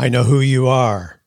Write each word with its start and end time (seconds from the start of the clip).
I 0.00 0.08
know 0.08 0.24
who 0.24 0.40
you 0.40 0.66
are. 0.66 1.20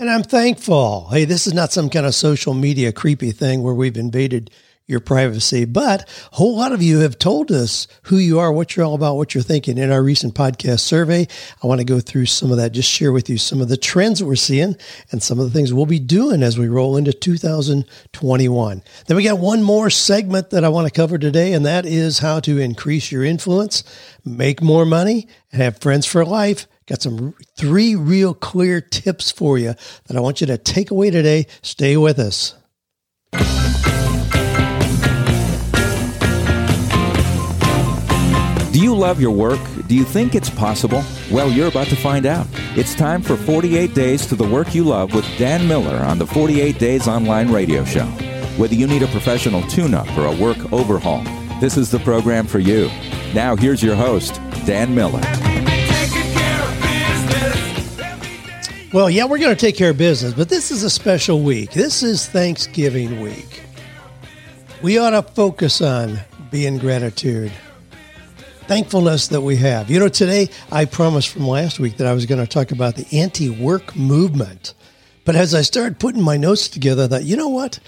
And 0.00 0.08
I'm 0.08 0.22
thankful. 0.22 1.08
Hey, 1.10 1.26
this 1.26 1.46
is 1.46 1.52
not 1.52 1.70
some 1.70 1.90
kind 1.90 2.06
of 2.06 2.14
social 2.14 2.54
media 2.54 2.92
creepy 2.92 3.30
thing 3.30 3.62
where 3.62 3.74
we've 3.74 3.98
invaded 3.98 4.50
your 4.86 5.00
privacy, 5.00 5.66
but 5.66 6.08
a 6.32 6.36
whole 6.36 6.56
lot 6.56 6.72
of 6.72 6.82
you 6.82 7.00
have 7.00 7.18
told 7.18 7.52
us 7.52 7.86
who 8.04 8.16
you 8.16 8.38
are, 8.38 8.50
what 8.50 8.74
you're 8.74 8.86
all 8.86 8.94
about, 8.94 9.16
what 9.16 9.34
you're 9.34 9.44
thinking 9.44 9.76
in 9.76 9.92
our 9.92 10.02
recent 10.02 10.34
podcast 10.34 10.80
survey. 10.80 11.26
I 11.62 11.66
want 11.66 11.82
to 11.82 11.84
go 11.84 12.00
through 12.00 12.24
some 12.24 12.50
of 12.50 12.56
that, 12.56 12.72
just 12.72 12.90
share 12.90 13.12
with 13.12 13.28
you 13.28 13.36
some 13.36 13.60
of 13.60 13.68
the 13.68 13.76
trends 13.76 14.20
that 14.20 14.26
we're 14.26 14.36
seeing 14.36 14.76
and 15.12 15.22
some 15.22 15.38
of 15.38 15.44
the 15.44 15.50
things 15.50 15.74
we'll 15.74 15.84
be 15.84 15.98
doing 15.98 16.42
as 16.42 16.58
we 16.58 16.68
roll 16.68 16.96
into 16.96 17.12
2021. 17.12 18.82
Then 19.06 19.16
we 19.18 19.24
got 19.24 19.38
one 19.38 19.62
more 19.62 19.90
segment 19.90 20.48
that 20.50 20.64
I 20.64 20.70
want 20.70 20.86
to 20.86 20.90
cover 20.90 21.18
today, 21.18 21.52
and 21.52 21.66
that 21.66 21.84
is 21.84 22.20
how 22.20 22.40
to 22.40 22.58
increase 22.58 23.12
your 23.12 23.24
influence, 23.24 23.84
make 24.24 24.62
more 24.62 24.86
money, 24.86 25.28
and 25.52 25.60
have 25.60 25.82
friends 25.82 26.06
for 26.06 26.24
life 26.24 26.66
Got 26.86 27.00
some 27.00 27.34
three 27.56 27.94
real 27.94 28.34
clear 28.34 28.80
tips 28.80 29.30
for 29.30 29.58
you 29.58 29.74
that 30.06 30.16
I 30.16 30.20
want 30.20 30.40
you 30.40 30.46
to 30.48 30.58
take 30.58 30.90
away 30.90 31.10
today. 31.10 31.46
Stay 31.62 31.96
with 31.96 32.18
us. 32.18 32.54
Do 38.74 38.80
you 38.80 38.94
love 38.94 39.20
your 39.20 39.30
work? 39.30 39.60
Do 39.86 39.94
you 39.94 40.04
think 40.04 40.34
it's 40.34 40.50
possible? 40.50 41.04
Well, 41.30 41.48
you're 41.48 41.68
about 41.68 41.86
to 41.86 41.96
find 41.96 42.26
out. 42.26 42.46
It's 42.76 42.94
time 42.94 43.22
for 43.22 43.36
48 43.36 43.94
Days 43.94 44.26
to 44.26 44.34
the 44.34 44.46
Work 44.46 44.74
You 44.74 44.82
Love 44.82 45.14
with 45.14 45.24
Dan 45.38 45.68
Miller 45.68 45.96
on 45.98 46.18
the 46.18 46.26
48 46.26 46.78
Days 46.78 47.06
Online 47.06 47.52
Radio 47.52 47.84
Show. 47.84 48.06
Whether 48.56 48.74
you 48.74 48.88
need 48.88 49.04
a 49.04 49.08
professional 49.08 49.62
tune 49.68 49.94
up 49.94 50.08
or 50.18 50.26
a 50.26 50.36
work 50.36 50.72
overhaul, 50.72 51.22
this 51.60 51.76
is 51.76 51.90
the 51.92 52.00
program 52.00 52.46
for 52.46 52.58
you. 52.58 52.88
Now, 53.32 53.54
here's 53.54 53.82
your 53.82 53.94
host, 53.94 54.40
Dan 54.66 54.92
Miller. 54.94 55.22
Well, 58.94 59.10
yeah, 59.10 59.24
we're 59.24 59.38
going 59.38 59.50
to 59.52 59.60
take 59.60 59.74
care 59.74 59.90
of 59.90 59.98
business, 59.98 60.34
but 60.34 60.48
this 60.48 60.70
is 60.70 60.84
a 60.84 60.88
special 60.88 61.40
week. 61.40 61.72
This 61.72 62.04
is 62.04 62.28
Thanksgiving 62.28 63.20
week. 63.20 63.64
We 64.82 64.98
ought 64.98 65.10
to 65.10 65.22
focus 65.22 65.82
on 65.82 66.20
being 66.52 66.78
gratitude, 66.78 67.50
thankfulness 68.68 69.26
that 69.26 69.40
we 69.40 69.56
have. 69.56 69.90
You 69.90 69.98
know, 69.98 70.06
today 70.06 70.48
I 70.70 70.84
promised 70.84 71.30
from 71.30 71.44
last 71.44 71.80
week 71.80 71.96
that 71.96 72.06
I 72.06 72.12
was 72.12 72.24
going 72.24 72.40
to 72.40 72.46
talk 72.46 72.70
about 72.70 72.94
the 72.94 73.04
anti 73.10 73.50
work 73.50 73.96
movement. 73.96 74.74
But 75.24 75.34
as 75.34 75.56
I 75.56 75.62
started 75.62 75.98
putting 75.98 76.22
my 76.22 76.36
notes 76.36 76.68
together, 76.68 77.02
I 77.02 77.08
thought, 77.08 77.24
you 77.24 77.36
know 77.36 77.48
what? 77.48 77.80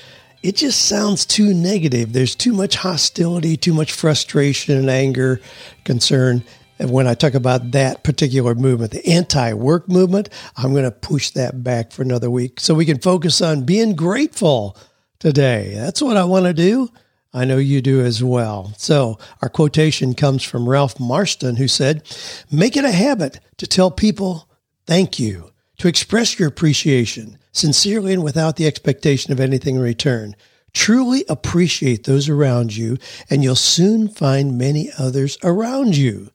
It 0.42 0.56
just 0.56 0.86
sounds 0.86 1.24
too 1.24 1.54
negative. 1.54 2.14
There's 2.14 2.34
too 2.34 2.52
much 2.52 2.74
hostility, 2.74 3.56
too 3.56 3.74
much 3.74 3.92
frustration, 3.92 4.76
and 4.76 4.90
anger, 4.90 5.40
concern. 5.84 6.42
And 6.78 6.90
when 6.90 7.06
I 7.06 7.14
talk 7.14 7.34
about 7.34 7.72
that 7.72 8.04
particular 8.04 8.54
movement, 8.54 8.92
the 8.92 9.06
anti 9.06 9.52
work 9.54 9.88
movement, 9.88 10.28
I'm 10.56 10.72
going 10.72 10.84
to 10.84 10.90
push 10.90 11.30
that 11.30 11.62
back 11.62 11.92
for 11.92 12.02
another 12.02 12.30
week 12.30 12.60
so 12.60 12.74
we 12.74 12.84
can 12.84 12.98
focus 12.98 13.40
on 13.40 13.64
being 13.64 13.94
grateful 13.94 14.76
today. 15.18 15.72
That's 15.74 16.02
what 16.02 16.16
I 16.16 16.24
want 16.24 16.46
to 16.46 16.54
do. 16.54 16.90
I 17.32 17.44
know 17.44 17.58
you 17.58 17.82
do 17.82 18.00
as 18.00 18.22
well. 18.22 18.72
So 18.78 19.18
our 19.42 19.48
quotation 19.48 20.14
comes 20.14 20.42
from 20.42 20.68
Ralph 20.68 20.98
Marston, 20.98 21.56
who 21.56 21.68
said, 21.68 22.02
Make 22.50 22.76
it 22.76 22.84
a 22.84 22.92
habit 22.92 23.40
to 23.58 23.66
tell 23.66 23.90
people 23.90 24.48
thank 24.86 25.18
you, 25.18 25.52
to 25.78 25.88
express 25.88 26.38
your 26.38 26.48
appreciation 26.48 27.38
sincerely 27.52 28.12
and 28.12 28.22
without 28.22 28.56
the 28.56 28.66
expectation 28.66 29.32
of 29.32 29.40
anything 29.40 29.76
in 29.76 29.82
return. 29.82 30.36
Truly 30.72 31.24
appreciate 31.28 32.04
those 32.04 32.28
around 32.28 32.76
you, 32.76 32.98
and 33.30 33.42
you'll 33.42 33.56
soon 33.56 34.08
find 34.08 34.58
many 34.58 34.90
others 34.98 35.38
around 35.42 35.96
you 35.96 36.30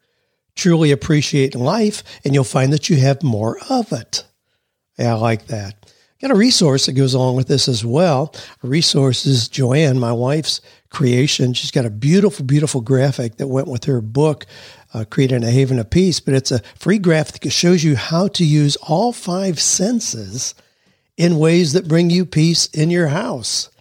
truly 0.61 0.91
appreciate 0.91 1.55
life, 1.55 2.03
and 2.23 2.33
you'll 2.33 2.43
find 2.43 2.71
that 2.71 2.87
you 2.89 2.97
have 2.97 3.23
more 3.23 3.57
of 3.69 3.91
it. 3.91 4.23
Yeah, 4.97 5.15
I 5.15 5.17
like 5.17 5.47
that. 5.47 5.91
Got 6.21 6.29
a 6.29 6.35
resource 6.35 6.85
that 6.85 6.93
goes 6.93 7.15
along 7.15 7.35
with 7.35 7.47
this 7.47 7.67
as 7.67 7.83
well. 7.83 8.35
A 8.63 8.67
resource 8.67 9.25
is 9.25 9.47
Joanne, 9.47 9.97
my 9.97 10.13
wife's 10.13 10.61
creation. 10.91 11.53
She's 11.53 11.71
got 11.71 11.87
a 11.87 11.89
beautiful, 11.89 12.45
beautiful 12.45 12.81
graphic 12.81 13.37
that 13.37 13.47
went 13.47 13.67
with 13.67 13.85
her 13.85 14.01
book, 14.01 14.45
uh, 14.93 15.03
Creating 15.09 15.43
a 15.43 15.49
Haven 15.49 15.79
of 15.79 15.89
Peace. 15.89 16.19
But 16.19 16.35
it's 16.35 16.51
a 16.51 16.61
free 16.75 16.99
graphic 16.99 17.41
that 17.41 17.49
shows 17.49 17.83
you 17.83 17.95
how 17.95 18.27
to 18.27 18.45
use 18.45 18.75
all 18.75 19.13
five 19.13 19.59
senses 19.59 20.53
in 21.17 21.39
ways 21.39 21.73
that 21.73 21.87
bring 21.87 22.11
you 22.11 22.23
peace 22.23 22.67
in 22.67 22.91
your 22.91 23.07
house. 23.07 23.71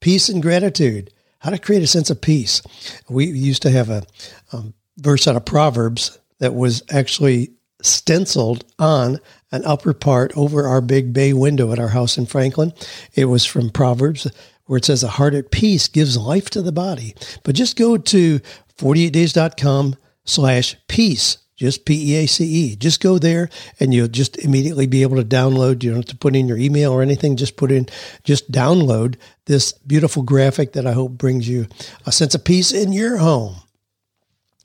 Peace 0.00 0.30
and 0.30 0.40
gratitude. 0.40 1.12
How 1.40 1.50
to 1.50 1.58
create 1.58 1.82
a 1.82 1.86
sense 1.86 2.08
of 2.08 2.22
peace. 2.22 2.62
We 3.10 3.26
used 3.26 3.60
to 3.62 3.70
have 3.70 3.90
a 3.90 4.04
um, 4.52 4.72
verse 4.96 5.28
out 5.28 5.36
of 5.36 5.44
Proverbs 5.44 6.18
that 6.40 6.54
was 6.54 6.82
actually 6.90 7.52
stenciled 7.82 8.64
on 8.78 9.18
an 9.52 9.64
upper 9.64 9.94
part 9.94 10.36
over 10.36 10.66
our 10.66 10.80
big 10.80 11.12
bay 11.12 11.32
window 11.32 11.72
at 11.72 11.78
our 11.78 11.88
house 11.88 12.18
in 12.18 12.26
Franklin. 12.26 12.72
It 13.14 13.26
was 13.26 13.46
from 13.46 13.70
Proverbs 13.70 14.26
where 14.66 14.78
it 14.78 14.84
says 14.84 15.02
a 15.02 15.08
heart 15.08 15.34
at 15.34 15.50
peace 15.50 15.88
gives 15.88 16.16
life 16.16 16.48
to 16.50 16.62
the 16.62 16.70
body. 16.70 17.14
But 17.42 17.56
just 17.56 17.76
go 17.76 17.96
to 17.96 18.40
48days.com 18.78 19.96
slash 20.24 20.76
peace, 20.86 21.38
just 21.56 21.84
P-E-A-C-E. 21.84 22.76
Just 22.76 23.02
go 23.02 23.18
there 23.18 23.50
and 23.80 23.92
you'll 23.92 24.06
just 24.06 24.38
immediately 24.38 24.86
be 24.86 25.02
able 25.02 25.16
to 25.16 25.24
download. 25.24 25.82
You 25.82 25.90
don't 25.90 26.02
have 26.02 26.10
to 26.10 26.16
put 26.16 26.36
in 26.36 26.46
your 26.46 26.56
email 26.56 26.92
or 26.92 27.02
anything. 27.02 27.36
Just 27.36 27.56
put 27.56 27.72
in, 27.72 27.86
just 28.22 28.52
download 28.52 29.16
this 29.46 29.72
beautiful 29.72 30.22
graphic 30.22 30.74
that 30.74 30.86
I 30.86 30.92
hope 30.92 31.12
brings 31.12 31.48
you 31.48 31.66
a 32.06 32.12
sense 32.12 32.36
of 32.36 32.44
peace 32.44 32.70
in 32.70 32.92
your 32.92 33.16
home. 33.16 33.56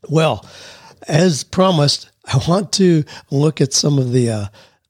Well, 0.07 0.45
as 1.07 1.43
promised, 1.43 2.09
I 2.25 2.39
want 2.47 2.71
to 2.73 3.03
look 3.31 3.61
at 3.61 3.73
some 3.73 3.99
of 3.99 4.11
the 4.11 4.29
uh, 4.29 4.45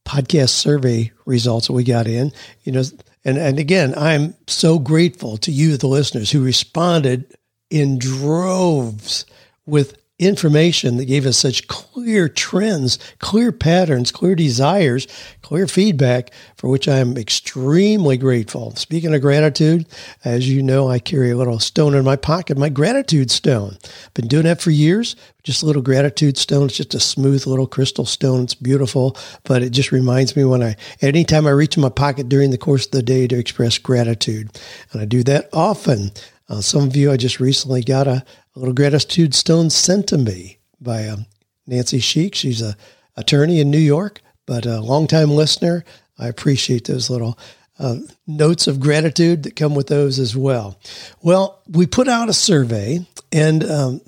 podcast 0.06 0.50
survey 0.50 1.12
results 1.26 1.68
that 1.68 1.74
we 1.74 1.84
got 1.84 2.08
in. 2.08 2.32
You 2.64 2.74
know, 2.74 2.84
and 3.24 3.38
and 3.38 3.60
again, 3.60 3.94
I'm 3.98 4.36
so 4.48 4.80
grateful 4.80 5.38
to 5.38 5.52
you, 5.52 5.78
the 5.78 5.88
listeners, 5.88 6.32
who 6.32 6.44
responded 6.44 7.36
in 7.70 7.98
droves 7.98 9.26
with 9.66 9.98
information 10.18 10.96
that 10.96 11.06
gave 11.06 11.26
us 11.26 11.38
such 11.38 11.68
clear 11.68 12.30
trends, 12.30 12.98
clear 13.20 13.52
patterns, 13.52 14.12
clear 14.12 14.34
desires, 14.34 15.08
clear 15.42 15.68
feedback, 15.68 16.32
for 16.56 16.70
which 16.70 16.88
I 16.88 17.00
am 17.00 17.18
extremely 17.18 18.16
grateful. 18.18 18.74
Speaking 18.76 19.14
of 19.14 19.22
gratitude, 19.22 19.86
as 20.24 20.50
you 20.50 20.64
know, 20.64 20.90
I 20.90 21.00
carry 21.00 21.32
a 21.32 21.38
little 21.38 21.60
stone 21.60 21.94
in 21.94 22.06
my 22.06 22.16
pocket, 22.16 22.58
my 22.58 22.70
gratitude 22.70 23.30
stone. 23.30 23.78
Been 24.14 24.28
doing 24.28 24.46
that 24.46 24.62
for 24.62 24.72
years. 24.72 25.18
Just 25.44 25.64
a 25.64 25.66
little 25.66 25.82
gratitude 25.82 26.38
stone. 26.38 26.68
It's 26.68 26.78
just 26.78 26.96
a 26.96 27.00
smooth 27.00 27.46
little 27.46 27.68
crystal 27.68 28.06
stone. 28.06 28.44
It's 28.44 28.56
beautiful, 28.56 29.18
but 29.44 29.62
it 29.62 29.72
just 29.72 29.92
reminds 29.92 30.36
me 30.36 30.46
when 30.46 30.64
I, 30.64 30.78
anytime 31.02 31.46
I 31.46 31.52
reach 31.52 31.76
in 31.76 31.84
my 31.84 31.90
pocket 31.90 32.30
during 32.30 32.52
the 32.52 32.58
course 32.58 32.86
of 32.86 32.92
the 32.92 33.04
day 33.04 33.28
to 33.28 33.38
express 33.38 33.78
gratitude. 33.78 34.50
And 34.92 35.02
I 35.02 35.06
do 35.06 35.24
that 35.24 35.50
often. 35.52 36.12
Uh, 36.48 36.62
some 36.62 36.84
of 36.84 36.96
you, 36.96 37.12
I 37.12 37.18
just 37.18 37.40
recently 37.40 37.84
got 37.84 38.08
a, 38.08 38.24
a 38.56 38.60
little 38.60 38.74
gratitude 38.74 39.34
stone 39.34 39.70
sent 39.70 40.08
to 40.08 40.18
me 40.18 40.60
by 40.80 41.08
um, 41.08 41.26
Nancy 41.68 42.00
Sheik. 42.00 42.36
She's 42.36 42.62
a 42.62 42.78
attorney 43.18 43.60
in 43.60 43.70
New 43.70 43.78
York, 43.78 44.22
but 44.46 44.66
a 44.66 44.80
longtime 44.80 45.32
listener. 45.32 45.84
I 46.18 46.28
appreciate 46.28 46.86
those 46.86 47.10
little 47.10 47.38
uh, 47.78 47.98
notes 48.26 48.68
of 48.68 48.80
gratitude 48.80 49.44
that 49.44 49.56
come 49.56 49.76
with 49.76 49.88
those 49.88 50.20
as 50.20 50.36
well. 50.36 50.80
Well, 51.22 51.62
we 51.68 51.86
put 51.86 52.08
out 52.08 52.30
a 52.30 52.34
survey, 52.34 53.06
and 53.32 53.64
um, 53.70 54.02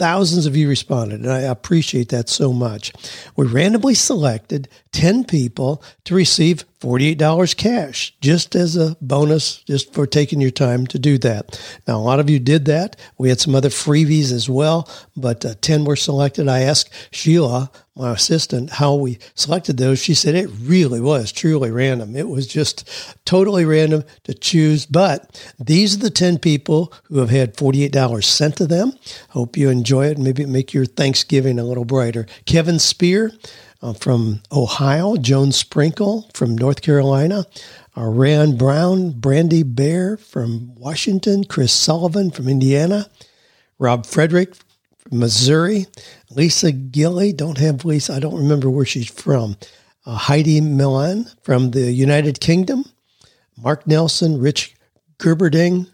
Thousands 0.00 0.46
of 0.46 0.56
you 0.56 0.66
responded, 0.66 1.20
and 1.20 1.30
I 1.30 1.40
appreciate 1.40 2.08
that 2.08 2.30
so 2.30 2.54
much. 2.54 2.90
We 3.36 3.44
randomly 3.46 3.92
selected 3.92 4.66
10 4.92 5.24
people 5.24 5.82
to 6.04 6.14
receive 6.14 6.64
$48 6.80 7.56
cash, 7.56 8.14
just 8.20 8.56
as 8.56 8.76
a 8.76 8.96
bonus, 9.00 9.58
just 9.64 9.92
for 9.92 10.06
taking 10.06 10.40
your 10.40 10.50
time 10.50 10.86
to 10.88 10.98
do 10.98 11.18
that. 11.18 11.60
Now, 11.86 11.98
a 11.98 12.00
lot 12.00 12.20
of 12.20 12.30
you 12.30 12.38
did 12.38 12.64
that. 12.64 12.96
We 13.18 13.28
had 13.28 13.38
some 13.38 13.54
other 13.54 13.68
freebies 13.68 14.32
as 14.32 14.48
well, 14.48 14.88
but 15.16 15.44
uh, 15.44 15.54
10 15.60 15.84
were 15.84 15.96
selected. 15.96 16.48
I 16.48 16.60
asked 16.60 16.92
Sheila, 17.12 17.70
my 17.94 18.14
assistant, 18.14 18.70
how 18.70 18.94
we 18.94 19.18
selected 19.34 19.76
those. 19.76 19.98
She 19.98 20.14
said 20.14 20.34
it 20.34 20.50
really 20.62 21.00
was 21.00 21.32
truly 21.32 21.70
random. 21.70 22.16
It 22.16 22.28
was 22.28 22.46
just 22.46 22.88
totally 23.26 23.66
random 23.66 24.04
to 24.24 24.32
choose. 24.32 24.86
But 24.86 25.52
these 25.58 25.96
are 25.96 26.00
the 26.00 26.10
10 26.10 26.38
people 26.38 26.94
who 27.04 27.18
have 27.18 27.30
had 27.30 27.56
$48 27.56 28.24
sent 28.24 28.56
to 28.56 28.66
them. 28.66 28.94
Hope 29.28 29.56
you 29.58 29.68
enjoy 29.68 30.06
it 30.06 30.16
and 30.16 30.24
maybe 30.24 30.46
make 30.46 30.72
your 30.72 30.86
Thanksgiving 30.86 31.58
a 31.58 31.64
little 31.64 31.84
brighter. 31.84 32.26
Kevin 32.46 32.78
Spear, 32.78 33.32
uh, 33.82 33.92
from 33.92 34.40
Ohio, 34.52 35.16
Joan 35.16 35.52
Sprinkle 35.52 36.28
from 36.34 36.56
North 36.56 36.82
Carolina, 36.82 37.46
uh, 37.96 38.04
Rand 38.04 38.58
Brown, 38.58 39.10
Brandy 39.12 39.62
Bear 39.62 40.16
from 40.16 40.74
Washington, 40.74 41.44
Chris 41.44 41.72
Sullivan 41.72 42.30
from 42.30 42.48
Indiana, 42.48 43.08
Rob 43.78 44.06
Frederick 44.06 44.54
from 44.98 45.18
Missouri, 45.18 45.86
Lisa 46.30 46.72
Gilly, 46.72 47.32
don't 47.32 47.58
have 47.58 47.84
Lisa, 47.84 48.14
I 48.14 48.20
don't 48.20 48.36
remember 48.36 48.68
where 48.70 48.84
she's 48.84 49.10
from, 49.10 49.56
uh, 50.06 50.16
Heidi 50.16 50.60
Milan 50.60 51.26
from 51.42 51.70
the 51.70 51.92
United 51.92 52.40
Kingdom, 52.40 52.84
Mark 53.56 53.86
Nelson, 53.86 54.40
Rich 54.40 54.74
Gerberding 55.18 55.86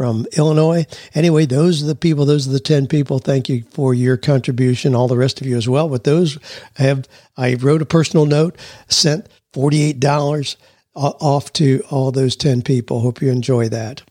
from 0.00 0.24
Illinois. 0.34 0.86
Anyway, 1.14 1.44
those 1.44 1.82
are 1.82 1.86
the 1.86 1.94
people, 1.94 2.24
those 2.24 2.48
are 2.48 2.52
the 2.52 2.58
10 2.58 2.86
people. 2.86 3.18
Thank 3.18 3.50
you 3.50 3.64
for 3.64 3.92
your 3.92 4.16
contribution, 4.16 4.94
all 4.94 5.08
the 5.08 5.16
rest 5.18 5.42
of 5.42 5.46
you 5.46 5.58
as 5.58 5.68
well. 5.68 5.90
But 5.90 6.04
those 6.04 6.38
I 6.78 6.84
have, 6.84 7.06
I 7.36 7.56
wrote 7.56 7.82
a 7.82 7.84
personal 7.84 8.24
note, 8.24 8.56
sent 8.88 9.28
$48 9.52 10.56
off 10.94 11.52
to 11.52 11.82
all 11.90 12.12
those 12.12 12.34
10 12.34 12.62
people. 12.62 13.00
Hope 13.00 13.20
you 13.20 13.30
enjoy 13.30 13.68
that. 13.68 14.02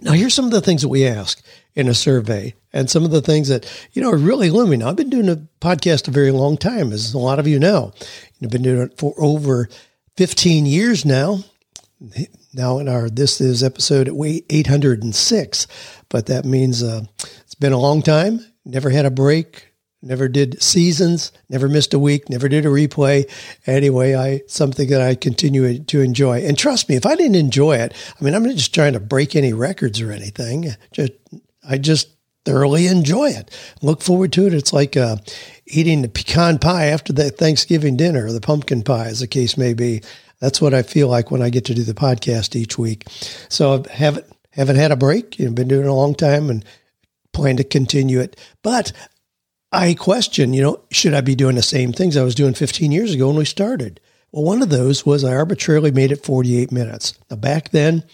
Now, 0.00 0.14
here's 0.14 0.34
some 0.34 0.46
of 0.46 0.50
the 0.50 0.60
things 0.60 0.82
that 0.82 0.88
we 0.88 1.06
ask 1.06 1.40
in 1.76 1.86
a 1.86 1.94
survey 1.94 2.54
and 2.72 2.90
some 2.90 3.04
of 3.04 3.12
the 3.12 3.22
things 3.22 3.46
that, 3.46 3.72
you 3.92 4.02
know, 4.02 4.10
are 4.10 4.16
really 4.16 4.50
looming. 4.50 4.82
I've 4.82 4.96
been 4.96 5.10
doing 5.10 5.28
a 5.28 5.46
podcast 5.60 6.08
a 6.08 6.10
very 6.10 6.32
long 6.32 6.56
time, 6.56 6.90
as 6.92 7.14
a 7.14 7.18
lot 7.18 7.38
of 7.38 7.46
you 7.46 7.60
know. 7.60 7.92
I've 8.42 8.50
been 8.50 8.62
doing 8.62 8.82
it 8.82 8.98
for 8.98 9.14
over 9.16 9.68
15 10.16 10.66
years 10.66 11.04
now. 11.04 11.44
Now 12.54 12.78
in 12.78 12.88
our, 12.88 13.10
this 13.10 13.40
is 13.40 13.64
episode 13.64 14.08
806, 14.08 15.66
but 16.08 16.26
that 16.26 16.44
means 16.44 16.82
uh, 16.82 17.02
it's 17.40 17.56
been 17.56 17.72
a 17.72 17.78
long 17.78 18.00
time. 18.00 18.46
Never 18.64 18.90
had 18.90 19.04
a 19.04 19.10
break, 19.10 19.72
never 20.00 20.28
did 20.28 20.62
seasons, 20.62 21.32
never 21.48 21.68
missed 21.68 21.94
a 21.94 21.98
week, 21.98 22.30
never 22.30 22.48
did 22.48 22.64
a 22.64 22.68
replay. 22.68 23.28
Anyway, 23.66 24.14
I 24.14 24.42
something 24.46 24.88
that 24.90 25.00
I 25.00 25.16
continue 25.16 25.80
to 25.80 26.00
enjoy. 26.00 26.44
And 26.44 26.56
trust 26.56 26.88
me, 26.88 26.94
if 26.94 27.04
I 27.04 27.16
didn't 27.16 27.34
enjoy 27.34 27.76
it, 27.76 27.92
I 28.20 28.24
mean, 28.24 28.34
I'm 28.34 28.44
not 28.44 28.54
just 28.54 28.74
trying 28.74 28.92
to 28.92 29.00
break 29.00 29.34
any 29.34 29.52
records 29.52 30.00
or 30.00 30.12
anything. 30.12 30.68
Just 30.92 31.12
I 31.68 31.78
just 31.78 32.08
thoroughly 32.44 32.86
enjoy 32.86 33.30
it. 33.30 33.50
Look 33.82 34.02
forward 34.02 34.32
to 34.34 34.46
it. 34.46 34.54
It's 34.54 34.72
like 34.72 34.96
uh, 34.96 35.16
eating 35.66 36.02
the 36.02 36.08
pecan 36.08 36.58
pie 36.58 36.86
after 36.86 37.12
the 37.12 37.30
Thanksgiving 37.30 37.96
dinner, 37.96 38.26
or 38.26 38.32
the 38.32 38.40
pumpkin 38.40 38.82
pie, 38.82 39.06
as 39.06 39.20
the 39.20 39.26
case 39.26 39.56
may 39.56 39.74
be. 39.74 40.02
That's 40.44 40.60
what 40.60 40.74
I 40.74 40.82
feel 40.82 41.08
like 41.08 41.30
when 41.30 41.40
I 41.40 41.48
get 41.48 41.64
to 41.64 41.74
do 41.74 41.84
the 41.84 41.94
podcast 41.94 42.54
each 42.54 42.76
week. 42.76 43.06
So 43.48 43.82
I 43.88 43.90
haven't 43.90 44.26
haven't 44.50 44.76
had 44.76 44.92
a 44.92 44.96
break. 44.96 45.38
You've 45.38 45.54
been 45.54 45.68
doing 45.68 45.86
it 45.86 45.88
a 45.88 45.94
long 45.94 46.14
time 46.14 46.50
and 46.50 46.62
plan 47.32 47.56
to 47.56 47.64
continue 47.64 48.20
it. 48.20 48.38
But 48.62 48.92
I 49.72 49.94
question, 49.94 50.52
you 50.52 50.62
know, 50.62 50.82
should 50.90 51.14
I 51.14 51.22
be 51.22 51.34
doing 51.34 51.56
the 51.56 51.62
same 51.62 51.94
things 51.94 52.14
I 52.14 52.24
was 52.24 52.34
doing 52.34 52.52
15 52.52 52.92
years 52.92 53.14
ago 53.14 53.28
when 53.28 53.36
we 53.36 53.46
started? 53.46 54.00
Well, 54.32 54.44
one 54.44 54.60
of 54.60 54.68
those 54.68 55.06
was 55.06 55.24
I 55.24 55.32
arbitrarily 55.34 55.92
made 55.92 56.12
it 56.12 56.22
48 56.26 56.70
minutes. 56.70 57.14
Now, 57.30 57.36
back 57.36 57.70
then, 57.70 58.04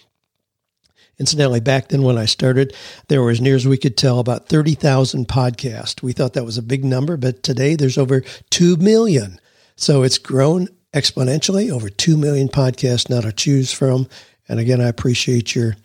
Incidentally, 1.19 1.59
back 1.59 1.89
then 1.89 2.01
when 2.01 2.17
I 2.17 2.25
started, 2.25 2.75
there 3.07 3.21
were, 3.21 3.29
as 3.29 3.39
near 3.39 3.55
as 3.55 3.67
we 3.67 3.77
could 3.77 3.95
tell, 3.95 4.17
about 4.17 4.47
30,000 4.49 5.27
podcasts. 5.27 6.01
We 6.01 6.13
thought 6.13 6.33
that 6.33 6.45
was 6.45 6.57
a 6.57 6.63
big 6.63 6.83
number, 6.83 7.15
but 7.15 7.43
today 7.43 7.75
there's 7.75 7.99
over 7.99 8.21
2 8.49 8.77
million. 8.77 9.39
So 9.75 10.01
it's 10.01 10.17
grown 10.17 10.67
exponentially, 10.93 11.71
over 11.71 11.89
2 11.89 12.17
million 12.17 12.47
podcasts 12.47 13.09
now 13.09 13.21
to 13.21 13.31
choose 13.31 13.71
from. 13.71 14.07
And 14.47 14.59
again, 14.59 14.81
I 14.81 14.87
appreciate 14.87 15.55
your 15.55 15.75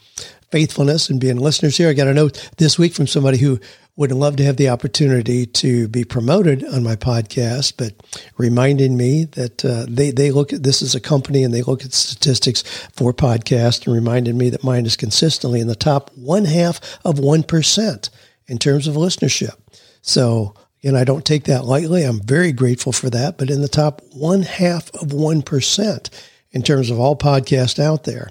faithfulness 0.51 1.09
and 1.09 1.21
being 1.21 1.37
listeners 1.37 1.77
here. 1.77 1.89
I 1.89 1.93
got 1.93 2.09
a 2.09 2.15
note 2.15 2.51
this 2.57 2.79
week 2.79 2.95
from 2.95 3.07
somebody 3.07 3.39
who 3.39 3.61
would 3.97 4.13
love 4.13 4.37
to 4.37 4.45
have 4.45 4.57
the 4.57 4.69
opportunity 4.69 5.47
to 5.47 5.89
be 5.89 6.05
promoted 6.05 6.65
on 6.65 6.83
my 6.83 6.97
podcast, 6.97 7.75
but 7.79 7.95
reminding 8.37 8.97
me 8.97 9.25
that 9.25 9.65
uh, 9.65 9.87
they 9.89 10.11
they 10.11 10.31
look 10.31 10.53
at 10.53 10.63
this 10.63 10.83
as 10.83 10.95
a 10.95 11.01
company 11.01 11.43
and 11.43 11.53
they 11.53 11.63
look 11.63 11.85
at 11.85 11.95
statistics 11.95 12.63
for 12.93 13.15
podcast 13.15 13.87
and 13.87 13.95
reminded 13.95 14.35
me 14.35 14.51
that 14.51 14.63
mine 14.63 14.85
is 14.85 14.97
consistently 14.97 15.61
in 15.61 15.67
the 15.67 15.75
top 15.75 16.11
one 16.15 16.45
half 16.45 16.79
of 17.05 17.19
one 17.19 17.43
percent 17.43 18.11
in 18.47 18.59
terms 18.59 18.87
of 18.87 18.95
listenership. 18.95 19.57
So 20.03 20.55
again, 20.87 21.01
I 21.01 21.03
don't 21.03 21.25
take 21.25 21.45
that 21.45 21.65
lightly. 21.65 22.05
I'm 22.05 22.21
very 22.21 22.53
grateful 22.53 22.93
for 22.93 23.11
that, 23.11 23.39
but 23.39 23.51
in 23.51 23.61
the 23.61 23.67
top 23.67 24.03
one 24.13 24.43
half 24.43 24.95
of 24.95 25.13
one 25.13 25.43
percent 25.43 26.11
in 26.53 26.63
terms 26.63 26.91
of 26.91 27.01
all 27.01 27.17
podcasts 27.17 27.81
out 27.81 28.05
there. 28.05 28.31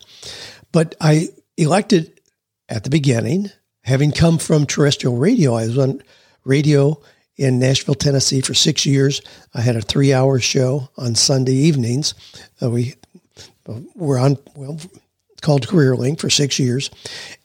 But 0.72 0.96
I 1.02 1.28
elected 1.58 2.22
at 2.70 2.86
the 2.86 2.90
beginning 2.90 3.52
having 3.84 4.14
come 4.14 4.38
from 4.38 4.66
terrestrial 4.66 5.18
radio, 5.18 5.54
I 5.54 5.66
was 5.66 5.78
on 5.78 6.02
radio 6.46 7.02
in 7.36 7.60
Nashville, 7.60 7.94
Tennessee 7.94 8.40
for 8.40 8.54
six 8.54 8.86
years. 8.86 9.22
I 9.54 9.60
had 9.60 9.76
a 9.76 9.82
three 9.82 10.14
hour 10.14 10.40
show 10.40 10.90
on 10.98 11.16
Sunday 11.16 11.56
evenings. 11.56 12.14
Uh, 12.62 12.70
we 12.70 12.96
were 13.96 14.18
on, 14.18 14.38
well, 14.56 14.80
called 15.46 15.68
Career 15.68 15.96
Link 15.96 16.20
for 16.20 16.30
six 16.30 16.58
years. 16.58 16.90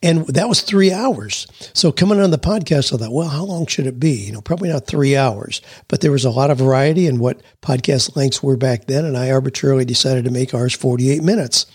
And 0.02 0.26
that 0.26 0.48
was 0.48 0.62
three 0.62 0.90
hours. 0.90 1.46
So 1.74 1.92
coming 1.92 2.18
on 2.18 2.30
the 2.30 2.38
podcast, 2.38 2.92
I 2.92 2.96
thought, 2.96 3.12
well, 3.12 3.28
how 3.28 3.44
long 3.44 3.66
should 3.66 3.86
it 3.86 4.00
be? 4.00 4.12
You 4.12 4.32
know, 4.32 4.40
probably 4.40 4.70
not 4.70 4.86
three 4.86 5.16
hours, 5.16 5.60
but 5.86 6.00
there 6.00 6.10
was 6.10 6.24
a 6.24 6.30
lot 6.30 6.50
of 6.50 6.58
variety 6.58 7.06
in 7.06 7.18
what 7.18 7.42
podcast 7.60 8.16
lengths 8.16 8.42
were 8.42 8.56
back 8.56 8.86
then. 8.86 9.04
And 9.04 9.18
I 9.18 9.30
arbitrarily 9.30 9.84
decided 9.84 10.24
to 10.24 10.30
make 10.30 10.54
ours 10.54 10.74
48 10.74 11.22
minutes. 11.22 11.66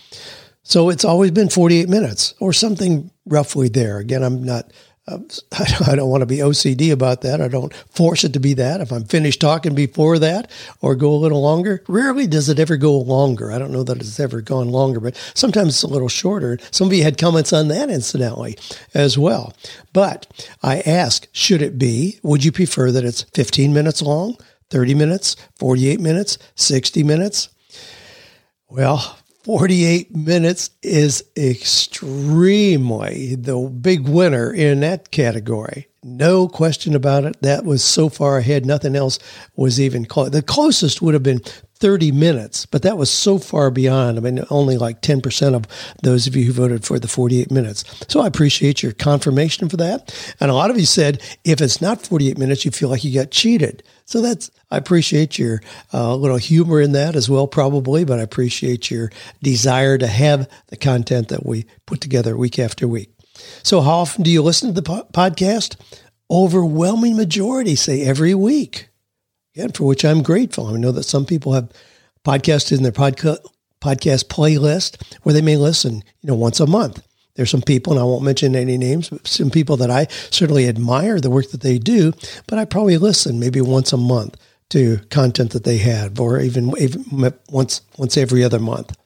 So 0.64 0.88
it's 0.88 1.04
always 1.04 1.30
been 1.30 1.48
48 1.48 1.88
minutes 1.88 2.34
or 2.40 2.52
something 2.52 3.12
roughly 3.24 3.68
there. 3.68 3.98
Again, 3.98 4.24
I'm 4.24 4.42
not, 4.42 4.72
Um, 5.08 5.28
I 5.86 5.94
don't 5.94 6.10
want 6.10 6.22
to 6.22 6.26
be 6.26 6.38
OCD 6.38 6.92
about 6.92 7.20
that. 7.22 7.40
I 7.40 7.48
don't 7.48 7.72
force 7.90 8.24
it 8.24 8.32
to 8.32 8.40
be 8.40 8.54
that. 8.54 8.80
If 8.80 8.92
I'm 8.92 9.04
finished 9.04 9.40
talking 9.40 9.74
before 9.74 10.18
that 10.18 10.50
or 10.80 10.94
go 10.94 11.12
a 11.12 11.16
little 11.16 11.42
longer, 11.42 11.82
rarely 11.88 12.26
does 12.26 12.48
it 12.48 12.58
ever 12.58 12.76
go 12.76 12.96
longer. 12.98 13.52
I 13.52 13.58
don't 13.58 13.72
know 13.72 13.84
that 13.84 13.98
it's 13.98 14.18
ever 14.18 14.40
gone 14.40 14.68
longer, 14.68 15.00
but 15.00 15.16
sometimes 15.34 15.68
it's 15.68 15.82
a 15.82 15.88
little 15.88 16.08
shorter. 16.08 16.58
Some 16.70 16.88
of 16.88 16.92
you 16.92 17.02
had 17.02 17.18
comments 17.18 17.52
on 17.52 17.68
that 17.68 17.90
incidentally 17.90 18.58
as 18.94 19.16
well. 19.16 19.54
But 19.92 20.26
I 20.62 20.80
ask, 20.80 21.28
should 21.32 21.62
it 21.62 21.78
be? 21.78 22.18
Would 22.22 22.44
you 22.44 22.52
prefer 22.52 22.90
that 22.90 23.04
it's 23.04 23.22
15 23.34 23.72
minutes 23.72 24.02
long, 24.02 24.36
30 24.70 24.94
minutes, 24.94 25.36
48 25.58 26.00
minutes, 26.00 26.38
60 26.56 27.02
minutes? 27.04 27.48
Well, 28.68 29.18
48 29.46 30.16
minutes 30.16 30.70
is 30.82 31.22
extremely 31.36 33.36
the 33.36 33.56
big 33.56 34.08
winner 34.08 34.52
in 34.52 34.80
that 34.80 35.12
category. 35.12 35.86
No 36.06 36.46
question 36.46 36.94
about 36.94 37.24
it. 37.24 37.42
That 37.42 37.64
was 37.64 37.82
so 37.82 38.08
far 38.08 38.38
ahead. 38.38 38.64
Nothing 38.64 38.94
else 38.94 39.18
was 39.56 39.80
even 39.80 40.04
close. 40.04 40.30
The 40.30 40.40
closest 40.40 41.02
would 41.02 41.14
have 41.14 41.24
been 41.24 41.40
30 41.78 42.12
minutes, 42.12 42.64
but 42.64 42.82
that 42.82 42.96
was 42.96 43.10
so 43.10 43.38
far 43.38 43.72
beyond. 43.72 44.16
I 44.16 44.20
mean, 44.20 44.44
only 44.48 44.78
like 44.78 45.02
10% 45.02 45.54
of 45.56 45.64
those 46.04 46.28
of 46.28 46.36
you 46.36 46.44
who 46.44 46.52
voted 46.52 46.84
for 46.84 47.00
the 47.00 47.08
48 47.08 47.50
minutes. 47.50 47.82
So 48.08 48.20
I 48.20 48.28
appreciate 48.28 48.84
your 48.84 48.92
confirmation 48.92 49.68
for 49.68 49.78
that. 49.78 50.14
And 50.38 50.48
a 50.48 50.54
lot 50.54 50.70
of 50.70 50.78
you 50.78 50.86
said 50.86 51.20
if 51.44 51.60
it's 51.60 51.80
not 51.80 52.06
48 52.06 52.38
minutes, 52.38 52.64
you 52.64 52.70
feel 52.70 52.88
like 52.88 53.02
you 53.02 53.12
got 53.12 53.32
cheated. 53.32 53.82
So 54.04 54.22
that's, 54.22 54.48
I 54.70 54.76
appreciate 54.76 55.40
your 55.40 55.60
uh, 55.92 56.14
little 56.14 56.36
humor 56.36 56.80
in 56.80 56.92
that 56.92 57.16
as 57.16 57.28
well, 57.28 57.48
probably, 57.48 58.04
but 58.04 58.20
I 58.20 58.22
appreciate 58.22 58.92
your 58.92 59.10
desire 59.42 59.98
to 59.98 60.06
have 60.06 60.48
the 60.68 60.76
content 60.76 61.28
that 61.28 61.44
we 61.44 61.66
put 61.84 62.00
together 62.00 62.36
week 62.36 62.60
after 62.60 62.86
week. 62.86 63.10
So, 63.62 63.80
how 63.80 63.98
often 63.98 64.22
do 64.22 64.30
you 64.30 64.42
listen 64.42 64.68
to 64.68 64.80
the 64.80 64.82
po- 64.82 65.08
podcast? 65.12 65.76
Overwhelming 66.30 67.16
majority 67.16 67.76
say 67.76 68.02
every 68.02 68.34
week. 68.34 68.88
Again, 69.54 69.72
for 69.72 69.84
which 69.84 70.04
I'm 70.04 70.22
grateful. 70.22 70.66
I 70.66 70.76
know 70.76 70.92
that 70.92 71.04
some 71.04 71.24
people 71.24 71.52
have 71.52 71.70
podcasts 72.24 72.76
in 72.76 72.82
their 72.82 72.92
podca- 72.92 73.44
podcast 73.80 74.24
playlist 74.24 75.16
where 75.22 75.32
they 75.32 75.40
may 75.40 75.56
listen, 75.56 76.02
you 76.20 76.28
know, 76.28 76.34
once 76.34 76.60
a 76.60 76.66
month. 76.66 77.06
There's 77.36 77.50
some 77.50 77.62
people, 77.62 77.92
and 77.92 78.00
I 78.00 78.04
won't 78.04 78.24
mention 78.24 78.56
any 78.56 78.78
names, 78.78 79.10
but 79.10 79.26
some 79.26 79.50
people 79.50 79.76
that 79.76 79.90
I 79.90 80.06
certainly 80.30 80.68
admire 80.68 81.20
the 81.20 81.30
work 81.30 81.50
that 81.50 81.60
they 81.60 81.78
do, 81.78 82.12
but 82.46 82.58
I 82.58 82.64
probably 82.64 82.96
listen 82.96 83.38
maybe 83.38 83.60
once 83.60 83.92
a 83.92 83.98
month 83.98 84.36
to 84.70 84.98
content 85.10 85.52
that 85.52 85.64
they 85.64 85.76
have, 85.78 86.18
or 86.18 86.40
even, 86.40 86.72
even 86.78 87.32
once 87.50 87.82
once 87.98 88.16
every 88.16 88.42
other 88.42 88.58
month. 88.58 88.96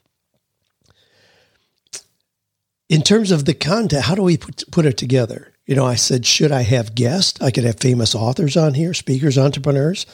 In 2.91 3.03
terms 3.03 3.31
of 3.31 3.45
the 3.45 3.55
content, 3.55 4.05
how 4.05 4.17
do 4.17 4.23
we 4.23 4.37
put, 4.37 4.65
put 4.73 4.85
it 4.85 4.99
together? 4.99 5.55
You 5.65 5.77
know, 5.77 5.87
I 5.87 5.95
said, 5.95 6.27
should 6.27 6.51
I 6.51 6.63
have 6.63 6.97
guests? 6.97 7.41
I 7.41 7.53
could 7.53 7.63
have 7.63 7.79
famous 7.79 8.17
authors 8.17 8.57
on 8.57 8.75
here, 8.75 8.95
speakers, 8.95 9.39
entrepreneurs, 9.39 10.07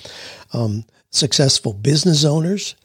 um, 0.53 0.85
successful 1.11 1.73
business 1.73 2.23
owners, 2.23 2.77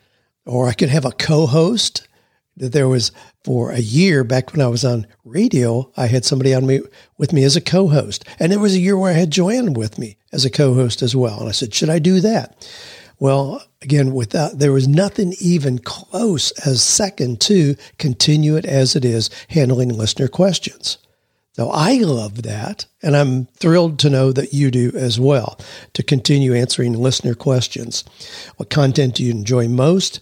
or 0.46 0.70
I 0.70 0.74
could 0.74 0.88
have 0.88 1.04
a 1.04 1.12
co-host 1.12 2.08
that 2.56 2.72
there 2.72 2.88
was 2.88 3.12
for 3.44 3.72
a 3.72 3.80
year 3.80 4.24
back 4.24 4.54
when 4.54 4.62
I 4.62 4.70
was 4.70 4.86
on 4.86 5.08
radio, 5.26 5.92
I 5.98 6.08
had 6.08 6.24
somebody 6.24 6.54
on 6.54 6.66
me 6.66 6.80
with 7.18 7.34
me 7.34 7.44
as 7.44 7.58
a 7.58 7.62
co-host. 7.62 8.24
And 8.40 8.50
there 8.50 8.60
was 8.60 8.76
a 8.76 8.80
year 8.80 8.98
where 8.98 9.12
I 9.12 9.20
had 9.20 9.30
Joanne 9.30 9.74
with 9.74 10.00
me 10.00 10.16
as 10.32 10.46
a 10.46 10.50
co-host 10.50 11.02
as 11.02 11.18
well. 11.18 11.42
And 11.42 11.50
I 11.50 11.52
said, 11.52 11.74
should 11.74 11.90
I 11.90 12.00
do 12.00 12.22
that? 12.22 12.66
Well, 13.22 13.64
again, 13.84 14.16
without, 14.16 14.58
there 14.58 14.72
was 14.72 14.88
nothing 14.88 15.36
even 15.40 15.78
close 15.78 16.50
as 16.66 16.82
second 16.82 17.40
to 17.42 17.76
continue 18.00 18.56
it 18.56 18.66
as 18.66 18.96
it 18.96 19.06
is 19.06 19.30
handling 19.50 19.90
listener 19.90 20.28
questions. 20.28 20.98
So 21.54 21.70
I 21.70 21.98
love 21.98 22.44
that. 22.44 22.86
And 23.04 23.16
I'm 23.16 23.46
thrilled 23.46 24.00
to 24.00 24.10
know 24.10 24.32
that 24.32 24.54
you 24.54 24.72
do 24.72 24.92
as 24.96 25.20
well 25.20 25.60
to 25.94 26.04
continue 26.04 26.56
answering 26.56 26.94
listener 26.94 27.36
questions. 27.36 28.06
What 28.56 28.70
content 28.70 29.16
do 29.16 29.24
you 29.24 29.32
enjoy 29.32 29.68
most? 29.68 30.22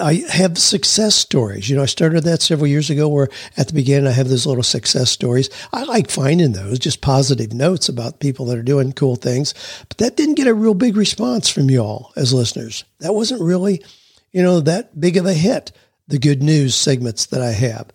I 0.00 0.24
have 0.30 0.58
success 0.58 1.14
stories. 1.14 1.70
You 1.70 1.76
know, 1.76 1.82
I 1.82 1.86
started 1.86 2.24
that 2.24 2.42
several 2.42 2.66
years 2.66 2.90
ago 2.90 3.08
where 3.08 3.28
at 3.56 3.68
the 3.68 3.74
beginning 3.74 4.08
I 4.08 4.12
have 4.12 4.28
those 4.28 4.46
little 4.46 4.64
success 4.64 5.10
stories. 5.10 5.48
I 5.72 5.84
like 5.84 6.10
finding 6.10 6.52
those, 6.52 6.80
just 6.80 7.00
positive 7.00 7.52
notes 7.52 7.88
about 7.88 8.18
people 8.18 8.46
that 8.46 8.58
are 8.58 8.62
doing 8.62 8.92
cool 8.92 9.16
things. 9.16 9.54
But 9.88 9.98
that 9.98 10.16
didn't 10.16 10.36
get 10.36 10.48
a 10.48 10.54
real 10.54 10.74
big 10.74 10.96
response 10.96 11.48
from 11.48 11.70
y'all 11.70 12.12
as 12.16 12.32
listeners. 12.32 12.84
That 12.98 13.14
wasn't 13.14 13.42
really, 13.42 13.84
you 14.32 14.42
know, 14.42 14.60
that 14.60 14.98
big 14.98 15.16
of 15.16 15.26
a 15.26 15.34
hit, 15.34 15.70
the 16.08 16.18
good 16.18 16.42
news 16.42 16.74
segments 16.74 17.26
that 17.26 17.42
I 17.42 17.52
have. 17.52 17.90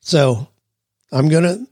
So 0.00 0.48
I'm 1.12 1.28
going 1.28 1.44
to 1.44 1.69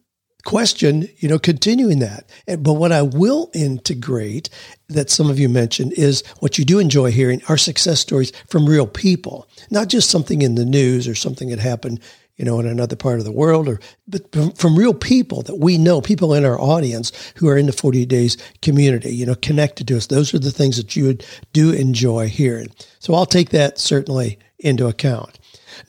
question, 0.48 1.06
you 1.18 1.28
know, 1.28 1.38
continuing 1.38 1.98
that. 1.98 2.24
But 2.46 2.72
what 2.72 2.90
I 2.90 3.02
will 3.02 3.50
integrate 3.52 4.48
that 4.88 5.10
some 5.10 5.28
of 5.28 5.38
you 5.38 5.46
mentioned 5.46 5.92
is 5.92 6.26
what 6.38 6.56
you 6.56 6.64
do 6.64 6.78
enjoy 6.78 7.10
hearing 7.10 7.42
are 7.50 7.58
success 7.58 8.00
stories 8.00 8.32
from 8.48 8.66
real 8.66 8.86
people, 8.86 9.46
not 9.70 9.88
just 9.88 10.08
something 10.08 10.40
in 10.40 10.54
the 10.54 10.64
news 10.64 11.06
or 11.06 11.14
something 11.14 11.50
that 11.50 11.58
happened, 11.58 12.00
you 12.36 12.46
know, 12.46 12.58
in 12.60 12.66
another 12.66 12.96
part 12.96 13.18
of 13.18 13.26
the 13.26 13.30
world 13.30 13.68
or, 13.68 13.78
but 14.06 14.32
from, 14.56 14.78
real 14.78 14.94
people 14.94 15.42
that 15.42 15.56
we 15.56 15.76
know, 15.76 16.00
people 16.00 16.32
in 16.32 16.46
our 16.46 16.58
audience 16.58 17.12
who 17.36 17.46
are 17.46 17.58
in 17.58 17.66
the 17.66 17.72
48 17.72 18.08
days 18.08 18.38
community, 18.62 19.14
you 19.14 19.26
know, 19.26 19.34
connected 19.34 19.86
to 19.88 19.98
us. 19.98 20.06
Those 20.06 20.32
are 20.32 20.38
the 20.38 20.50
things 20.50 20.78
that 20.78 20.96
you 20.96 21.04
would 21.04 21.26
do 21.52 21.72
enjoy 21.72 22.28
hearing. 22.28 22.68
So 23.00 23.12
I'll 23.12 23.26
take 23.26 23.50
that 23.50 23.78
certainly 23.78 24.38
into 24.58 24.86
account. 24.86 25.38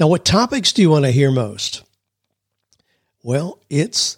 Now, 0.01 0.07
what 0.07 0.25
topics 0.25 0.73
do 0.73 0.81
you 0.81 0.89
want 0.89 1.05
to 1.05 1.11
hear 1.11 1.31
most? 1.31 1.83
Well, 3.23 3.61
it's 3.69 4.17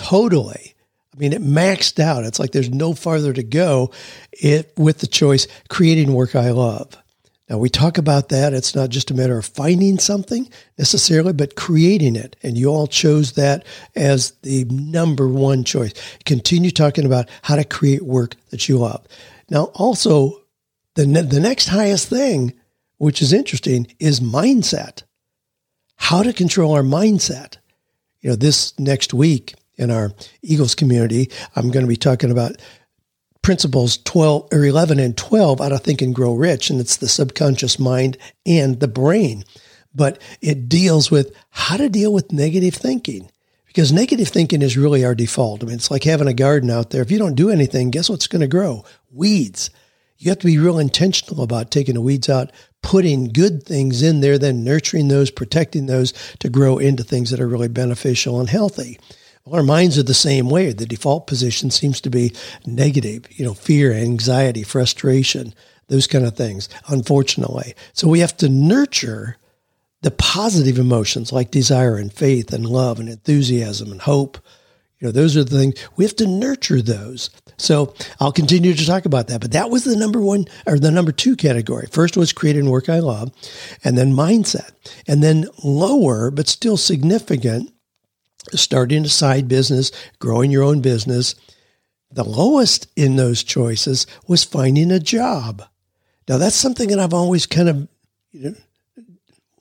totally. 0.00 0.74
I 1.14 1.18
mean, 1.18 1.32
it 1.32 1.42
maxed 1.42 2.00
out. 2.00 2.24
It's 2.24 2.38
like 2.38 2.52
there's 2.52 2.70
no 2.70 2.94
farther 2.94 3.32
to 3.32 3.42
go 3.42 3.90
it 4.32 4.72
with 4.78 4.98
the 4.98 5.06
choice 5.06 5.46
creating 5.68 6.14
work 6.14 6.34
I 6.34 6.50
love. 6.50 6.96
Now 7.50 7.58
we 7.58 7.68
talk 7.68 7.98
about 7.98 8.28
that. 8.30 8.54
It's 8.54 8.74
not 8.74 8.90
just 8.90 9.10
a 9.10 9.14
matter 9.14 9.36
of 9.36 9.44
finding 9.44 9.98
something 9.98 10.48
necessarily, 10.78 11.32
but 11.32 11.56
creating 11.56 12.16
it. 12.16 12.36
And 12.42 12.56
you 12.56 12.68
all 12.68 12.86
chose 12.86 13.32
that 13.32 13.66
as 13.94 14.30
the 14.42 14.64
number 14.66 15.28
one 15.28 15.64
choice. 15.64 15.92
Continue 16.24 16.70
talking 16.70 17.04
about 17.04 17.28
how 17.42 17.56
to 17.56 17.64
create 17.64 18.02
work 18.02 18.36
that 18.50 18.68
you 18.68 18.78
love. 18.78 19.04
Now, 19.50 19.64
also 19.74 20.40
the, 20.94 21.04
the 21.04 21.40
next 21.40 21.66
highest 21.66 22.08
thing, 22.08 22.54
which 22.98 23.20
is 23.20 23.32
interesting, 23.32 23.88
is 23.98 24.20
mindset. 24.20 25.02
How 25.96 26.22
to 26.22 26.32
control 26.32 26.72
our 26.72 26.82
mindset. 26.82 27.56
You 28.20 28.30
know, 28.30 28.36
this 28.36 28.78
next 28.78 29.12
week, 29.12 29.54
in 29.80 29.90
our 29.90 30.12
Eagles 30.42 30.74
community, 30.74 31.30
I'm 31.56 31.70
going 31.70 31.84
to 31.84 31.88
be 31.88 31.96
talking 31.96 32.30
about 32.30 32.52
principles 33.42 33.96
12 33.98 34.48
or 34.52 34.64
11 34.64 35.00
and 35.00 35.16
12 35.16 35.60
out 35.60 35.72
of 35.72 35.82
Think 35.82 36.02
and 36.02 36.14
Grow 36.14 36.34
Rich. 36.34 36.70
And 36.70 36.80
it's 36.80 36.98
the 36.98 37.08
subconscious 37.08 37.78
mind 37.78 38.18
and 38.46 38.78
the 38.78 38.88
brain. 38.88 39.44
But 39.94 40.20
it 40.40 40.68
deals 40.68 41.10
with 41.10 41.34
how 41.50 41.76
to 41.76 41.88
deal 41.88 42.12
with 42.12 42.32
negative 42.32 42.74
thinking 42.74 43.28
because 43.66 43.92
negative 43.92 44.28
thinking 44.28 44.62
is 44.62 44.76
really 44.76 45.04
our 45.04 45.14
default. 45.14 45.62
I 45.62 45.66
mean, 45.66 45.76
it's 45.76 45.90
like 45.90 46.04
having 46.04 46.28
a 46.28 46.34
garden 46.34 46.70
out 46.70 46.90
there. 46.90 47.02
If 47.02 47.10
you 47.10 47.18
don't 47.18 47.34
do 47.34 47.50
anything, 47.50 47.90
guess 47.90 48.10
what's 48.10 48.26
going 48.26 48.40
to 48.40 48.48
grow? 48.48 48.84
Weeds. 49.10 49.70
You 50.18 50.28
have 50.28 50.40
to 50.40 50.46
be 50.46 50.58
real 50.58 50.78
intentional 50.78 51.42
about 51.42 51.70
taking 51.70 51.94
the 51.94 52.00
weeds 52.02 52.28
out, 52.28 52.52
putting 52.82 53.32
good 53.32 53.62
things 53.62 54.02
in 54.02 54.20
there, 54.20 54.38
then 54.38 54.62
nurturing 54.62 55.08
those, 55.08 55.30
protecting 55.30 55.86
those 55.86 56.12
to 56.40 56.50
grow 56.50 56.78
into 56.78 57.02
things 57.02 57.30
that 57.30 57.40
are 57.40 57.48
really 57.48 57.68
beneficial 57.68 58.38
and 58.38 58.50
healthy. 58.50 58.98
Well, 59.50 59.58
our 59.58 59.66
minds 59.66 59.98
are 59.98 60.04
the 60.04 60.14
same 60.14 60.48
way. 60.48 60.72
The 60.72 60.86
default 60.86 61.26
position 61.26 61.72
seems 61.72 62.00
to 62.02 62.08
be 62.08 62.32
negative, 62.66 63.24
you 63.30 63.44
know, 63.44 63.52
fear, 63.52 63.92
anxiety, 63.92 64.62
frustration, 64.62 65.54
those 65.88 66.06
kind 66.06 66.24
of 66.24 66.36
things, 66.36 66.68
unfortunately. 66.86 67.74
So 67.92 68.06
we 68.06 68.20
have 68.20 68.36
to 68.36 68.48
nurture 68.48 69.38
the 70.02 70.12
positive 70.12 70.78
emotions 70.78 71.32
like 71.32 71.50
desire 71.50 71.96
and 71.96 72.12
faith 72.12 72.52
and 72.52 72.64
love 72.64 73.00
and 73.00 73.08
enthusiasm 73.08 73.90
and 73.90 74.00
hope. 74.00 74.38
You 75.00 75.08
know, 75.08 75.12
those 75.12 75.36
are 75.36 75.42
the 75.42 75.58
things 75.58 75.74
we 75.96 76.04
have 76.04 76.14
to 76.16 76.28
nurture 76.28 76.80
those. 76.80 77.30
So 77.56 77.92
I'll 78.20 78.30
continue 78.30 78.72
to 78.72 78.86
talk 78.86 79.04
about 79.04 79.26
that. 79.26 79.40
But 79.40 79.50
that 79.50 79.68
was 79.68 79.82
the 79.82 79.96
number 79.96 80.20
one 80.20 80.44
or 80.64 80.78
the 80.78 80.92
number 80.92 81.10
two 81.10 81.34
category. 81.34 81.88
First 81.90 82.16
was 82.16 82.32
creating 82.32 82.70
work 82.70 82.88
I 82.88 83.00
love, 83.00 83.32
and 83.82 83.98
then 83.98 84.12
mindset. 84.12 84.70
And 85.08 85.24
then 85.24 85.48
lower, 85.64 86.30
but 86.30 86.46
still 86.46 86.76
significant, 86.76 87.72
starting 88.52 89.04
a 89.04 89.08
side 89.08 89.48
business, 89.48 89.92
growing 90.18 90.50
your 90.50 90.62
own 90.62 90.80
business. 90.80 91.34
The 92.10 92.24
lowest 92.24 92.88
in 92.96 93.16
those 93.16 93.42
choices 93.44 94.06
was 94.26 94.44
finding 94.44 94.90
a 94.90 94.98
job. 94.98 95.62
Now, 96.28 96.38
that's 96.38 96.56
something 96.56 96.88
that 96.88 96.98
I've 96.98 97.14
always 97.14 97.46
kind 97.46 97.68
of 97.68 97.88
you 98.32 98.50
know, 98.50 98.54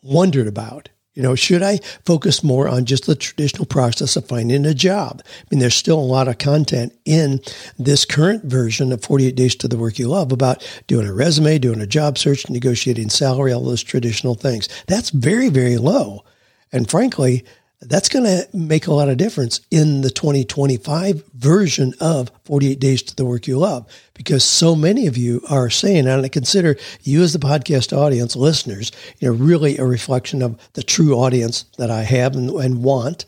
wondered 0.01 0.48
about. 0.48 0.89
You 1.15 1.24
know, 1.24 1.36
should 1.36 1.63
I 1.63 1.79
focus 2.05 2.45
more 2.45 2.69
on 2.69 2.86
just 2.86 3.05
the 3.05 3.15
traditional 3.15 3.65
process 3.65 4.15
of 4.15 4.27
finding 4.27 4.65
a 4.65 4.74
job? 4.74 5.21
I 5.25 5.43
mean, 5.51 5.59
there's 5.59 5.75
still 5.75 6.00
a 6.00 6.01
lot 6.01 6.29
of 6.29 6.38
content 6.38 6.98
in 7.03 7.41
this 7.77 8.05
current 8.05 8.45
version 8.45 8.93
of 8.93 9.03
48 9.03 9.36
Days 9.36 9.55
to 9.55 9.67
the 9.67 9.77
Work 9.77 10.00
You 10.00 10.07
Love 10.07 10.31
about 10.31 10.65
doing 10.88 11.05
a 11.05 11.13
resume, 11.13 11.57
doing 11.57 11.81
a 11.81 11.88
job 11.88 12.17
search, 12.17 12.50
negotiating 12.50 13.09
salary, 13.09 13.51
all 13.51 13.65
those 13.65 13.83
traditional 13.83 14.36
things. 14.36 14.69
That's 14.88 15.09
very, 15.09 15.50
very 15.50 15.77
low. 15.77 16.24
And 16.71 16.89
frankly, 16.89 17.43
that's 17.81 18.09
going 18.09 18.25
to 18.25 18.48
make 18.53 18.88
a 18.88 18.93
lot 18.93 19.07
of 19.07 19.17
difference 19.17 19.62
in 19.71 20.01
the 20.01 20.09
2025 20.09 21.24
version 21.33 21.93
of 22.01 22.29
48 22.43 22.79
Days 22.79 23.01
to 23.03 23.15
the 23.15 23.25
Work 23.25 23.48
You 23.48 23.57
Love 23.57 23.88
because 24.13 24.43
so 24.43 24.75
many 24.75 25.07
of 25.07 25.17
you 25.17 25.41
are 25.50 25.69
saying, 25.69 26.07
and 26.07 26.25
I 26.25 26.27
consider 26.27 26.75
you 27.03 27.24
as 27.24 27.31
the 27.31 27.39
podcast 27.39 27.95
audience 27.95 28.36
listeners, 28.36 28.91
you 29.19 29.29
know, 29.29 29.36
really 29.36 29.77
a 29.77 29.86
reflection 29.86 30.41
of 30.41 30.59
the 30.74 30.83
true 30.83 31.13
audience 31.13 31.63
that 31.77 31.89
I 31.89 32.03
have 32.03 32.36
and, 32.36 32.50
and 32.50 32.83
want. 32.83 33.25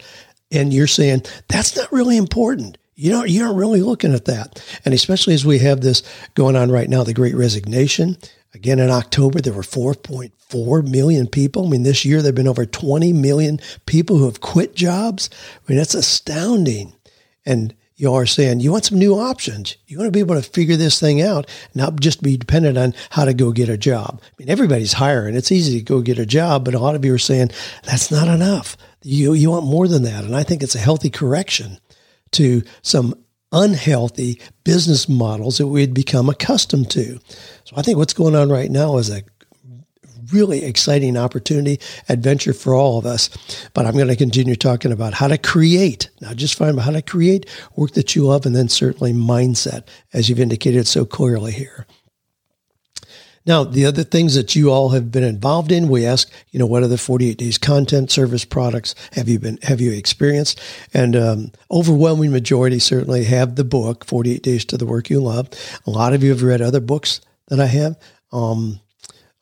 And 0.52 0.74
you're 0.74 0.88
saying 0.88 1.24
that's 1.48 1.78
not 1.78 1.92
really 1.92 2.18
important. 2.18 2.78
You 2.96 3.12
know, 3.12 3.24
you 3.24 3.44
aren't 3.46 3.58
really 3.58 3.82
looking 3.82 4.14
at 4.14 4.26
that. 4.26 4.62
And 4.84 4.94
especially 4.94 5.34
as 5.34 5.46
we 5.46 5.60
have 5.60 5.80
this 5.80 6.04
going 6.34 6.58
on 6.58 6.70
right 6.70 6.90
now, 6.90 7.04
the 7.04 7.14
great 7.14 7.36
resignation, 7.36 8.18
Again, 8.54 8.80
in 8.80 8.90
October, 8.90 9.40
there 9.40 9.54
were 9.54 9.62
4.4 9.62 10.90
million 10.90 11.28
people. 11.28 11.66
I 11.66 11.70
mean, 11.70 11.84
this 11.84 12.04
year 12.04 12.22
there 12.22 12.30
have 12.30 12.36
been 12.36 12.48
over 12.48 12.66
20 12.66 13.14
million 13.14 13.60
people 13.86 14.18
who 14.18 14.26
have 14.26 14.42
quit 14.42 14.76
jobs. 14.76 15.30
I 15.34 15.60
mean, 15.68 15.78
that's 15.78 15.94
astounding. 15.94 16.94
And 17.46 17.74
you 17.96 18.14
are 18.14 18.26
saying 18.26 18.60
you 18.60 18.72
want 18.72 18.86
some 18.86 18.98
new 18.98 19.14
options. 19.14 19.78
You 19.88 19.98
want 19.98 20.08
to 20.08 20.12
be 20.12 20.20
able 20.20 20.36
to 20.36 20.42
figure 20.42 20.76
this 20.76 21.00
thing 21.00 21.22
out, 21.22 21.48
not 21.76 22.00
just 22.00 22.24
be 22.24 22.36
dependent 22.36 22.78
on 22.78 22.94
how 23.12 23.26
to 23.26 23.34
go 23.34 23.52
get 23.52 23.70
a 23.70 23.78
job. 23.78 24.20
I 24.24 24.32
mean, 24.40 24.50
everybody's 24.50 24.94
hiring. 24.94 25.36
It's 25.36 25.52
easy 25.52 25.78
to 25.80 25.86
go 25.86 26.02
get 26.02 26.20
a 26.20 26.26
job, 26.26 26.66
but 26.66 26.74
a 26.74 26.80
lot 26.80 26.96
of 26.96 27.06
you 27.06 27.14
are 27.14 27.20
saying 27.20 27.52
that's 27.84 28.12
not 28.12 28.28
enough. 28.28 28.76
You, 29.04 29.34
you 29.34 29.52
want 29.52 29.66
more 29.66 29.88
than 29.88 30.04
that. 30.04 30.24
And 30.24 30.36
I 30.36 30.44
think 30.44 30.64
it's 30.64 30.76
a 30.76 30.80
healthy 30.80 31.10
correction 31.10 31.78
to 32.32 32.64
some 32.82 33.16
unhealthy 33.52 34.40
business 34.64 35.10
models 35.10 35.58
that 35.58 35.68
we'd 35.68 35.94
become 35.94 36.30
accustomed 36.30 36.90
to. 36.92 37.20
So 37.66 37.76
I 37.76 37.82
think 37.82 37.98
what's 37.98 38.14
going 38.14 38.36
on 38.36 38.50
right 38.50 38.72
now 38.72 38.98
is 38.98 39.10
a 39.10 39.24
really 40.32 40.64
exciting 40.64 41.18
opportunity, 41.18 41.80
adventure 42.10 42.54
for 42.54 42.74
all 42.74 42.98
of 42.98 43.06
us. 43.06 43.30
But 43.74 43.86
I'm 43.86 43.94
going 43.94 44.08
to 44.08 44.16
continue 44.16 44.56
talking 44.56 44.92
about 44.92 45.14
how 45.14 45.28
to 45.28 45.38
create, 45.38 46.10
not 46.22 46.38
just 46.38 46.56
find 46.56 46.80
how 46.80 46.92
to 46.92 47.02
create 47.02 47.50
work 47.76 47.92
that 47.92 48.16
you 48.16 48.26
love, 48.26 48.46
and 48.46 48.56
then 48.56 48.70
certainly 48.70 49.14
mindset, 49.14 49.88
as 50.14 50.30
you've 50.30 50.40
indicated 50.40 50.88
so 50.88 51.06
clearly 51.06 51.52
here. 51.52 51.86
Now, 53.46 53.64
the 53.64 53.86
other 53.86 54.04
things 54.04 54.36
that 54.36 54.56
you 54.56 54.72
all 54.72 54.90
have 54.90 55.12
been 55.12 55.24
involved 55.24 55.72
in, 55.72 55.88
we 55.88 56.06
ask, 56.06 56.32
you 56.52 56.60
know, 56.60 56.66
what 56.68 56.84
are 56.84 56.88
the 56.88 56.98
48 56.98 57.38
days 57.38 57.58
content, 57.58 58.12
service 58.12 58.46
products 58.46 58.94
have 59.14 59.28
you 59.28 59.40
been, 59.40 59.58
have 59.64 59.82
you 59.82 59.92
experienced? 59.92 60.62
And 60.94 61.16
um, 61.16 61.52
overwhelming 61.72 62.32
majority 62.32 62.78
certainly 62.80 63.24
have 63.24 63.56
the 63.56 63.64
book, 63.64 64.06
48 64.06 64.44
Days 64.44 64.66
to 64.66 64.78
the 64.78 64.86
Work 64.86 65.10
You 65.10 65.22
Love. 65.22 65.50
A 65.88 65.90
lot 65.90 66.14
of 66.14 66.24
you 66.24 66.30
have 66.30 66.44
read 66.44 66.62
other 66.62 66.80
books 66.80 67.22
that 67.48 67.60
I 67.60 67.66
have. 67.66 67.98
Um, 68.32 68.80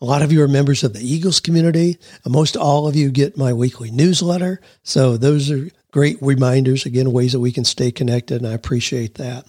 a 0.02 0.06
lot 0.06 0.22
of 0.22 0.32
you 0.32 0.42
are 0.42 0.48
members 0.48 0.84
of 0.86 0.94
the 0.94 1.06
Eagles 1.06 1.42
community. 1.42 1.98
Most 2.26 2.56
all 2.56 2.88
of 2.88 2.96
you 2.96 3.12
get 3.12 3.38
my 3.38 3.52
weekly 3.52 3.92
newsletter. 3.92 4.62
So 4.82 5.18
those 5.18 5.52
are 5.52 5.70
great 5.92 6.18
reminders, 6.22 6.86
again, 6.86 7.12
ways 7.12 7.34
that 7.34 7.42
we 7.42 7.52
can 7.52 7.66
stay 7.66 7.92
connected, 7.92 8.42
and 8.42 8.50
I 8.50 8.54
appreciate 8.54 9.16
that. 9.16 9.46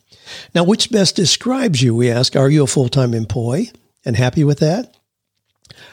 Now, 0.54 0.64
which 0.64 0.90
best 0.90 1.14
describes 1.14 1.82
you? 1.82 1.94
We 1.94 2.10
ask, 2.10 2.34
are 2.34 2.50
you 2.50 2.64
a 2.64 2.66
full-time 2.66 3.14
employee? 3.14 3.70
And 4.04 4.16
happy 4.16 4.44
with 4.44 4.58
that? 4.58 4.96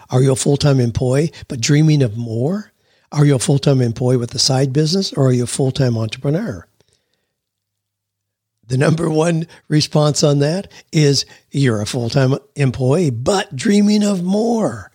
Are 0.10 0.22
you 0.22 0.32
a 0.32 0.36
full 0.36 0.58
time 0.58 0.80
employee 0.80 1.32
but 1.48 1.62
dreaming 1.62 2.02
of 2.02 2.18
more? 2.18 2.72
Are 3.12 3.26
you 3.26 3.36
a 3.36 3.40
full 3.40 3.60
time 3.60 3.82
employee 3.82 4.18
with 4.18 4.34
a 4.34 4.40
side 4.40 4.74
business 4.74 5.14
or 5.14 5.28
are 5.28 5.34
you 5.34 5.44
a 5.44 5.48
full 5.48 5.72
time 5.72 5.98
entrepreneur? 5.98 6.68
The 8.68 8.78
number 8.78 9.10
one 9.10 9.48
response 9.70 10.24
on 10.24 10.40
that 10.40 10.72
is 10.92 11.26
you're 11.52 11.82
a 11.82 11.86
full 11.86 12.10
time 12.10 12.36
employee, 12.56 13.12
but 13.12 13.56
dreaming 13.56 14.04
of 14.04 14.24
more. 14.24 14.92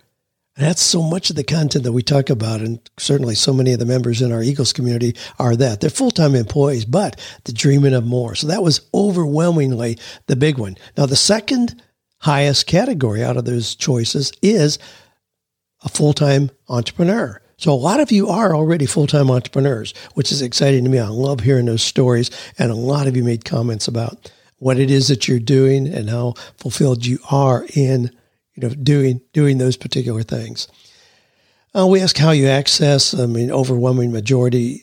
And 0.55 0.67
that's 0.67 0.83
so 0.83 1.03
much 1.03 1.31
of 1.31 1.37
the 1.37 1.45
content 1.45 1.85
that 1.85 1.93
we 1.93 2.03
talk 2.03 2.29
about. 2.29 2.61
And 2.61 2.79
certainly 2.99 3.35
so 3.35 3.55
many 3.55 3.73
of 3.73 3.79
the 3.79 3.87
members 3.87 4.21
in 4.21 4.33
our 4.33 4.43
Eagles 4.43 4.75
community 4.75 5.17
are 5.39 5.57
that. 5.57 5.81
They're 5.81 5.89
full 5.89 6.11
time 6.11 6.35
employees, 6.35 6.85
but 6.85 7.19
the 7.45 7.55
dreaming 7.55 7.95
of 7.95 8.05
more. 8.05 8.35
So 8.35 8.49
that 8.49 8.63
was 8.63 8.87
overwhelmingly 8.93 9.99
the 10.27 10.37
big 10.37 10.59
one. 10.59 10.77
Now, 10.99 11.07
the 11.07 11.17
second 11.17 11.83
highest 12.23 12.67
category 12.67 13.23
out 13.23 13.37
of 13.37 13.45
those 13.45 13.75
choices 13.75 14.33
is 14.43 14.79
a 15.85 15.89
full 15.89 16.13
time 16.13 16.51
entrepreneur. 16.69 17.41
So 17.57 17.73
a 17.73 17.75
lot 17.75 18.01
of 18.01 18.11
you 18.11 18.29
are 18.29 18.57
already 18.57 18.87
full 18.87 19.07
time 19.07 19.31
entrepreneurs, 19.31 19.95
which 20.15 20.33
is 20.33 20.43
exciting 20.43 20.85
to 20.85 20.91
me. 20.91 20.99
I 20.99 21.09
love 21.09 21.41
hearing 21.41 21.67
those 21.67 21.83
stories. 21.83 22.31
And 22.59 22.71
a 22.71 22.77
lot 22.77 23.07
of 23.07 23.17
you 23.17 23.23
made 23.23 23.45
comments 23.45 23.87
about 23.87 24.33
what 24.59 24.79
it 24.79 24.91
is 24.91 25.09
that 25.09 25.29
you're 25.29 25.39
doing 25.39 25.87
and 25.87 26.09
how 26.09 26.35
fulfilled 26.57 27.05
you 27.05 27.19
are 27.31 27.67
in 27.75 28.11
you 28.55 28.69
know 28.69 28.75
doing 28.75 29.21
doing 29.33 29.59
those 29.59 29.77
particular 29.77 30.23
things. 30.23 30.69
Uh, 31.75 31.87
we 31.87 32.01
ask 32.01 32.17
how 32.17 32.31
you 32.31 32.47
access. 32.49 33.15
I 33.15 33.27
mean, 33.27 33.51
overwhelming 33.51 34.13
majority 34.13 34.83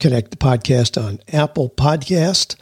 connect 0.00 0.30
the 0.30 0.36
podcast 0.36 1.02
on 1.02 1.20
Apple 1.32 1.70
Podcast. 1.70 2.56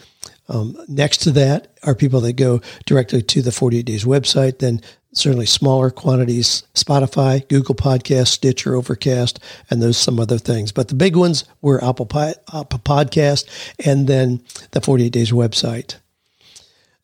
Um, 0.49 0.77
next 0.89 1.19
to 1.19 1.31
that 1.33 1.79
are 1.83 1.95
people 1.95 2.21
that 2.23 2.35
go 2.35 2.61
directly 2.87 3.23
to 3.23 3.43
the 3.43 3.53
48 3.53 3.85
Days 3.85 4.05
website. 4.05 4.59
Then 4.59 4.81
certainly 5.13 5.47
smaller 5.47 5.91
quantities, 5.91 6.63
Spotify, 6.75 7.47
Google 7.49 7.75
Podcast, 7.75 8.29
Stitcher, 8.29 8.75
Overcast, 8.75 9.41
and 9.71 9.83
those 9.83 9.99
some 9.99 10.21
other 10.21 10.39
things. 10.39 10.73
But 10.73 10.89
the 10.89 10.95
big 10.95 11.17
ones 11.17 11.45
were 11.61 11.83
Apple, 11.85 12.09
Apple 12.13 12.79
Podcast 12.79 13.47
and 13.85 14.07
then 14.07 14.43
the 14.71 14.81
48 14.81 15.11
Days 15.11 15.33
website. 15.33 15.97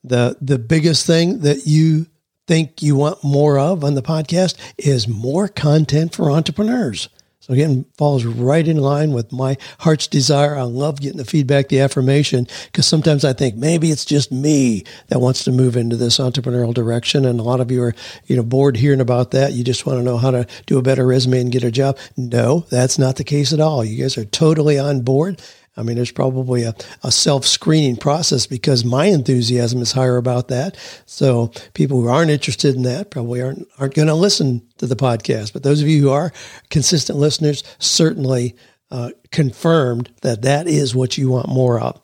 The, 0.02 0.36
the 0.40 0.58
biggest 0.58 1.06
thing 1.06 1.40
that 1.40 1.66
you 1.66 2.06
think 2.46 2.82
you 2.82 2.96
want 2.96 3.24
more 3.24 3.58
of 3.58 3.84
on 3.84 3.94
the 3.94 4.02
podcast 4.02 4.56
is 4.76 5.08
more 5.08 5.48
content 5.48 6.14
for 6.14 6.30
entrepreneurs. 6.30 7.08
So 7.44 7.52
again, 7.52 7.84
falls 7.98 8.24
right 8.24 8.66
in 8.66 8.78
line 8.78 9.12
with 9.12 9.30
my 9.30 9.58
heart's 9.80 10.06
desire. 10.06 10.56
I 10.56 10.62
love 10.62 11.02
getting 11.02 11.18
the 11.18 11.26
feedback, 11.26 11.68
the 11.68 11.80
affirmation, 11.80 12.46
because 12.72 12.86
sometimes 12.86 13.22
I 13.22 13.34
think 13.34 13.54
maybe 13.54 13.90
it's 13.90 14.06
just 14.06 14.32
me 14.32 14.84
that 15.08 15.18
wants 15.18 15.44
to 15.44 15.52
move 15.52 15.76
into 15.76 15.94
this 15.96 16.16
entrepreneurial 16.16 16.72
direction. 16.72 17.26
And 17.26 17.38
a 17.38 17.42
lot 17.42 17.60
of 17.60 17.70
you 17.70 17.82
are, 17.82 17.94
you 18.24 18.34
know, 18.34 18.42
bored 18.42 18.78
hearing 18.78 19.02
about 19.02 19.32
that. 19.32 19.52
You 19.52 19.62
just 19.62 19.84
want 19.84 19.98
to 19.98 20.02
know 20.02 20.16
how 20.16 20.30
to 20.30 20.46
do 20.64 20.78
a 20.78 20.82
better 20.82 21.06
resume 21.06 21.38
and 21.38 21.52
get 21.52 21.64
a 21.64 21.70
job. 21.70 21.98
No, 22.16 22.60
that's 22.70 22.98
not 22.98 23.16
the 23.16 23.24
case 23.24 23.52
at 23.52 23.60
all. 23.60 23.84
You 23.84 24.02
guys 24.02 24.16
are 24.16 24.24
totally 24.24 24.78
on 24.78 25.02
board. 25.02 25.42
I 25.76 25.82
mean, 25.82 25.96
there's 25.96 26.12
probably 26.12 26.62
a, 26.62 26.74
a 27.02 27.10
self 27.10 27.44
screening 27.44 27.96
process 27.96 28.46
because 28.46 28.84
my 28.84 29.06
enthusiasm 29.06 29.80
is 29.82 29.92
higher 29.92 30.16
about 30.16 30.48
that. 30.48 30.76
So 31.06 31.52
people 31.74 32.00
who 32.00 32.08
aren't 32.08 32.30
interested 32.30 32.76
in 32.76 32.82
that 32.82 33.10
probably 33.10 33.42
aren't, 33.42 33.66
aren't 33.78 33.94
going 33.94 34.08
to 34.08 34.14
listen 34.14 34.66
to 34.78 34.86
the 34.86 34.96
podcast. 34.96 35.52
But 35.52 35.62
those 35.62 35.82
of 35.82 35.88
you 35.88 36.02
who 36.02 36.10
are 36.10 36.32
consistent 36.70 37.18
listeners 37.18 37.64
certainly 37.78 38.56
uh, 38.90 39.10
confirmed 39.32 40.12
that 40.22 40.42
that 40.42 40.68
is 40.68 40.94
what 40.94 41.18
you 41.18 41.30
want 41.30 41.48
more 41.48 41.80
of. 41.80 42.00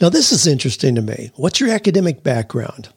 Now, 0.00 0.08
this 0.08 0.32
is 0.32 0.46
interesting 0.46 0.94
to 0.94 1.02
me. 1.02 1.30
What's 1.36 1.60
your 1.60 1.70
academic 1.70 2.22
background? 2.22 2.88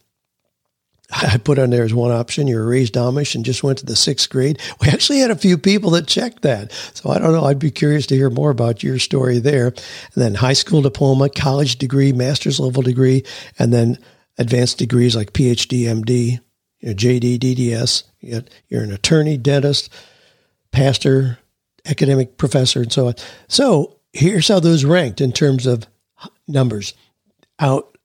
I 1.15 1.38
put 1.38 1.60
on 1.60 1.69
there 1.69 1.84
as 1.84 1.93
one 1.93 2.12
option. 2.12 2.48
You 2.48 2.57
were 2.57 2.67
raised 2.67 2.95
Amish 2.95 3.36
and 3.36 3.45
just 3.45 3.63
went 3.63 3.77
to 3.79 3.86
the 3.86 3.95
sixth 3.95 4.29
grade. 4.29 4.60
We 4.81 4.89
actually 4.89 5.19
had 5.19 5.31
a 5.31 5.36
few 5.36 5.57
people 5.57 5.91
that 5.91 6.07
checked 6.07 6.41
that. 6.41 6.72
So 6.93 7.10
I 7.10 7.19
don't 7.19 7.31
know. 7.31 7.45
I'd 7.45 7.60
be 7.60 7.72
curious 7.72 8.05
to 8.07 8.15
hear 8.15 8.29
more 8.29 8.50
about 8.50 8.84
your 8.84 9.00
story 9.00 9.39
there. 9.39 9.67
And 9.67 9.75
then 10.15 10.36
high 10.36 10.53
school 10.53 10.81
diploma, 10.81 11.29
college 11.29 11.77
degree, 11.77 12.12
master's 12.12 12.60
level 12.60 12.81
degree, 12.81 13.24
and 13.57 13.74
then 13.74 13.98
advanced 14.38 14.77
degrees 14.77 15.15
like 15.15 15.31
PhD, 15.34 15.84
MD, 15.84 16.39
you 16.79 16.89
know, 16.89 16.93
JD, 16.93 17.39
DDS. 17.39 18.03
You're 18.19 18.84
an 18.84 18.91
attorney, 18.91 19.38
dentist, 19.38 19.89
pastor, 20.72 21.39
academic 21.86 22.38
professor, 22.38 22.81
and 22.81 22.91
so 22.91 23.07
on. 23.07 23.13
So 23.48 24.00
here's 24.12 24.50
how 24.50 24.60
those 24.60 24.84
ranked 24.84 25.22
in 25.22 25.31
terms 25.31 25.65
of 25.65 25.88
numbers. 26.48 26.93
Out 27.60 27.98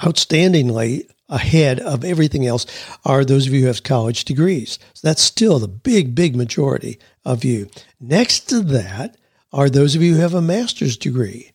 outstandingly 0.00 1.08
ahead 1.28 1.80
of 1.80 2.04
everything 2.04 2.46
else 2.46 2.66
are 3.04 3.24
those 3.24 3.46
of 3.46 3.52
you 3.52 3.62
who 3.62 3.66
have 3.66 3.82
college 3.82 4.24
degrees. 4.24 4.78
So 4.94 5.08
that's 5.08 5.22
still 5.22 5.58
the 5.58 5.68
big, 5.68 6.14
big 6.14 6.36
majority 6.36 6.98
of 7.24 7.44
you. 7.44 7.68
Next 8.00 8.48
to 8.50 8.60
that 8.60 9.16
are 9.52 9.70
those 9.70 9.94
of 9.94 10.02
you 10.02 10.14
who 10.14 10.20
have 10.20 10.34
a 10.34 10.42
master's 10.42 10.96
degree. 10.96 11.52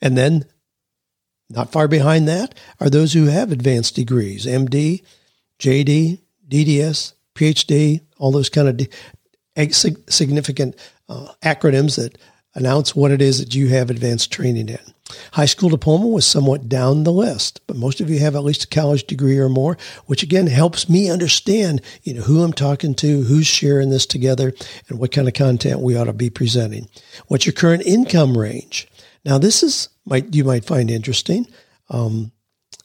And 0.00 0.16
then 0.16 0.44
not 1.50 1.72
far 1.72 1.88
behind 1.88 2.28
that 2.28 2.54
are 2.80 2.90
those 2.90 3.12
who 3.12 3.26
have 3.26 3.52
advanced 3.52 3.94
degrees, 3.94 4.46
MD, 4.46 5.02
JD, 5.58 6.20
DDS, 6.48 7.14
PhD, 7.34 8.00
all 8.18 8.32
those 8.32 8.50
kind 8.50 8.68
of 8.68 8.88
significant 10.08 10.76
uh, 11.08 11.28
acronyms 11.42 11.96
that 11.96 12.18
announce 12.54 12.94
what 12.94 13.10
it 13.10 13.20
is 13.20 13.38
that 13.38 13.54
you 13.54 13.68
have 13.68 13.90
advanced 13.90 14.32
training 14.32 14.68
in. 14.68 14.78
High 15.32 15.46
school 15.46 15.68
diploma 15.68 16.06
was 16.06 16.26
somewhat 16.26 16.68
down 16.68 17.04
the 17.04 17.12
list, 17.12 17.60
but 17.66 17.76
most 17.76 18.00
of 18.00 18.08
you 18.08 18.18
have 18.20 18.34
at 18.34 18.44
least 18.44 18.64
a 18.64 18.68
college 18.68 19.04
degree 19.04 19.38
or 19.38 19.48
more, 19.48 19.76
which 20.06 20.22
again 20.22 20.46
helps 20.46 20.88
me 20.88 21.10
understand, 21.10 21.82
you 22.02 22.14
know, 22.14 22.22
who 22.22 22.42
I'm 22.42 22.52
talking 22.52 22.94
to, 22.96 23.22
who's 23.22 23.46
sharing 23.46 23.90
this 23.90 24.06
together, 24.06 24.54
and 24.88 24.98
what 24.98 25.12
kind 25.12 25.28
of 25.28 25.34
content 25.34 25.80
we 25.80 25.96
ought 25.96 26.04
to 26.04 26.12
be 26.12 26.30
presenting. 26.30 26.88
What's 27.26 27.44
your 27.44 27.52
current 27.52 27.82
income 27.82 28.36
range? 28.36 28.88
Now, 29.24 29.38
this 29.38 29.62
is 29.62 29.88
might 30.06 30.34
you 30.34 30.44
might 30.44 30.64
find 30.64 30.90
interesting. 30.90 31.46
Um, 31.90 32.32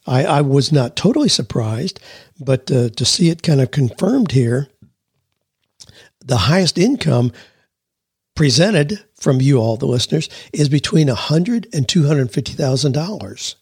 I, 0.06 0.26
I, 0.26 0.42
was 0.42 0.72
not 0.72 0.96
totally 0.96 1.30
surprised, 1.30 2.00
but 2.40 2.72
uh, 2.72 2.90
to 2.90 3.06
see 3.06 3.30
it 3.30 3.44
kind 3.44 3.62
of 3.62 3.72
confirmed 3.72 4.32
here, 4.32 4.68
the 6.26 6.38
highest 6.38 6.78
income 6.78 7.32
presented 8.36 9.04
from 9.20 9.42
you 9.42 9.58
all, 9.58 9.78
the 9.78 9.86
listeners, 9.86 10.30
is 10.54 10.70
between 10.70 11.08
$100 11.08 11.74
and 11.74 11.88
$250,000. 11.88 13.56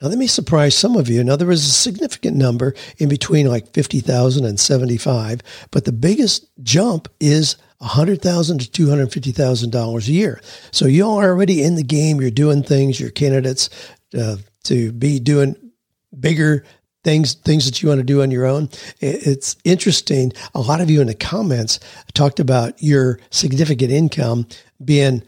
Now, 0.00 0.08
that 0.08 0.16
may 0.16 0.26
surprise 0.26 0.74
some 0.74 0.96
of 0.96 1.08
you. 1.08 1.22
Now, 1.22 1.36
there 1.36 1.50
is 1.50 1.64
a 1.64 1.70
significant 1.70 2.36
number 2.36 2.74
in 2.98 3.08
between 3.08 3.46
like 3.46 3.72
50,000 3.72 4.44
and 4.44 4.58
75, 4.58 5.40
but 5.70 5.84
the 5.84 5.92
biggest 5.92 6.48
jump 6.62 7.08
is 7.20 7.56
100,000 7.78 8.60
to 8.60 8.86
$250,000 8.86 10.08
a 10.08 10.12
year. 10.12 10.40
So 10.72 10.86
you're 10.86 11.06
already 11.06 11.62
in 11.62 11.76
the 11.76 11.84
game. 11.84 12.20
You're 12.20 12.30
doing 12.30 12.64
things. 12.64 12.98
You're 12.98 13.10
candidates 13.10 13.70
uh, 14.18 14.36
to 14.64 14.92
be 14.92 15.20
doing 15.20 15.56
bigger 16.18 16.64
things 17.04 17.34
things 17.34 17.64
that 17.66 17.82
you 17.82 17.88
want 17.88 17.98
to 17.98 18.04
do 18.04 18.22
on 18.22 18.30
your 18.30 18.46
own. 18.46 18.68
It's 19.00 19.56
interesting. 19.64 20.32
A 20.54 20.60
lot 20.60 20.80
of 20.80 20.90
you 20.90 21.00
in 21.00 21.08
the 21.08 21.14
comments 21.14 21.80
talked 22.14 22.38
about 22.38 22.80
your 22.82 23.18
significant 23.30 23.90
income 23.90 24.46
being 24.84 25.22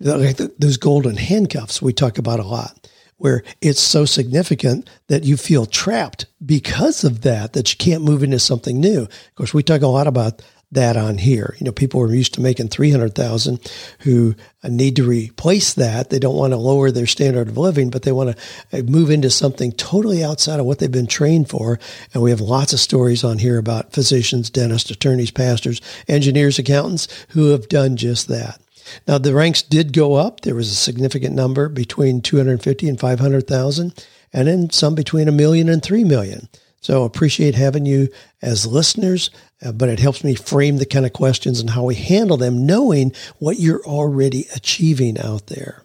like 0.00 0.36
those 0.36 0.76
golden 0.76 1.16
handcuffs 1.16 1.82
we 1.82 1.92
talk 1.92 2.18
about 2.18 2.40
a 2.40 2.44
lot 2.44 2.88
where 3.18 3.42
it's 3.60 3.80
so 3.80 4.04
significant 4.04 4.88
that 5.08 5.24
you 5.24 5.36
feel 5.36 5.66
trapped 5.66 6.26
because 6.44 7.04
of 7.04 7.22
that 7.22 7.52
that 7.52 7.70
you 7.72 7.76
can't 7.76 8.04
move 8.04 8.22
into 8.22 8.38
something 8.38 8.80
new. 8.80 9.02
Of 9.02 9.34
course, 9.34 9.52
we 9.52 9.62
talk 9.62 9.82
a 9.82 9.88
lot 9.88 10.06
about 10.06 10.40
that 10.70 10.96
on 10.96 11.16
here. 11.16 11.56
You 11.58 11.64
know, 11.64 11.72
people 11.72 12.00
are 12.02 12.14
used 12.14 12.34
to 12.34 12.42
making 12.42 12.68
300,000 12.68 13.72
who 14.00 14.34
need 14.64 14.96
to 14.96 15.02
replace 15.02 15.74
that. 15.74 16.10
They 16.10 16.18
don't 16.18 16.36
want 16.36 16.52
to 16.52 16.58
lower 16.58 16.90
their 16.90 17.06
standard 17.06 17.48
of 17.48 17.56
living, 17.56 17.88
but 17.88 18.02
they 18.02 18.12
want 18.12 18.36
to 18.36 18.78
uh, 18.78 18.82
move 18.82 19.10
into 19.10 19.30
something 19.30 19.72
totally 19.72 20.22
outside 20.22 20.60
of 20.60 20.66
what 20.66 20.78
they've 20.78 20.92
been 20.92 21.06
trained 21.06 21.48
for. 21.48 21.80
And 22.12 22.22
we 22.22 22.30
have 22.30 22.40
lots 22.40 22.74
of 22.74 22.80
stories 22.80 23.24
on 23.24 23.38
here 23.38 23.58
about 23.58 23.92
physicians, 23.92 24.50
dentists, 24.50 24.90
attorneys, 24.90 25.30
pastors, 25.30 25.80
engineers, 26.06 26.58
accountants 26.58 27.08
who 27.30 27.46
have 27.48 27.68
done 27.68 27.96
just 27.96 28.28
that. 28.28 28.60
Now 29.06 29.18
the 29.18 29.34
ranks 29.34 29.62
did 29.62 29.92
go 29.92 30.14
up. 30.14 30.40
There 30.40 30.54
was 30.54 30.70
a 30.70 30.76
significant 30.76 31.34
number 31.34 31.68
between 31.68 32.20
250 32.20 32.88
and 32.88 32.98
500,000 32.98 34.04
and 34.32 34.48
then 34.48 34.70
some 34.70 34.94
between 34.94 35.28
a 35.28 35.32
million 35.32 35.68
and 35.68 35.82
3 35.82 36.04
million. 36.04 36.48
So 36.80 37.04
appreciate 37.04 37.54
having 37.54 37.86
you 37.86 38.08
as 38.40 38.66
listeners, 38.66 39.30
uh, 39.64 39.72
but 39.72 39.88
it 39.88 39.98
helps 39.98 40.22
me 40.22 40.34
frame 40.34 40.76
the 40.76 40.86
kind 40.86 41.04
of 41.04 41.12
questions 41.12 41.60
and 41.60 41.70
how 41.70 41.84
we 41.84 41.96
handle 41.96 42.36
them, 42.36 42.66
knowing 42.66 43.12
what 43.38 43.58
you're 43.58 43.84
already 43.84 44.46
achieving 44.54 45.18
out 45.18 45.48
there. 45.48 45.82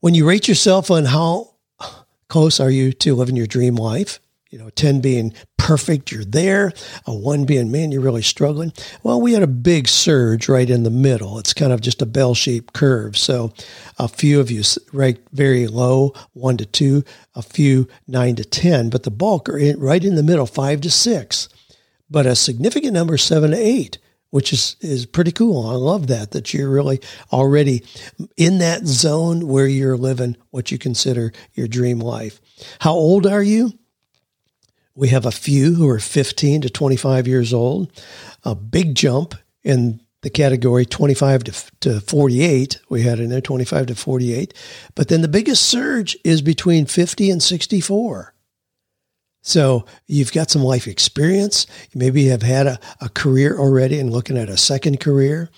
When 0.00 0.14
you 0.14 0.28
rate 0.28 0.48
yourself 0.48 0.90
on 0.90 1.06
how 1.06 1.54
close 2.28 2.60
are 2.60 2.70
you 2.70 2.92
to 2.92 3.14
living 3.14 3.36
your 3.36 3.46
dream 3.46 3.74
life, 3.74 4.20
you 4.54 4.60
know, 4.60 4.70
10 4.70 5.00
being 5.00 5.34
perfect, 5.56 6.12
you're 6.12 6.24
there, 6.24 6.72
a 7.06 7.12
one 7.12 7.44
being, 7.44 7.72
man, 7.72 7.90
you're 7.90 8.00
really 8.00 8.22
struggling. 8.22 8.72
Well, 9.02 9.20
we 9.20 9.32
had 9.32 9.42
a 9.42 9.48
big 9.48 9.88
surge 9.88 10.48
right 10.48 10.70
in 10.70 10.84
the 10.84 10.90
middle. 10.90 11.40
It's 11.40 11.52
kind 11.52 11.72
of 11.72 11.80
just 11.80 12.00
a 12.00 12.06
bell 12.06 12.36
shaped 12.36 12.72
curve. 12.72 13.18
So 13.18 13.52
a 13.98 14.06
few 14.06 14.38
of 14.38 14.52
you 14.52 14.62
ranked 14.92 15.22
very 15.32 15.66
low, 15.66 16.14
one 16.34 16.56
to 16.58 16.66
two, 16.66 17.02
a 17.34 17.42
few 17.42 17.88
nine 18.06 18.36
to 18.36 18.44
10, 18.44 18.90
but 18.90 19.02
the 19.02 19.10
bulk 19.10 19.48
are 19.48 19.58
in, 19.58 19.80
right 19.80 20.04
in 20.04 20.14
the 20.14 20.22
middle, 20.22 20.46
five 20.46 20.82
to 20.82 20.90
six, 20.90 21.48
but 22.08 22.24
a 22.24 22.36
significant 22.36 22.92
number, 22.92 23.18
seven 23.18 23.50
to 23.50 23.56
eight 23.56 23.98
which 24.30 24.52
is, 24.52 24.74
is 24.80 25.06
pretty 25.06 25.30
cool. 25.30 25.68
I 25.68 25.74
love 25.74 26.08
that, 26.08 26.32
that 26.32 26.52
you're 26.52 26.68
really 26.68 27.00
already 27.32 27.84
in 28.36 28.58
that 28.58 28.84
zone 28.84 29.46
where 29.46 29.68
you're 29.68 29.96
living 29.96 30.36
what 30.50 30.72
you 30.72 30.78
consider 30.78 31.32
your 31.52 31.68
dream 31.68 32.00
life. 32.00 32.40
How 32.80 32.94
old 32.94 33.28
are 33.28 33.44
you? 33.44 33.78
We 34.94 35.08
have 35.08 35.26
a 35.26 35.32
few 35.32 35.74
who 35.74 35.88
are 35.88 35.98
15 35.98 36.62
to 36.62 36.70
25 36.70 37.26
years 37.26 37.52
old, 37.52 37.90
a 38.44 38.54
big 38.54 38.94
jump 38.94 39.34
in 39.62 40.00
the 40.22 40.30
category 40.30 40.86
25 40.86 41.44
to, 41.44 41.52
to 41.80 42.00
48. 42.00 42.80
We 42.88 43.02
had 43.02 43.20
in 43.20 43.28
there 43.28 43.40
25 43.40 43.86
to 43.86 43.94
48. 43.94 44.54
But 44.94 45.08
then 45.08 45.20
the 45.20 45.28
biggest 45.28 45.64
surge 45.64 46.16
is 46.24 46.42
between 46.42 46.86
50 46.86 47.30
and 47.30 47.42
64. 47.42 48.34
So 49.42 49.84
you've 50.06 50.32
got 50.32 50.50
some 50.50 50.62
life 50.62 50.86
experience. 50.86 51.66
Maybe 51.94 52.22
you 52.22 52.30
have 52.30 52.42
had 52.42 52.66
a, 52.66 52.80
a 53.02 53.10
career 53.10 53.58
already 53.58 54.00
and 54.00 54.10
looking 54.10 54.38
at 54.38 54.48
a 54.48 54.56
second 54.56 55.00
career. 55.00 55.50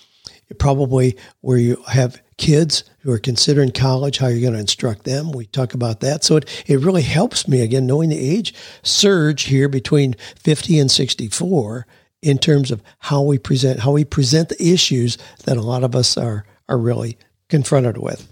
Probably 0.59 1.17
where 1.41 1.57
you 1.57 1.83
have 1.87 2.21
kids 2.37 2.83
who 2.99 3.11
are 3.11 3.19
considering 3.19 3.71
college, 3.71 4.17
how 4.17 4.27
you're 4.27 4.41
going 4.41 4.53
to 4.53 4.59
instruct 4.59 5.03
them. 5.03 5.31
We 5.31 5.45
talk 5.47 5.73
about 5.73 5.99
that. 6.01 6.23
So 6.23 6.37
it, 6.37 6.63
it 6.67 6.79
really 6.79 7.01
helps 7.01 7.47
me, 7.47 7.61
again, 7.61 7.85
knowing 7.85 8.09
the 8.09 8.19
age 8.19 8.53
surge 8.83 9.43
here 9.43 9.67
between 9.67 10.15
50 10.39 10.79
and 10.79 10.91
64 10.91 11.85
in 12.21 12.37
terms 12.37 12.71
of 12.71 12.81
how 12.99 13.21
we 13.21 13.37
present, 13.37 13.81
how 13.81 13.91
we 13.91 14.05
present 14.05 14.49
the 14.49 14.71
issues 14.71 15.17
that 15.45 15.57
a 15.57 15.61
lot 15.61 15.83
of 15.83 15.95
us 15.95 16.17
are, 16.17 16.45
are 16.69 16.77
really 16.77 17.17
confronted 17.49 17.97
with. 17.97 18.27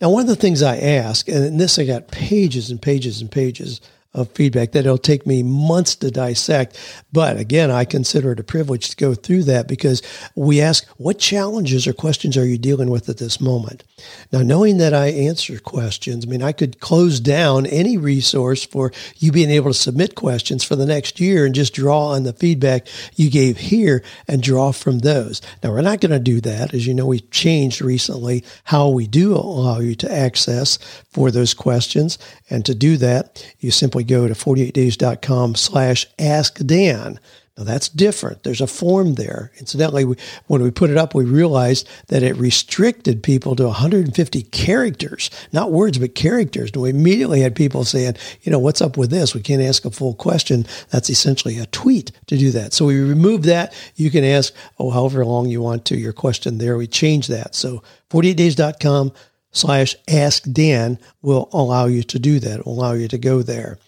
Now, 0.00 0.10
one 0.10 0.22
of 0.22 0.28
the 0.28 0.36
things 0.36 0.62
I 0.62 0.76
ask, 0.76 1.28
and 1.28 1.58
this 1.58 1.78
I 1.78 1.86
got 1.86 2.08
pages 2.08 2.70
and 2.70 2.80
pages 2.80 3.20
and 3.20 3.30
pages 3.30 3.80
of 4.16 4.30
feedback 4.32 4.72
that 4.72 4.80
it'll 4.86 4.98
take 4.98 5.26
me 5.26 5.42
months 5.42 5.94
to 5.96 6.10
dissect. 6.10 6.76
But 7.12 7.36
again, 7.36 7.70
I 7.70 7.84
consider 7.84 8.32
it 8.32 8.40
a 8.40 8.44
privilege 8.44 8.88
to 8.90 8.96
go 8.96 9.14
through 9.14 9.44
that 9.44 9.68
because 9.68 10.02
we 10.34 10.60
ask, 10.60 10.86
what 10.96 11.18
challenges 11.18 11.86
or 11.86 11.92
questions 11.92 12.36
are 12.36 12.46
you 12.46 12.58
dealing 12.58 12.90
with 12.90 13.08
at 13.08 13.18
this 13.18 13.40
moment? 13.40 13.84
Now, 14.32 14.40
knowing 14.40 14.78
that 14.78 14.94
I 14.94 15.08
answer 15.08 15.58
questions, 15.58 16.26
I 16.26 16.28
mean, 16.28 16.42
I 16.42 16.52
could 16.52 16.80
close 16.80 17.20
down 17.20 17.66
any 17.66 17.96
resource 17.96 18.64
for 18.64 18.92
you 19.18 19.32
being 19.32 19.50
able 19.50 19.70
to 19.70 19.78
submit 19.78 20.14
questions 20.14 20.64
for 20.64 20.76
the 20.76 20.86
next 20.86 21.20
year 21.20 21.44
and 21.44 21.54
just 21.54 21.74
draw 21.74 22.08
on 22.08 22.22
the 22.22 22.32
feedback 22.32 22.86
you 23.14 23.30
gave 23.30 23.58
here 23.58 24.02
and 24.26 24.42
draw 24.42 24.72
from 24.72 25.00
those. 25.00 25.42
Now, 25.62 25.72
we're 25.72 25.82
not 25.82 26.00
going 26.00 26.12
to 26.12 26.18
do 26.18 26.40
that. 26.40 26.72
As 26.72 26.86
you 26.86 26.94
know, 26.94 27.06
we 27.06 27.20
changed 27.20 27.82
recently 27.82 28.44
how 28.64 28.88
we 28.88 29.06
do 29.06 29.34
allow 29.34 29.80
you 29.80 29.94
to 29.96 30.12
access 30.12 30.78
for 31.10 31.30
those 31.30 31.54
questions. 31.54 32.18
And 32.48 32.64
to 32.64 32.74
do 32.74 32.96
that, 32.98 33.46
you 33.60 33.70
simply 33.70 34.04
go 34.06 34.28
to 34.28 34.34
48days.com 34.34 35.54
slash 35.54 36.06
ask 36.18 36.58
Dan. 36.64 37.18
Now 37.56 37.64
that's 37.64 37.88
different. 37.88 38.42
There's 38.42 38.60
a 38.60 38.66
form 38.66 39.14
there. 39.14 39.50
Incidentally, 39.58 40.04
we, 40.04 40.16
when 40.46 40.62
we 40.62 40.70
put 40.70 40.90
it 40.90 40.98
up, 40.98 41.14
we 41.14 41.24
realized 41.24 41.88
that 42.08 42.22
it 42.22 42.36
restricted 42.36 43.22
people 43.22 43.56
to 43.56 43.64
150 43.64 44.42
characters, 44.42 45.30
not 45.52 45.72
words, 45.72 45.96
but 45.96 46.14
characters. 46.14 46.70
And 46.72 46.82
we 46.82 46.90
immediately 46.90 47.40
had 47.40 47.56
people 47.56 47.84
saying, 47.84 48.16
you 48.42 48.52
know, 48.52 48.58
what's 48.58 48.82
up 48.82 48.98
with 48.98 49.10
this? 49.10 49.34
We 49.34 49.40
can't 49.40 49.62
ask 49.62 49.86
a 49.86 49.90
full 49.90 50.12
question. 50.12 50.66
That's 50.90 51.08
essentially 51.08 51.58
a 51.58 51.66
tweet 51.66 52.12
to 52.26 52.36
do 52.36 52.50
that. 52.50 52.74
So 52.74 52.84
we 52.84 53.00
removed 53.00 53.44
that. 53.44 53.72
You 53.94 54.10
can 54.10 54.22
ask, 54.22 54.52
oh, 54.78 54.90
however 54.90 55.24
long 55.24 55.48
you 55.48 55.62
want 55.62 55.86
to 55.86 55.96
your 55.96 56.12
question 56.12 56.58
there. 56.58 56.76
We 56.76 56.86
changed 56.86 57.30
that. 57.30 57.54
So 57.54 57.82
48days.com 58.10 59.12
slash 59.52 59.96
ask 60.08 60.42
Dan 60.42 60.98
will 61.22 61.48
allow 61.54 61.86
you 61.86 62.02
to 62.02 62.18
do 62.18 62.38
that, 62.40 62.66
will 62.66 62.74
allow 62.74 62.92
you 62.92 63.08
to 63.08 63.16
go 63.16 63.40
there. 63.40 63.78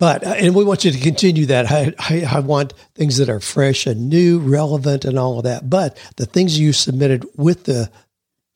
But, 0.00 0.26
uh, 0.26 0.30
and 0.30 0.54
we 0.54 0.64
want 0.64 0.84
you 0.86 0.90
to 0.90 0.98
continue 0.98 1.46
that. 1.46 1.70
I, 1.70 1.92
I, 1.98 2.36
I, 2.36 2.40
want 2.40 2.72
things 2.94 3.18
that 3.18 3.28
are 3.28 3.38
fresh 3.38 3.86
and 3.86 4.08
new, 4.08 4.40
relevant, 4.40 5.04
and 5.04 5.18
all 5.18 5.36
of 5.36 5.44
that. 5.44 5.68
But 5.68 5.98
the 6.16 6.24
things 6.24 6.58
you 6.58 6.72
submitted 6.72 7.26
with 7.36 7.64
the 7.64 7.90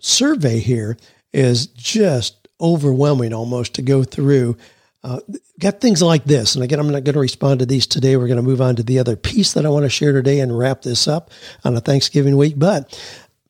survey 0.00 0.58
here 0.58 0.96
is 1.34 1.66
just 1.66 2.48
overwhelming 2.62 3.34
almost 3.34 3.74
to 3.74 3.82
go 3.82 4.04
through. 4.04 4.56
Uh, 5.02 5.20
got 5.60 5.82
things 5.82 6.00
like 6.00 6.24
this. 6.24 6.54
And 6.54 6.64
again, 6.64 6.80
I'm 6.80 6.90
not 6.90 7.04
going 7.04 7.12
to 7.12 7.20
respond 7.20 7.60
to 7.60 7.66
these 7.66 7.86
today. 7.86 8.16
We're 8.16 8.26
going 8.26 8.38
to 8.38 8.42
move 8.42 8.62
on 8.62 8.76
to 8.76 8.82
the 8.82 8.98
other 8.98 9.14
piece 9.14 9.52
that 9.52 9.66
I 9.66 9.68
want 9.68 9.84
to 9.84 9.90
share 9.90 10.12
today 10.12 10.40
and 10.40 10.58
wrap 10.58 10.80
this 10.80 11.06
up 11.06 11.30
on 11.62 11.76
a 11.76 11.80
Thanksgiving 11.82 12.38
week. 12.38 12.54
But 12.56 12.98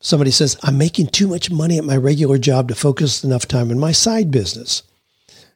somebody 0.00 0.33
says, 0.33 0.59
I'm 0.64 0.78
making 0.78 1.09
too 1.09 1.28
much 1.28 1.48
money 1.48 1.78
at 1.78 1.85
my 1.85 1.96
regular 1.96 2.38
job 2.38 2.66
to 2.68 2.74
focus 2.74 3.22
enough 3.22 3.46
time 3.46 3.70
in 3.70 3.78
my 3.78 3.92
side 3.92 4.33
business. 4.33 4.83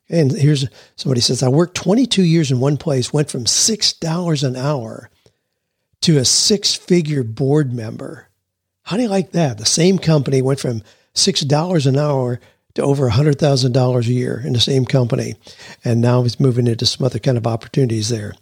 And 0.08 0.32
here's 0.32 0.66
somebody 0.96 1.20
says, 1.20 1.42
I 1.42 1.48
worked 1.48 1.76
22 1.76 2.22
years 2.22 2.50
in 2.50 2.60
one 2.60 2.76
place, 2.76 3.12
went 3.12 3.30
from 3.30 3.44
$6 3.44 4.44
an 4.44 4.56
hour 4.56 5.10
to 6.02 6.18
a 6.18 6.24
six 6.24 6.74
figure 6.74 7.22
board 7.22 7.72
member. 7.72 8.28
How 8.84 8.96
do 8.96 9.02
you 9.02 9.08
like 9.08 9.32
that? 9.32 9.58
The 9.58 9.66
same 9.66 9.98
company 9.98 10.40
went 10.40 10.60
from 10.60 10.82
$6 11.14 11.86
an 11.86 11.98
hour 11.98 12.40
to 12.74 12.82
over 12.82 13.10
$100,000 13.10 13.98
a 14.06 14.12
year 14.12 14.42
in 14.44 14.52
the 14.52 14.60
same 14.60 14.84
company. 14.84 15.34
And 15.84 16.00
now 16.00 16.22
he's 16.22 16.40
moving 16.40 16.66
into 16.66 16.86
some 16.86 17.04
other 17.04 17.18
kind 17.18 17.36
of 17.36 17.46
opportunities 17.46 18.08
there. 18.08 18.34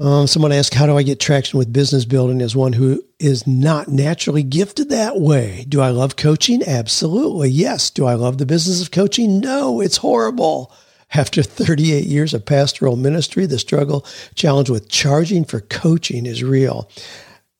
Um, 0.00 0.28
someone 0.28 0.52
asked, 0.52 0.74
How 0.74 0.86
do 0.86 0.96
I 0.96 1.02
get 1.02 1.18
traction 1.18 1.58
with 1.58 1.72
business 1.72 2.04
building 2.04 2.40
as 2.40 2.54
one 2.54 2.72
who 2.72 3.02
is 3.18 3.46
not 3.46 3.88
naturally 3.88 4.44
gifted 4.44 4.90
that 4.90 5.20
way? 5.20 5.64
Do 5.68 5.80
I 5.80 5.88
love 5.90 6.14
coaching? 6.16 6.62
Absolutely. 6.62 7.50
Yes. 7.50 7.90
Do 7.90 8.06
I 8.06 8.14
love 8.14 8.38
the 8.38 8.46
business 8.46 8.80
of 8.80 8.92
coaching? 8.92 9.40
No, 9.40 9.80
it's 9.80 9.96
horrible. 9.96 10.72
After 11.14 11.42
38 11.42 12.04
years 12.04 12.32
of 12.32 12.44
pastoral 12.44 12.94
ministry, 12.94 13.46
the 13.46 13.58
struggle, 13.58 14.06
challenge 14.34 14.70
with 14.70 14.88
charging 14.88 15.44
for 15.44 15.60
coaching 15.60 16.26
is 16.26 16.44
real. 16.44 16.90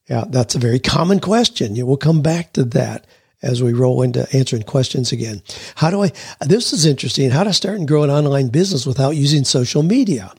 Yeah, 0.08 0.24
that's 0.28 0.54
a 0.54 0.60
very 0.60 0.78
common 0.78 1.18
question. 1.18 1.74
We'll 1.86 1.96
come 1.96 2.22
back 2.22 2.52
to 2.52 2.64
that 2.64 3.06
as 3.42 3.62
we 3.62 3.72
roll 3.72 4.02
into 4.02 4.28
answering 4.36 4.62
questions 4.62 5.12
again. 5.12 5.42
How 5.76 5.90
do 5.90 6.02
I, 6.02 6.12
this 6.40 6.72
is 6.72 6.86
interesting, 6.86 7.30
how 7.30 7.44
to 7.44 7.52
start 7.52 7.78
and 7.78 7.88
grow 7.88 8.02
an 8.02 8.10
online 8.10 8.48
business 8.48 8.86
without 8.86 9.16
using 9.16 9.44
social 9.44 9.82
media. 9.82 10.32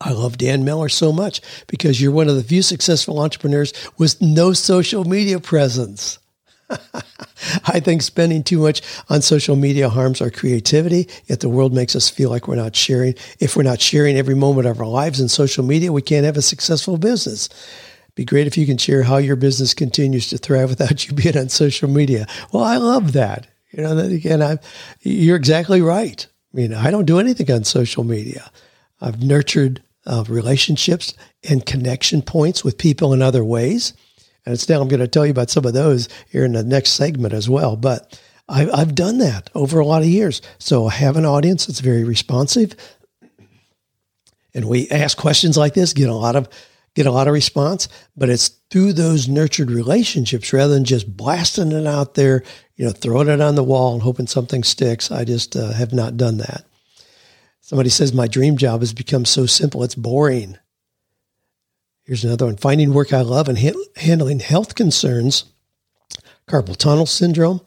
I 0.00 0.12
love 0.12 0.36
Dan 0.38 0.64
Miller 0.64 0.88
so 0.88 1.12
much 1.12 1.40
because 1.66 2.00
you're 2.00 2.12
one 2.12 2.28
of 2.28 2.36
the 2.36 2.42
few 2.42 2.62
successful 2.62 3.18
entrepreneurs 3.18 3.72
with 3.96 4.20
no 4.20 4.52
social 4.52 5.04
media 5.04 5.40
presence. 5.40 6.18
I 6.70 7.80
think 7.80 8.02
spending 8.02 8.42
too 8.42 8.58
much 8.58 8.82
on 9.08 9.22
social 9.22 9.56
media 9.56 9.88
harms 9.88 10.20
our 10.20 10.30
creativity, 10.30 11.08
yet 11.26 11.40
the 11.40 11.48
world 11.48 11.72
makes 11.72 11.94
us 11.94 12.10
feel 12.10 12.28
like 12.28 12.48
we're 12.48 12.56
not 12.56 12.76
sharing. 12.76 13.14
If 13.38 13.56
we're 13.56 13.62
not 13.62 13.80
sharing 13.80 14.16
every 14.16 14.34
moment 14.34 14.66
of 14.66 14.80
our 14.80 14.86
lives 14.86 15.20
in 15.20 15.28
social 15.28 15.64
media, 15.64 15.92
we 15.92 16.02
can't 16.02 16.26
have 16.26 16.36
a 16.36 16.42
successful 16.42 16.98
business. 16.98 17.48
Be 18.16 18.24
great 18.24 18.46
if 18.46 18.56
you 18.56 18.66
can 18.66 18.78
share 18.78 19.02
how 19.02 19.18
your 19.18 19.36
business 19.36 19.74
continues 19.74 20.28
to 20.28 20.38
thrive 20.38 20.70
without 20.70 21.06
you 21.06 21.14
being 21.14 21.38
on 21.38 21.48
social 21.48 21.88
media. 21.88 22.26
Well, 22.52 22.64
I 22.64 22.76
love 22.76 23.12
that. 23.12 23.46
You 23.72 23.82
know, 23.82 23.94
that 23.94 24.10
again, 24.10 24.42
I, 24.42 24.58
you're 25.02 25.36
exactly 25.36 25.82
right. 25.82 26.26
I 26.52 26.56
mean, 26.56 26.74
I 26.74 26.90
don't 26.90 27.04
do 27.04 27.18
anything 27.18 27.50
on 27.50 27.64
social 27.64 28.04
media. 28.04 28.50
I've 29.00 29.22
nurtured 29.22 29.82
of 30.06 30.30
relationships 30.30 31.14
and 31.48 31.66
connection 31.66 32.22
points 32.22 32.64
with 32.64 32.78
people 32.78 33.12
in 33.12 33.22
other 33.22 33.44
ways. 33.44 33.92
And 34.44 34.52
it's 34.52 34.68
now 34.68 34.80
I'm 34.80 34.88
going 34.88 35.00
to 35.00 35.08
tell 35.08 35.26
you 35.26 35.32
about 35.32 35.50
some 35.50 35.64
of 35.64 35.72
those 35.72 36.08
here 36.30 36.44
in 36.44 36.52
the 36.52 36.62
next 36.62 36.90
segment 36.90 37.34
as 37.34 37.48
well. 37.48 37.76
But 37.76 38.20
I, 38.48 38.70
I've 38.70 38.94
done 38.94 39.18
that 39.18 39.50
over 39.54 39.80
a 39.80 39.86
lot 39.86 40.02
of 40.02 40.08
years. 40.08 40.40
So 40.58 40.86
I 40.86 40.94
have 40.94 41.16
an 41.16 41.26
audience 41.26 41.66
that's 41.66 41.80
very 41.80 42.04
responsive. 42.04 42.74
And 44.54 44.68
we 44.68 44.88
ask 44.88 45.18
questions 45.18 45.56
like 45.56 45.74
this, 45.74 45.92
get 45.92 46.08
a 46.08 46.14
lot 46.14 46.36
of 46.36 46.48
get 46.94 47.06
a 47.06 47.10
lot 47.10 47.28
of 47.28 47.34
response, 47.34 47.88
but 48.16 48.30
it's 48.30 48.48
through 48.70 48.94
those 48.94 49.28
nurtured 49.28 49.70
relationships 49.70 50.50
rather 50.50 50.72
than 50.72 50.84
just 50.84 51.14
blasting 51.14 51.70
it 51.70 51.86
out 51.86 52.14
there, 52.14 52.42
you 52.76 52.86
know, 52.86 52.90
throwing 52.90 53.28
it 53.28 53.40
on 53.42 53.54
the 53.54 53.62
wall 53.62 53.92
and 53.92 54.02
hoping 54.02 54.26
something 54.26 54.64
sticks. 54.64 55.10
I 55.10 55.24
just 55.24 55.54
uh, 55.54 55.72
have 55.72 55.92
not 55.92 56.16
done 56.16 56.38
that. 56.38 56.64
Somebody 57.66 57.90
says, 57.90 58.12
My 58.12 58.28
dream 58.28 58.56
job 58.56 58.78
has 58.78 58.92
become 58.92 59.24
so 59.24 59.44
simple, 59.44 59.82
it's 59.82 59.96
boring. 59.96 60.56
Here's 62.04 62.22
another 62.22 62.46
one 62.46 62.56
finding 62.56 62.94
work 62.94 63.12
I 63.12 63.22
love 63.22 63.48
and 63.48 63.58
ha- 63.58 63.72
handling 63.96 64.38
health 64.38 64.76
concerns, 64.76 65.46
carpal 66.46 66.76
tunnel 66.76 67.06
syndrome, 67.06 67.60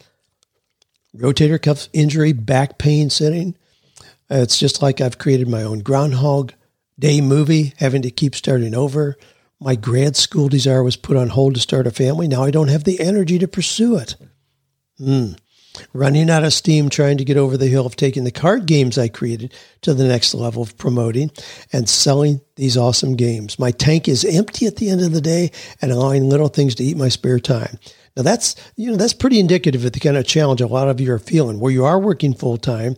rotator 1.14 1.62
cuff 1.62 1.90
injury, 1.92 2.32
back 2.32 2.78
pain 2.78 3.10
sitting. 3.10 3.58
It's 4.30 4.58
just 4.58 4.82
like 4.82 5.02
I've 5.02 5.18
created 5.18 5.50
my 5.50 5.64
own 5.64 5.80
Groundhog 5.80 6.54
Day 6.98 7.20
movie, 7.20 7.74
having 7.80 8.02
to 8.04 8.12
keep 8.12 8.36
starting 8.36 8.74
over. 8.74 9.18
My 9.60 9.76
grad 9.76 10.16
school 10.16 10.48
desire 10.48 10.82
was 10.82 10.96
put 10.96 11.18
on 11.18 11.28
hold 11.28 11.56
to 11.56 11.60
start 11.60 11.88
a 11.88 11.92
family. 11.92 12.30
Now 12.30 12.44
I 12.44 12.52
don't 12.52 12.70
have 12.70 12.86
the 12.86 13.02
energy 13.02 13.38
to 13.38 13.50
pursue 13.50 13.98
it. 13.98 14.16
Hmm 14.98 15.34
running 15.94 16.30
out 16.30 16.44
of 16.44 16.54
steam 16.54 16.90
trying 16.90 17.18
to 17.18 17.26
get 17.26 17.38
over 17.38 17.58
the 17.58 17.68
hill 17.68 17.86
of 17.86 17.96
taking 17.96 18.24
the 18.24 18.32
card 18.32 18.66
games 18.66 18.98
I 18.98 19.08
created 19.08 19.54
to 19.82 19.94
the 19.94 20.08
next 20.08 20.34
level 20.34 20.62
of 20.62 20.78
promoting 20.78 21.32
and 21.72 21.90
selling 21.90 22.42
these 22.56 22.78
awesome 22.78 23.16
games. 23.16 23.60
My 23.60 23.72
tank 23.72 24.08
is 24.08 24.26
empty 24.26 24.66
at 24.66 24.78
the 24.78 24.90
end 24.90 25.02
of 25.02 25.12
the 25.12 25.22
day 25.22 25.52
and 25.82 25.92
allowing 25.92 26.30
little 26.30 26.50
things 26.50 26.76
to 26.76 26.84
eat 26.84 26.98
my 26.98 27.10
spare 27.10 27.40
time. 27.40 27.80
Now 28.16 28.24
that's, 28.24 28.56
you 28.76 28.92
know, 28.92 28.98
that's 28.98 29.14
pretty 29.14 29.40
indicative 29.40 29.86
of 29.86 29.94
the 29.94 30.00
kind 30.00 30.18
of 30.18 30.26
challenge 30.26 30.62
a 30.62 30.68
lot 30.68 30.90
of 30.90 31.00
you 31.00 31.12
are 31.14 31.20
feeling 31.20 31.60
where 31.60 31.72
you 31.72 31.86
are 31.86 32.00
working 32.00 32.34
full 32.34 32.58
time. 32.58 32.96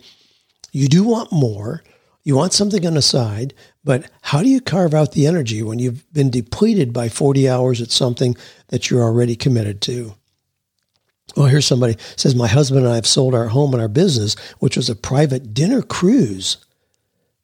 You 0.72 0.88
do 0.88 1.04
want 1.04 1.32
more. 1.32 1.84
You 2.24 2.36
want 2.36 2.54
something 2.54 2.86
on 2.86 2.94
the 2.94 3.02
side, 3.02 3.54
but 3.84 4.10
how 4.22 4.44
do 4.44 4.50
you 4.50 4.62
carve 4.62 4.94
out 4.94 5.14
the 5.14 5.26
energy 5.26 5.64
when 5.64 5.80
you've 5.80 6.12
been 6.14 6.30
depleted 6.30 6.94
by 6.94 7.10
40 7.10 7.50
hours 7.50 7.82
at 7.82 7.90
something 7.90 8.38
that 8.68 8.90
you're 8.90 9.02
already 9.02 9.36
committed 9.36 9.82
to? 9.82 10.14
Well, 11.36 11.48
here's 11.48 11.66
somebody 11.66 11.96
says, 12.16 12.36
My 12.36 12.48
husband 12.48 12.84
and 12.84 12.92
I 12.92 12.96
have 12.96 13.08
sold 13.08 13.34
our 13.34 13.48
home 13.48 13.74
and 13.74 13.82
our 13.82 13.88
business, 13.88 14.36
which 14.60 14.76
was 14.76 14.90
a 14.90 14.96
private 14.96 15.54
dinner 15.54 15.82
cruise 15.82 16.58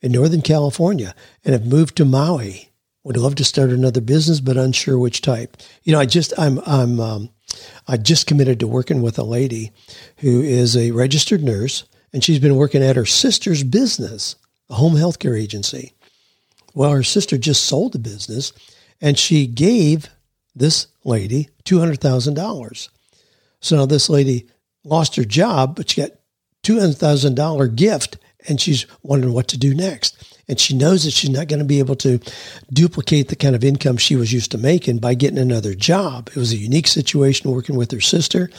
in 0.02 0.12
Northern 0.12 0.42
California, 0.42 1.16
and 1.44 1.54
have 1.54 1.66
moved 1.66 1.96
to 1.98 2.06
Maui. 2.06 2.72
Would 3.04 3.18
love 3.18 3.36
to 3.36 3.46
start 3.46 3.70
another 3.70 4.02
business, 4.02 4.42
but 4.42 4.58
unsure 4.58 5.00
which 5.00 5.22
type. 5.22 5.58
You 5.84 5.94
know, 5.94 6.00
I 6.00 6.06
just, 6.06 6.34
I'm, 6.38 6.60
I'm, 6.66 7.00
um, 7.00 7.30
I 7.88 7.96
just 7.96 8.28
committed 8.28 8.60
to 8.60 8.68
working 8.68 9.02
with 9.02 9.18
a 9.18 9.24
lady 9.24 9.72
who 10.18 10.42
is 10.42 10.76
a 10.76 10.92
registered 10.92 11.42
nurse, 11.42 11.86
and 12.12 12.24
she's 12.24 12.40
been 12.40 12.58
working 12.58 12.84
at 12.84 12.98
her 12.98 13.06
sister's 13.06 13.64
business, 13.64 14.36
a 14.70 14.76
home 14.76 14.96
healthcare 14.96 15.40
agency. 15.40 15.94
Well, 16.74 16.92
her 16.92 17.04
sister 17.04 17.38
just 17.38 17.64
sold 17.64 17.94
the 17.94 18.00
business, 18.00 18.52
and 19.00 19.18
she 19.18 19.48
gave 19.48 20.10
this 20.54 20.88
lady 21.06 21.50
$200,000 21.64 22.90
so 23.62 23.76
now 23.76 23.86
this 23.86 24.10
lady 24.10 24.48
lost 24.84 25.16
her 25.16 25.26
job, 25.26 25.76
but 25.76 25.90
she 25.90 26.02
got 26.02 26.12
$200,000 26.64 27.76
gift 27.76 28.18
and 28.48 28.62
she's 28.62 28.86
wondering 29.04 29.34
what 29.34 29.48
to 29.50 29.58
do 29.58 29.74
next. 29.74 30.38
And 30.48 30.60
she 30.60 30.76
knows 30.76 31.04
that 31.04 31.12
she's 31.12 31.30
not 31.30 31.48
going 31.48 31.60
to 31.60 31.66
be 31.66 31.80
able 31.80 31.98
to 31.98 32.20
duplicate 32.72 33.28
the 33.28 33.36
kind 33.36 33.56
of 33.56 33.64
income 33.64 33.98
she 33.98 34.16
was 34.16 34.32
used 34.32 34.52
to 34.52 34.58
making 34.58 35.00
by 35.00 35.14
getting 35.14 35.40
another 35.40 35.74
job. 35.74 36.30
It 36.30 36.38
was 36.38 36.54
a 36.54 36.58
unique 36.58 36.88
situation 36.88 37.52
working 37.52 37.76
with 37.76 37.92
her 37.92 38.00
sister. 38.00 38.50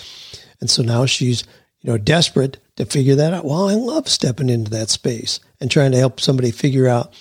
And 0.61 0.69
so 0.69 0.83
now 0.83 1.07
she's, 1.07 1.45
you 1.81 1.91
know, 1.91 1.97
desperate 1.97 2.59
to 2.77 2.85
figure 2.85 3.15
that 3.15 3.33
out. 3.33 3.45
Well, 3.45 3.69
I 3.69 3.75
love 3.75 4.09
stepping 4.09 4.51
into 4.51 4.71
that 4.73 4.91
space 4.91 5.41
and 5.61 5.71
trying 5.71 5.93
to 5.93 5.99
help 5.99 6.21
somebody 6.21 6.51
figure 6.51 6.89
out, 6.89 7.15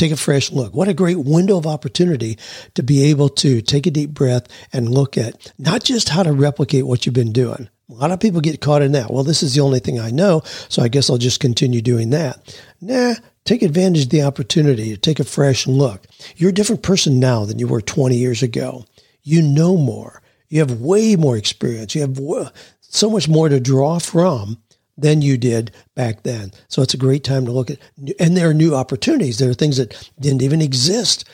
take 0.00 0.12
a 0.12 0.16
fresh 0.16 0.50
look. 0.50 0.74
What 0.74 0.88
a 0.88 0.94
great 0.94 1.18
window 1.18 1.58
of 1.58 1.66
opportunity 1.66 2.38
to 2.74 2.82
be 2.82 3.04
able 3.04 3.28
to 3.28 3.60
take 3.60 3.86
a 3.86 3.90
deep 3.90 4.10
breath 4.10 4.48
and 4.72 4.88
look 4.88 5.18
at 5.18 5.52
not 5.58 5.84
just 5.84 6.08
how 6.08 6.22
to 6.22 6.32
replicate 6.32 6.86
what 6.86 7.04
you've 7.04 7.14
been 7.14 7.32
doing. 7.32 7.68
A 7.90 7.94
lot 7.94 8.10
of 8.10 8.20
people 8.20 8.40
get 8.40 8.60
caught 8.60 8.82
in 8.82 8.92
that. 8.92 9.10
Well, 9.10 9.24
this 9.24 9.42
is 9.42 9.54
the 9.54 9.60
only 9.60 9.80
thing 9.80 10.00
I 10.00 10.10
know, 10.10 10.42
so 10.68 10.82
I 10.82 10.88
guess 10.88 11.10
I'll 11.10 11.18
just 11.18 11.40
continue 11.40 11.82
doing 11.82 12.10
that. 12.10 12.56
Nah, 12.80 13.14
take 13.44 13.62
advantage 13.62 14.04
of 14.04 14.10
the 14.10 14.22
opportunity 14.22 14.90
to 14.90 14.96
take 14.96 15.20
a 15.20 15.24
fresh 15.24 15.66
look. 15.66 16.06
You're 16.36 16.50
a 16.50 16.54
different 16.54 16.82
person 16.82 17.20
now 17.20 17.44
than 17.44 17.58
you 17.58 17.66
were 17.66 17.82
20 17.82 18.16
years 18.16 18.42
ago. 18.42 18.86
You 19.22 19.42
know 19.42 19.76
more. 19.76 20.22
You 20.48 20.60
have 20.60 20.80
way 20.80 21.14
more 21.16 21.36
experience. 21.36 21.94
You 21.94 22.02
have 22.02 22.52
so 22.80 23.10
much 23.10 23.28
more 23.28 23.48
to 23.48 23.60
draw 23.60 23.98
from 23.98 24.58
than 25.00 25.22
you 25.22 25.36
did 25.36 25.72
back 25.94 26.22
then. 26.22 26.52
So 26.68 26.82
it's 26.82 26.94
a 26.94 26.98
great 26.98 27.24
time 27.24 27.44
to 27.46 27.52
look 27.52 27.70
at, 27.70 27.78
and 28.18 28.36
there 28.36 28.48
are 28.48 28.54
new 28.54 28.74
opportunities. 28.74 29.38
There 29.38 29.50
are 29.50 29.54
things 29.54 29.76
that 29.76 30.10
didn't 30.18 30.42
even 30.42 30.62
exist 30.62 31.28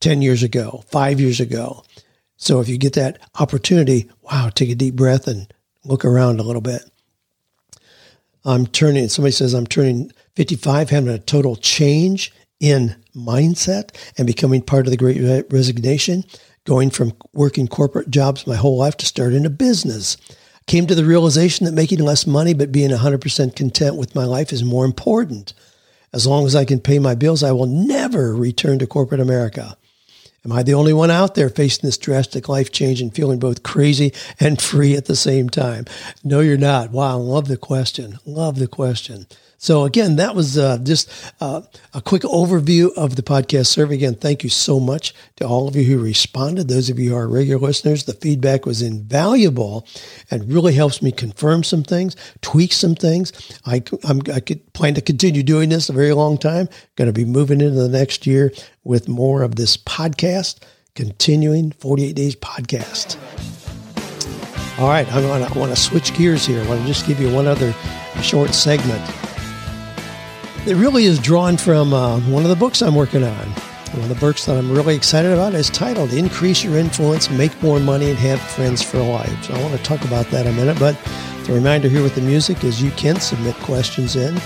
10 0.00 0.22
years 0.22 0.42
ago, 0.42 0.84
five 0.88 1.20
years 1.20 1.40
ago. 1.40 1.82
So 2.36 2.60
if 2.60 2.68
you 2.68 2.78
get 2.78 2.94
that 2.94 3.18
opportunity, 3.38 4.10
wow, 4.22 4.50
take 4.54 4.70
a 4.70 4.74
deep 4.74 4.94
breath 4.94 5.26
and 5.26 5.52
look 5.84 6.04
around 6.04 6.38
a 6.38 6.42
little 6.42 6.60
bit. 6.60 6.82
I'm 8.44 8.66
turning, 8.66 9.08
somebody 9.08 9.32
says 9.32 9.54
I'm 9.54 9.66
turning 9.66 10.12
55, 10.36 10.90
having 10.90 11.08
a 11.08 11.18
total 11.18 11.56
change 11.56 12.32
in 12.60 12.94
mindset 13.14 13.94
and 14.16 14.26
becoming 14.26 14.62
part 14.62 14.86
of 14.86 14.90
the 14.90 14.96
great 14.96 15.46
resignation, 15.50 16.24
going 16.64 16.90
from 16.90 17.12
working 17.32 17.66
corporate 17.66 18.10
jobs 18.10 18.46
my 18.46 18.56
whole 18.56 18.76
life 18.76 18.96
to 18.98 19.06
starting 19.06 19.46
a 19.46 19.50
business. 19.50 20.16
Came 20.66 20.88
to 20.88 20.96
the 20.96 21.04
realization 21.04 21.64
that 21.64 21.74
making 21.74 22.00
less 22.00 22.26
money 22.26 22.52
but 22.52 22.72
being 22.72 22.90
100% 22.90 23.54
content 23.54 23.94
with 23.94 24.16
my 24.16 24.24
life 24.24 24.52
is 24.52 24.64
more 24.64 24.84
important. 24.84 25.54
As 26.12 26.26
long 26.26 26.44
as 26.44 26.56
I 26.56 26.64
can 26.64 26.80
pay 26.80 26.98
my 26.98 27.14
bills, 27.14 27.44
I 27.44 27.52
will 27.52 27.66
never 27.66 28.34
return 28.34 28.80
to 28.80 28.86
corporate 28.86 29.20
America. 29.20 29.76
Am 30.44 30.50
I 30.50 30.64
the 30.64 30.74
only 30.74 30.92
one 30.92 31.10
out 31.10 31.36
there 31.36 31.50
facing 31.50 31.86
this 31.86 31.98
drastic 31.98 32.48
life 32.48 32.72
change 32.72 33.00
and 33.00 33.14
feeling 33.14 33.38
both 33.38 33.62
crazy 33.62 34.12
and 34.40 34.60
free 34.60 34.96
at 34.96 35.04
the 35.04 35.14
same 35.14 35.48
time? 35.48 35.84
No, 36.24 36.40
you're 36.40 36.56
not. 36.56 36.90
Wow, 36.90 37.18
love 37.18 37.46
the 37.46 37.56
question. 37.56 38.18
Love 38.26 38.58
the 38.58 38.66
question. 38.66 39.26
So 39.66 39.82
again, 39.82 40.14
that 40.14 40.36
was 40.36 40.56
uh, 40.56 40.78
just 40.78 41.10
uh, 41.40 41.62
a 41.92 42.00
quick 42.00 42.22
overview 42.22 42.96
of 42.96 43.16
the 43.16 43.22
podcast 43.22 43.66
survey. 43.66 43.96
Again, 43.96 44.14
thank 44.14 44.44
you 44.44 44.48
so 44.48 44.78
much 44.78 45.12
to 45.38 45.44
all 45.44 45.66
of 45.66 45.74
you 45.74 45.82
who 45.82 45.98
responded. 46.00 46.68
Those 46.68 46.88
of 46.88 47.00
you 47.00 47.10
who 47.10 47.16
are 47.16 47.26
regular 47.26 47.58
listeners, 47.58 48.04
the 48.04 48.12
feedback 48.12 48.64
was 48.64 48.80
invaluable 48.80 49.84
and 50.30 50.48
really 50.52 50.72
helps 50.72 51.02
me 51.02 51.10
confirm 51.10 51.64
some 51.64 51.82
things, 51.82 52.14
tweak 52.42 52.72
some 52.72 52.94
things. 52.94 53.32
I, 53.66 53.82
I'm, 54.04 54.20
I 54.32 54.38
could 54.38 54.72
plan 54.72 54.94
to 54.94 55.00
continue 55.00 55.42
doing 55.42 55.70
this 55.70 55.88
a 55.88 55.92
very 55.92 56.12
long 56.12 56.38
time. 56.38 56.68
Going 56.94 57.08
to 57.08 57.12
be 57.12 57.24
moving 57.24 57.60
into 57.60 57.74
the 57.74 57.88
next 57.88 58.24
year 58.24 58.52
with 58.84 59.08
more 59.08 59.42
of 59.42 59.56
this 59.56 59.76
podcast, 59.76 60.60
continuing 60.94 61.72
48 61.72 62.14
Days 62.14 62.36
podcast. 62.36 63.16
All 64.78 64.86
right, 64.86 65.12
I 65.12 65.28
want 65.28 65.44
to, 65.44 65.52
I 65.52 65.58
want 65.58 65.74
to 65.74 65.76
switch 65.76 66.14
gears 66.14 66.46
here. 66.46 66.62
I 66.62 66.68
want 66.68 66.82
to 66.82 66.86
just 66.86 67.04
give 67.08 67.18
you 67.18 67.34
one 67.34 67.48
other 67.48 67.72
short 68.22 68.54
segment 68.54 69.02
it 70.66 70.74
really 70.74 71.04
is 71.04 71.20
drawn 71.20 71.56
from 71.56 71.94
uh, 71.94 72.18
one 72.22 72.42
of 72.42 72.48
the 72.48 72.56
books 72.56 72.82
I'm 72.82 72.96
working 72.96 73.22
on. 73.22 73.46
One 73.92 74.02
of 74.02 74.08
the 74.08 74.16
books 74.16 74.46
that 74.46 74.56
I'm 74.56 74.72
really 74.72 74.96
excited 74.96 75.30
about 75.30 75.54
is 75.54 75.70
titled 75.70 76.12
Increase 76.12 76.64
Your 76.64 76.76
Influence, 76.76 77.30
Make 77.30 77.62
More 77.62 77.78
Money, 77.78 78.10
and 78.10 78.18
Have 78.18 78.40
Friends 78.40 78.82
for 78.82 78.98
Life. 78.98 79.44
So 79.44 79.54
I 79.54 79.62
want 79.62 79.76
to 79.76 79.82
talk 79.84 80.04
about 80.04 80.26
that 80.26 80.44
a 80.44 80.52
minute. 80.52 80.76
But 80.80 80.98
the 81.44 81.52
reminder 81.52 81.88
here 81.88 82.02
with 82.02 82.16
the 82.16 82.20
music 82.20 82.64
is 82.64 82.82
you 82.82 82.90
can 82.92 83.20
submit 83.20 83.54
questions 83.56 84.16
in 84.16 84.36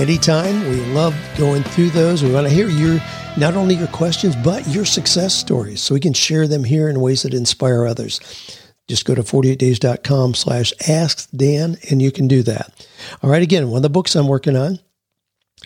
anytime. 0.00 0.68
We 0.68 0.80
love 0.86 1.14
going 1.38 1.62
through 1.62 1.90
those. 1.90 2.24
We 2.24 2.32
want 2.32 2.48
to 2.48 2.52
hear 2.52 2.68
your 2.68 3.00
not 3.36 3.54
only 3.54 3.76
your 3.76 3.88
questions, 3.88 4.34
but 4.34 4.66
your 4.66 4.84
success 4.84 5.34
stories 5.34 5.80
so 5.80 5.94
we 5.94 6.00
can 6.00 6.14
share 6.14 6.48
them 6.48 6.64
here 6.64 6.88
in 6.88 7.00
ways 7.00 7.22
that 7.22 7.32
inspire 7.32 7.86
others. 7.86 8.18
Just 8.88 9.04
go 9.04 9.14
to 9.14 9.22
48days.com 9.22 10.34
slash 10.34 10.72
ask 10.88 11.30
Dan 11.30 11.76
and 11.90 12.02
you 12.02 12.10
can 12.10 12.26
do 12.26 12.42
that. 12.42 12.88
All 13.22 13.30
right, 13.30 13.42
again, 13.42 13.70
one 13.70 13.78
of 13.78 13.82
the 13.82 13.88
books 13.88 14.16
I'm 14.16 14.26
working 14.26 14.56
on 14.56 14.80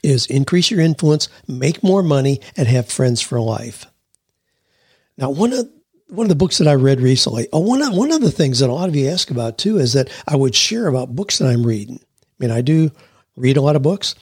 is 0.03 0.27
increase 0.27 0.71
your 0.71 0.81
influence, 0.81 1.29
make 1.47 1.83
more 1.83 2.03
money, 2.03 2.41
and 2.57 2.69
have 2.69 2.89
friends 2.89 3.21
for 3.21 3.41
life. 3.41 3.87
Now, 5.17 5.31
one 5.31 5.53
of 5.53 5.69
one 6.09 6.25
of 6.25 6.31
the 6.31 6.35
books 6.37 6.59
that 6.59 6.69
I 6.69 6.75
read 6.75 7.01
recently, 7.01 7.49
oh, 7.53 7.61
one 7.61 7.83
of, 7.83 7.95
one 7.95 8.13
of 8.13 8.23
the 8.23 8.31
things 8.31 8.61
that 8.61 8.71
a 8.71 8.73
lot 8.73 8.89
of 8.89 8.97
you 8.97 9.09
ask 9.09 9.31
about 9.31 9.59
too 9.59 9.79
is 9.79 9.93
that 9.93 10.09
I 10.27 10.37
would 10.37 10.55
share 10.55 10.87
about 10.87 11.15
books 11.15 11.39
that 11.39 11.49
I'm 11.49 11.67
reading. 11.67 12.01
I 12.01 12.45
mean, 12.45 12.51
I 12.51 12.63
do 12.63 12.91
read 13.37 13.57
a 13.57 13.61
lot 13.61 13.77
of 13.77 13.83
books. 13.83 14.15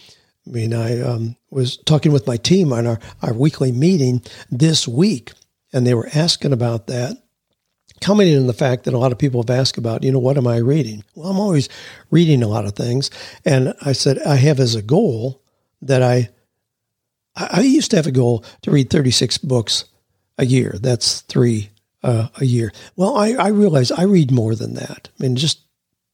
I 0.46 0.50
mean, 0.50 0.74
I 0.74 1.00
um, 1.00 1.36
was 1.50 1.76
talking 1.76 2.12
with 2.12 2.26
my 2.26 2.36
team 2.36 2.72
on 2.72 2.86
our, 2.86 2.98
our 3.22 3.32
weekly 3.32 3.72
meeting 3.72 4.22
this 4.50 4.86
week, 4.86 5.32
and 5.72 5.86
they 5.86 5.94
were 5.94 6.08
asking 6.14 6.52
about 6.52 6.88
that, 6.88 7.16
commenting 8.00 8.38
on 8.38 8.46
the 8.46 8.52
fact 8.52 8.84
that 8.84 8.94
a 8.94 8.98
lot 8.98 9.12
of 9.12 9.18
people 9.18 9.42
have 9.42 9.50
asked 9.50 9.78
about, 9.78 10.02
you 10.02 10.12
know, 10.12 10.18
what 10.18 10.36
am 10.36 10.46
I 10.46 10.58
reading? 10.58 11.04
Well, 11.14 11.30
I'm 11.30 11.40
always 11.40 11.68
reading 12.10 12.42
a 12.42 12.48
lot 12.48 12.64
of 12.64 12.74
things. 12.74 13.10
And 13.44 13.74
I 13.82 13.92
said, 13.92 14.18
I 14.20 14.36
have 14.36 14.60
as 14.60 14.74
a 14.74 14.82
goal 14.82 15.42
that 15.86 16.02
I 16.02 16.30
I 17.36 17.60
used 17.60 17.90
to 17.90 17.96
have 17.96 18.06
a 18.06 18.12
goal 18.12 18.44
to 18.62 18.70
read 18.70 18.90
36 18.90 19.38
books 19.38 19.84
a 20.38 20.46
year. 20.46 20.76
That's 20.80 21.20
three 21.22 21.70
uh, 22.02 22.28
a 22.40 22.44
year. 22.44 22.72
Well, 22.96 23.16
I, 23.16 23.32
I 23.32 23.48
realize 23.48 23.90
I 23.90 24.04
read 24.04 24.30
more 24.30 24.54
than 24.54 24.74
that. 24.74 25.08
I 25.18 25.22
mean, 25.22 25.36
just 25.36 25.60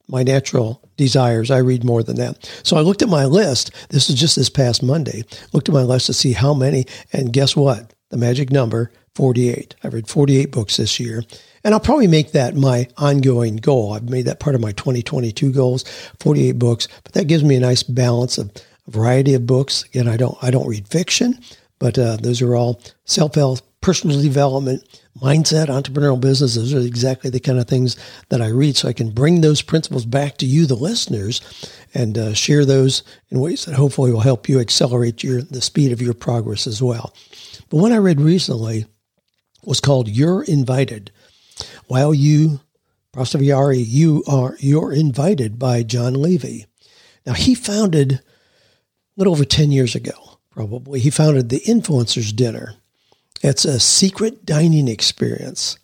my 0.08 0.22
natural 0.22 0.82
desires, 0.96 1.50
I 1.50 1.58
read 1.58 1.84
more 1.84 2.02
than 2.02 2.16
that. 2.16 2.50
So 2.64 2.76
I 2.76 2.80
looked 2.80 3.02
at 3.02 3.08
my 3.08 3.24
list. 3.24 3.70
This 3.90 4.10
is 4.10 4.18
just 4.18 4.36
this 4.36 4.50
past 4.50 4.82
Monday. 4.82 5.24
Looked 5.52 5.68
at 5.68 5.74
my 5.74 5.82
list 5.82 6.06
to 6.06 6.12
see 6.12 6.32
how 6.32 6.54
many, 6.54 6.86
and 7.12 7.32
guess 7.32 7.54
what? 7.54 7.94
The 8.10 8.16
magic 8.16 8.50
number, 8.50 8.90
48. 9.14 9.76
I 9.84 9.88
read 9.88 10.08
48 10.08 10.50
books 10.50 10.76
this 10.76 10.98
year. 10.98 11.22
And 11.64 11.72
I'll 11.72 11.80
probably 11.80 12.08
make 12.08 12.32
that 12.32 12.56
my 12.56 12.88
ongoing 12.96 13.56
goal. 13.56 13.92
I've 13.92 14.08
made 14.08 14.24
that 14.26 14.40
part 14.40 14.56
of 14.56 14.60
my 14.60 14.72
2022 14.72 15.52
goals, 15.52 15.84
48 16.18 16.52
books, 16.52 16.88
but 17.04 17.12
that 17.12 17.28
gives 17.28 17.44
me 17.44 17.56
a 17.56 17.60
nice 17.60 17.82
balance 17.82 18.38
of 18.38 18.50
a 18.86 18.90
variety 18.90 19.34
of 19.34 19.46
books. 19.46 19.84
Again, 19.84 20.08
I 20.08 20.16
don't 20.16 20.36
I 20.42 20.50
don't 20.50 20.68
read 20.68 20.88
fiction, 20.88 21.38
but 21.78 21.98
uh, 21.98 22.16
those 22.16 22.42
are 22.42 22.54
all 22.54 22.80
self 23.04 23.34
help, 23.34 23.60
personal 23.80 24.20
development, 24.20 24.84
mindset, 25.20 25.66
entrepreneurial 25.66 26.20
business. 26.20 26.54
Those 26.54 26.74
are 26.74 26.80
exactly 26.80 27.30
the 27.30 27.40
kind 27.40 27.58
of 27.58 27.66
things 27.66 27.96
that 28.28 28.40
I 28.40 28.48
read, 28.48 28.76
so 28.76 28.88
I 28.88 28.92
can 28.92 29.10
bring 29.10 29.40
those 29.40 29.62
principles 29.62 30.06
back 30.06 30.38
to 30.38 30.46
you, 30.46 30.66
the 30.66 30.74
listeners, 30.74 31.40
and 31.94 32.16
uh, 32.16 32.34
share 32.34 32.64
those 32.64 33.02
in 33.30 33.40
ways 33.40 33.64
that 33.64 33.74
hopefully 33.74 34.12
will 34.12 34.20
help 34.20 34.48
you 34.48 34.60
accelerate 34.60 35.22
your 35.22 35.42
the 35.42 35.60
speed 35.60 35.92
of 35.92 36.02
your 36.02 36.14
progress 36.14 36.66
as 36.66 36.82
well. 36.82 37.14
But 37.68 37.78
one 37.78 37.92
I 37.92 37.98
read 37.98 38.20
recently 38.20 38.86
was 39.64 39.80
called 39.80 40.08
"You're 40.08 40.42
Invited." 40.42 41.10
While 41.86 42.14
you 42.14 42.60
apostrophe 43.14 43.44
you 43.44 44.24
are 44.26 44.56
you're 44.58 44.92
invited 44.92 45.58
by 45.58 45.82
Jon 45.82 46.14
Levy. 46.14 46.64
Now 47.26 47.34
he 47.34 47.54
founded 47.54 48.22
little 49.16 49.32
over 49.32 49.44
10 49.44 49.72
years 49.72 49.94
ago, 49.94 50.38
probably, 50.50 51.00
he 51.00 51.10
founded 51.10 51.48
the 51.48 51.60
Influencers 51.60 52.34
Dinner. 52.34 52.74
It's 53.42 53.64
a 53.64 53.80
secret 53.80 54.46
dining 54.46 54.88
experience. 54.88 55.78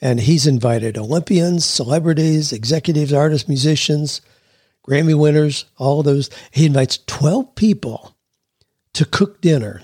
And 0.00 0.20
he's 0.20 0.46
invited 0.46 0.96
Olympians, 0.96 1.64
celebrities, 1.66 2.52
executives, 2.52 3.12
artists, 3.12 3.48
musicians, 3.48 4.22
Grammy 4.86 5.18
winners, 5.18 5.66
all 5.76 6.02
those. 6.02 6.30
He 6.50 6.66
invites 6.66 6.98
12 7.06 7.54
people 7.54 8.16
to 8.94 9.04
cook 9.04 9.40
dinner, 9.40 9.82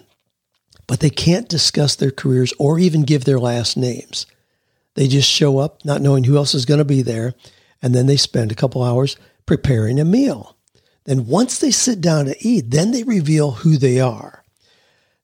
but 0.87 1.01
they 1.01 1.11
can't 1.11 1.49
discuss 1.49 1.97
their 1.97 2.11
careers 2.11 2.53
or 2.59 2.79
even 2.79 3.03
give 3.03 3.25
their 3.25 3.39
last 3.39 3.77
names. 3.77 4.27
They 4.95 5.07
just 5.07 5.31
show 5.31 5.59
up 5.59 5.85
not 5.85 6.01
knowing 6.01 6.25
who 6.25 6.37
else 6.37 6.55
is 6.55 6.65
going 6.65 6.79
to 6.79 6.85
be 6.85 7.03
there, 7.03 7.35
and 7.83 7.95
then 7.95 8.07
they 8.07 8.17
spend 8.17 8.51
a 8.51 8.57
couple 8.57 8.83
hours 8.83 9.17
preparing 9.45 10.01
a 10.01 10.05
meal. 10.05 10.56
Then 11.07 11.27
once 11.27 11.59
they 11.59 11.71
sit 11.71 12.01
down 12.01 12.27
to 12.27 12.37
eat, 12.47 12.71
then 12.71 12.91
they 12.91 13.05
reveal 13.05 13.53
who 13.53 13.79
they 13.79 14.01
are. 14.01 14.45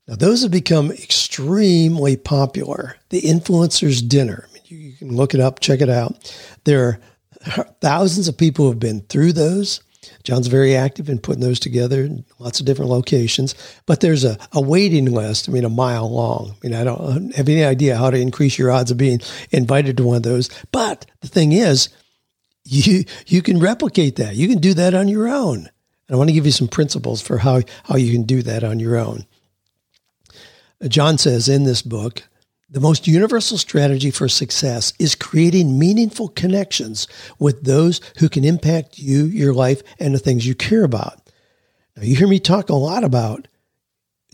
Now, 0.09 0.15
those 0.15 0.43
have 0.43 0.51
become 0.51 0.91
extremely 0.91 2.17
popular. 2.17 2.97
The 3.11 3.23
influencers 3.23 4.07
dinner. 4.07 4.47
I 4.49 4.53
mean, 4.55 4.63
you, 4.67 4.79
you 4.79 4.93
can 4.95 5.15
look 5.15 5.35
it 5.35 5.41
up, 5.41 5.61
check 5.61 5.81
it 5.81 5.91
out. 5.91 6.35
There 6.65 7.01
are 7.47 7.65
thousands 7.81 8.29
of 8.29 8.37
people 8.37 8.65
who 8.65 8.71
have 8.71 8.81
been 8.81 9.03
through 9.03 9.35
those. 9.35 9.81
Jon's 10.25 10.49
very 10.49 10.75
active 10.75 11.09
in 11.09 11.19
putting 11.19 11.43
those 11.43 11.61
together 11.61 12.03
in 12.03 12.25
lots 12.39 12.59
of 12.59 12.67
different 12.67 12.91
locations. 12.91 13.55
But 13.87 14.01
there's 14.01 14.25
a, 14.25 14.39
a 14.53 14.61
waiting 14.61 15.07
list, 15.07 15.49
I 15.49 15.53
mean, 15.53 15.65
a 15.65 15.69
mile 15.69 16.11
long. 16.11 16.53
I 16.53 16.67
mean, 16.67 16.75
I 16.75 16.85
don't 16.85 17.35
have 17.35 17.49
any 17.49 17.65
idea 17.65 17.97
how 17.97 18.11
to 18.11 18.19
increase 18.19 18.59
your 18.59 18.73
odds 18.73 18.91
of 18.91 18.97
being 18.97 19.21
invited 19.51 19.97
to 19.97 20.05
one 20.05 20.17
of 20.17 20.23
those. 20.25 20.49
But 20.73 21.07
the 21.21 21.29
thing 21.29 21.53
is, 21.53 21.89
you 22.73 23.05
you 23.27 23.43
can 23.43 23.61
replicate 23.61 24.17
that. 24.17 24.35
You 24.35 24.49
can 24.49 24.59
do 24.59 24.75
that 24.75 24.95
on 24.95 25.09
your 25.09 25.29
own. 25.29 25.69
And 26.13 26.17
I 26.17 26.19
want 26.19 26.29
to 26.29 26.35
give 26.35 26.47
you 26.47 26.53
some 26.53 26.69
principles 26.69 27.23
for 27.23 27.39
how, 27.39 27.63
how 27.85 27.97
you 27.97 28.13
can 28.13 28.25
do 28.25 28.43
that 28.43 28.65
on 28.65 28.81
your 28.81 28.97
own. 28.97 29.25
Uh, 30.83 30.89
Jon 30.89 31.17
says 31.17 31.49
in 31.49 31.65
this 31.65 31.83
book 31.83 32.25
The 32.69 32.81
most 32.81 33.07
universal 33.07 33.57
strategy 33.57 34.11
for 34.11 34.29
success 34.29 34.93
is 34.99 35.15
creating 35.15 35.79
meaningful 35.79 36.29
connections 36.29 37.07
with 37.39 37.65
those 37.65 38.01
who 38.19 38.29
can 38.29 38.45
impact 38.45 38.99
you, 38.99 39.25
your 39.25 39.55
life, 39.55 39.83
and 39.99 40.15
the 40.15 40.19
things 40.19 40.47
you 40.47 40.55
care 40.55 40.85
about. 40.85 41.19
Now, 41.97 42.03
you 42.03 42.17
hear 42.17 42.29
me 42.29 42.41
talk 42.41 42.69
a 42.69 42.75
lot 42.75 43.05
about 43.05 43.49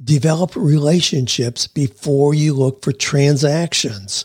develop 0.02 0.54
relationships 0.54 1.66
before 1.66 2.32
you 2.32 2.54
look 2.54 2.84
for 2.84 2.92
transactions. 2.92 4.24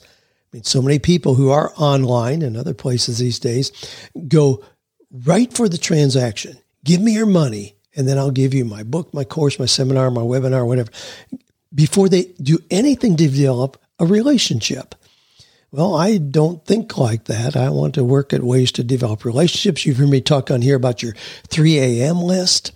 Mean, 0.53 0.63
so 0.63 0.81
many 0.81 0.99
people 0.99 1.33
who 1.33 1.49
are 1.49 1.73
online 1.77 2.43
and 2.43 2.55
other 2.55 2.75
places 2.75 3.17
these 3.17 3.39
days 3.39 3.71
go 4.27 4.63
right 5.11 5.51
for 5.51 5.67
the 5.67 5.79
transaction. 5.79 6.57
Give 6.83 7.01
me 7.01 7.13
your 7.13 7.25
money, 7.25 7.75
and 7.95 8.07
then 8.07 8.19
I'll 8.19 8.31
give 8.31 8.53
you 8.53 8.63
my 8.63 8.83
book, 8.83 9.13
my 9.13 9.23
course, 9.23 9.57
my 9.57 9.65
seminar, 9.65 10.11
my 10.11 10.21
webinar, 10.21 10.67
whatever, 10.67 10.91
before 11.73 12.07
they 12.07 12.25
do 12.41 12.59
anything 12.69 13.15
to 13.17 13.27
develop 13.27 13.81
a 13.97 14.05
relationship. 14.05 14.95
Well, 15.71 15.95
I 15.95 16.17
don't 16.17 16.63
think 16.65 16.99
like 16.99 17.25
that. 17.25 17.55
I 17.55 17.69
want 17.69 17.95
to 17.95 18.03
work 18.03 18.31
at 18.31 18.43
ways 18.43 18.71
to 18.73 18.83
develop 18.83 19.25
relationships. 19.25 19.87
You've 19.87 19.97
heard 19.97 20.09
me 20.09 20.21
talk 20.21 20.51
on 20.51 20.61
here 20.61 20.75
about 20.75 21.01
your 21.01 21.13
3 21.47 21.79
a.m. 21.79 22.17
list. 22.17 22.71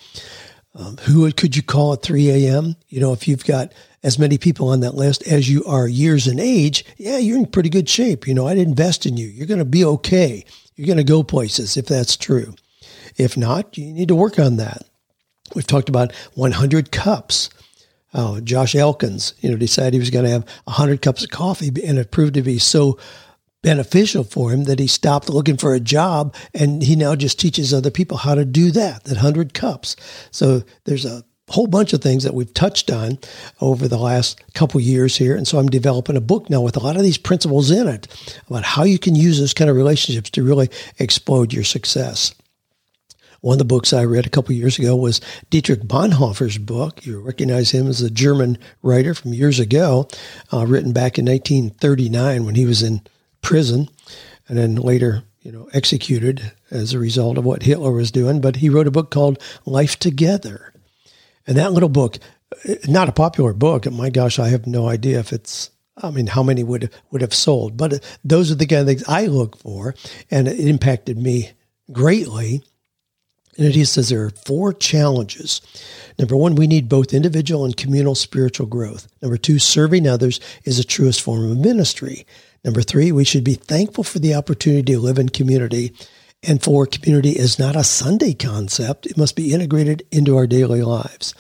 Um, 0.74 0.98
who 0.98 1.32
could 1.32 1.56
you 1.56 1.62
call 1.62 1.94
at 1.94 2.02
3 2.02 2.30
a.m.? 2.30 2.76
You 2.88 3.00
know, 3.00 3.14
if 3.14 3.28
you've 3.28 3.46
got 3.46 3.72
as 4.08 4.18
many 4.18 4.38
people 4.38 4.70
on 4.70 4.80
that 4.80 4.96
list 4.96 5.28
as 5.28 5.50
you 5.50 5.66
are 5.66 5.86
years 5.86 6.28
in 6.28 6.40
age, 6.40 6.86
yeah, 6.96 7.18
you're 7.18 7.38
in 7.38 7.46
pretty 7.46 7.68
good 7.68 7.90
shape. 7.90 8.26
You 8.26 8.34
know, 8.34 8.48
I'd 8.48 8.58
invest 8.58 9.06
in 9.06 9.18
you. 9.18 9.28
You're 9.28 9.48
going 9.48 9.60
to 9.60 9.66
be 9.66 9.84
okay. 9.84 10.46
You're 10.78 10.88
going 10.88 10.96
to 10.96 11.04
go 11.04 11.24
places 11.24 11.76
if 11.76 11.88
that's 11.88 12.16
true. 12.16 12.56
If 13.18 13.36
not, 13.36 13.78
you 13.78 13.92
need 13.92 14.08
to 14.08 14.16
work 14.16 14.40
on 14.40 14.56
that. 14.56 14.84
We've 15.56 15.68
talked 15.68 15.90
about 15.90 16.14
100 16.36 16.90
cups. 16.90 17.50
Oh, 18.14 18.40
Josh 18.40 18.76
Elkins, 18.76 19.34
you 19.42 19.52
know, 19.52 19.58
decided 19.58 19.96
he 19.96 20.00
was 20.00 20.10
going 20.10 20.24
to 20.24 20.32
have 20.32 20.46
100 20.64 21.02
cups 21.02 21.26
of 21.26 21.30
coffee, 21.30 21.68
and 21.86 21.98
it 21.98 22.10
proved 22.10 22.36
to 22.36 22.42
be 22.42 22.60
so 22.60 22.98
beneficial 23.62 24.24
for 24.24 24.52
him 24.52 24.64
that 24.64 24.80
he 24.80 24.88
stopped 24.88 25.30
looking 25.30 25.58
for 25.58 25.74
a 25.74 25.82
job 25.82 26.34
and 26.54 26.84
he 26.84 26.96
now 26.96 27.16
just 27.16 27.40
teaches 27.40 27.74
other 27.74 27.92
people 27.92 28.16
how 28.16 28.36
to 28.36 28.46
do 28.46 28.72
that, 28.72 29.04
that 29.04 29.16
100 29.16 29.54
cups. 29.54 29.98
So 30.32 30.64
there's 30.86 31.04
a 31.04 31.26
whole 31.50 31.68
bunch 31.68 31.94
of 31.94 32.02
things 32.02 32.24
that 32.24 32.34
we've 32.34 32.54
touched 32.54 32.92
on 32.92 33.18
over 33.62 33.88
the 33.88 33.98
last 33.98 34.42
couple 34.54 34.82
years 34.82 35.16
here. 35.16 35.36
And 35.36 35.48
so 35.48 35.58
I'm 35.58 35.70
developing 35.70 36.18
a 36.18 36.22
book 36.22 36.50
now 36.50 36.62
with 36.62 36.76
a 36.76 36.82
lot 36.82 36.98
of 36.98 37.04
these 37.04 37.18
principles 37.18 37.72
in 37.72 37.88
it 37.88 38.08
about 38.48 38.64
how 38.64 38.84
you 38.84 39.00
can 39.00 39.16
use 39.16 39.40
those 39.40 39.54
kind 39.54 39.70
of 39.70 39.78
relationships 39.78 40.30
to 40.32 40.44
really 40.44 40.70
explode 41.00 41.54
your 41.54 41.64
success. 41.64 42.34
One 43.42 43.54
of 43.54 43.60
the 43.60 43.66
books 43.66 43.94
I 43.94 44.04
read 44.04 44.26
a 44.26 44.32
couple 44.32 44.56
years 44.56 44.80
ago 44.80 44.96
was 44.96 45.22
Dietrich 45.50 45.82
Bonhoeffer's 45.82 46.58
book. 46.58 47.06
You 47.06 47.20
recognize 47.22 47.72
him 47.72 47.88
as 47.88 48.02
a 48.02 48.10
German 48.10 48.58
writer 48.82 49.14
from 49.14 49.34
years 49.34 49.60
ago, 49.60 50.08
uh, 50.52 50.66
written 50.66 50.92
back 50.92 51.20
in 51.20 51.26
1939 51.26 52.46
when 52.46 52.56
he 52.56 52.66
was 52.66 52.82
in 52.82 53.02
prison 53.42 53.90
and 54.50 54.58
then 54.58 54.76
later, 54.76 55.24
you 55.42 55.52
know, 55.52 55.70
executed 55.74 56.52
as 56.72 56.94
a 56.94 57.00
result 57.00 57.38
of 57.38 57.46
what 57.46 57.64
Hitler 57.64 57.92
was 57.92 58.12
doing. 58.12 58.42
But 58.42 58.58
he 58.58 58.70
wrote 58.70 58.88
a 58.88 58.92
book 58.92 59.12
called 59.12 59.42
Life 59.66 59.98
Together. 60.00 60.74
And 61.48 61.58
that 61.58 61.74
little 61.74 61.90
book, 61.90 62.18
uh, 62.68 62.76
not 62.88 63.10
a 63.10 63.14
popular 63.14 63.54
book. 63.54 63.90
My 63.92 64.10
gosh, 64.10 64.38
I 64.38 64.50
have 64.50 64.68
no 64.68 64.88
idea 64.88 65.20
if 65.20 65.34
it's 65.34 65.72
I 66.02 66.12
mean, 66.12 66.28
how 66.28 66.44
many 66.44 66.64
would 66.64 66.92
would 67.12 67.22
have 67.22 67.34
sold? 67.34 67.78
But 67.78 67.94
uh, 67.94 67.98
those 68.24 68.52
are 68.52 68.56
the 68.56 68.68
kind 68.68 68.82
of 68.82 68.88
things 68.88 69.04
I 69.08 69.26
look 69.26 69.58
for, 69.58 69.96
and 70.30 70.48
it 70.48 70.60
impacted 70.60 71.18
me 71.18 71.52
greatly. 71.92 72.64
And 73.58 73.66
it 73.66 73.86
says 73.88 74.10
there 74.10 74.24
are 74.24 74.30
four 74.30 74.72
challenges. 74.72 75.62
Number 76.20 76.38
one, 76.38 76.54
we 76.54 76.68
need 76.68 76.88
both 76.88 77.12
individual 77.12 77.66
and 77.66 77.76
communal 77.76 78.14
spiritual 78.14 78.68
growth. 78.68 79.08
Number 79.20 79.38
two, 79.38 79.58
serving 79.58 80.08
others 80.08 80.40
is 80.64 80.78
the 80.78 80.84
truest 80.84 81.22
form 81.22 81.50
of 81.50 81.58
ministry. 81.58 82.28
Number 82.64 82.84
three, 82.84 83.12
we 83.12 83.24
should 83.24 83.44
be 83.44 83.56
thankful 83.56 84.04
for 84.04 84.20
the 84.20 84.36
opportunity 84.36 84.94
to 84.94 85.00
live 85.00 85.18
in 85.18 85.30
community. 85.30 85.94
And 86.44 86.62
for 86.62 86.86
community 86.86 87.32
is 87.32 87.58
not 87.58 87.76
a 87.76 87.84
Sunday 87.84 88.34
concept. 88.34 89.08
It 89.08 89.18
must 89.18 89.36
be 89.36 89.54
integrated 89.54 90.06
into 90.12 90.38
our 90.38 90.46
daily 90.46 90.84
lives. 90.84 91.34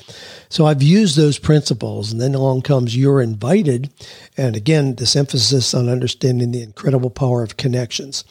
So 0.49 0.65
I've 0.65 0.81
used 0.81 1.15
those 1.15 1.37
principles 1.37 2.11
and 2.11 2.19
then 2.19 2.33
along 2.33 2.63
comes 2.63 2.95
you're 2.95 3.21
invited. 3.21 3.91
And 4.37 4.55
again, 4.55 4.95
this 4.95 5.15
emphasis 5.15 5.73
on 5.73 5.87
understanding 5.87 6.51
the 6.51 6.63
incredible 6.63 7.11
power 7.11 7.43
of 7.43 7.57
connections. 7.57 8.23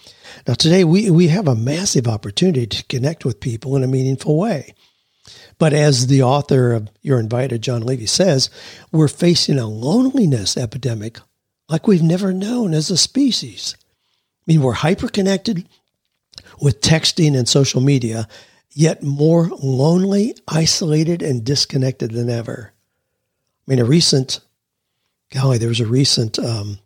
Now 0.46 0.54
today 0.54 0.82
we, 0.82 1.08
we 1.10 1.28
have 1.28 1.46
a 1.46 1.54
massive 1.54 2.08
opportunity 2.08 2.66
to 2.66 2.84
connect 2.84 3.24
with 3.24 3.40
people 3.40 3.76
in 3.76 3.84
a 3.84 3.88
meaningful 3.88 4.36
way. 4.36 4.74
But 5.58 5.72
as 5.72 6.08
the 6.08 6.22
author 6.22 6.72
of 6.72 6.90
You're 7.00 7.20
Invited, 7.20 7.62
Jon 7.62 7.82
Levy 7.82 8.06
says, 8.06 8.50
we're 8.92 9.08
facing 9.08 9.58
a 9.58 9.66
loneliness 9.66 10.56
epidemic 10.56 11.18
like 11.68 11.86
we've 11.86 12.02
never 12.02 12.32
known 12.32 12.74
as 12.74 12.90
a 12.90 12.96
species. 12.96 13.76
I 13.80 14.52
mean, 14.52 14.62
we're 14.62 14.74
hyperconnected 14.74 15.66
with 16.60 16.80
texting 16.80 17.36
and 17.36 17.48
social 17.48 17.80
media, 17.80 18.28
yet 18.70 19.02
more 19.02 19.48
lonely, 19.62 20.34
isolated, 20.48 21.22
and 21.22 21.44
disconnected 21.44 22.12
than 22.12 22.28
ever. 22.28 22.72
I 23.66 23.70
mean, 23.70 23.78
a 23.78 23.84
recent, 23.84 24.40
golly, 25.32 25.58
there 25.58 25.68
was 25.68 25.80
a 25.80 25.86
recent 25.86 26.38
um, 26.38 26.78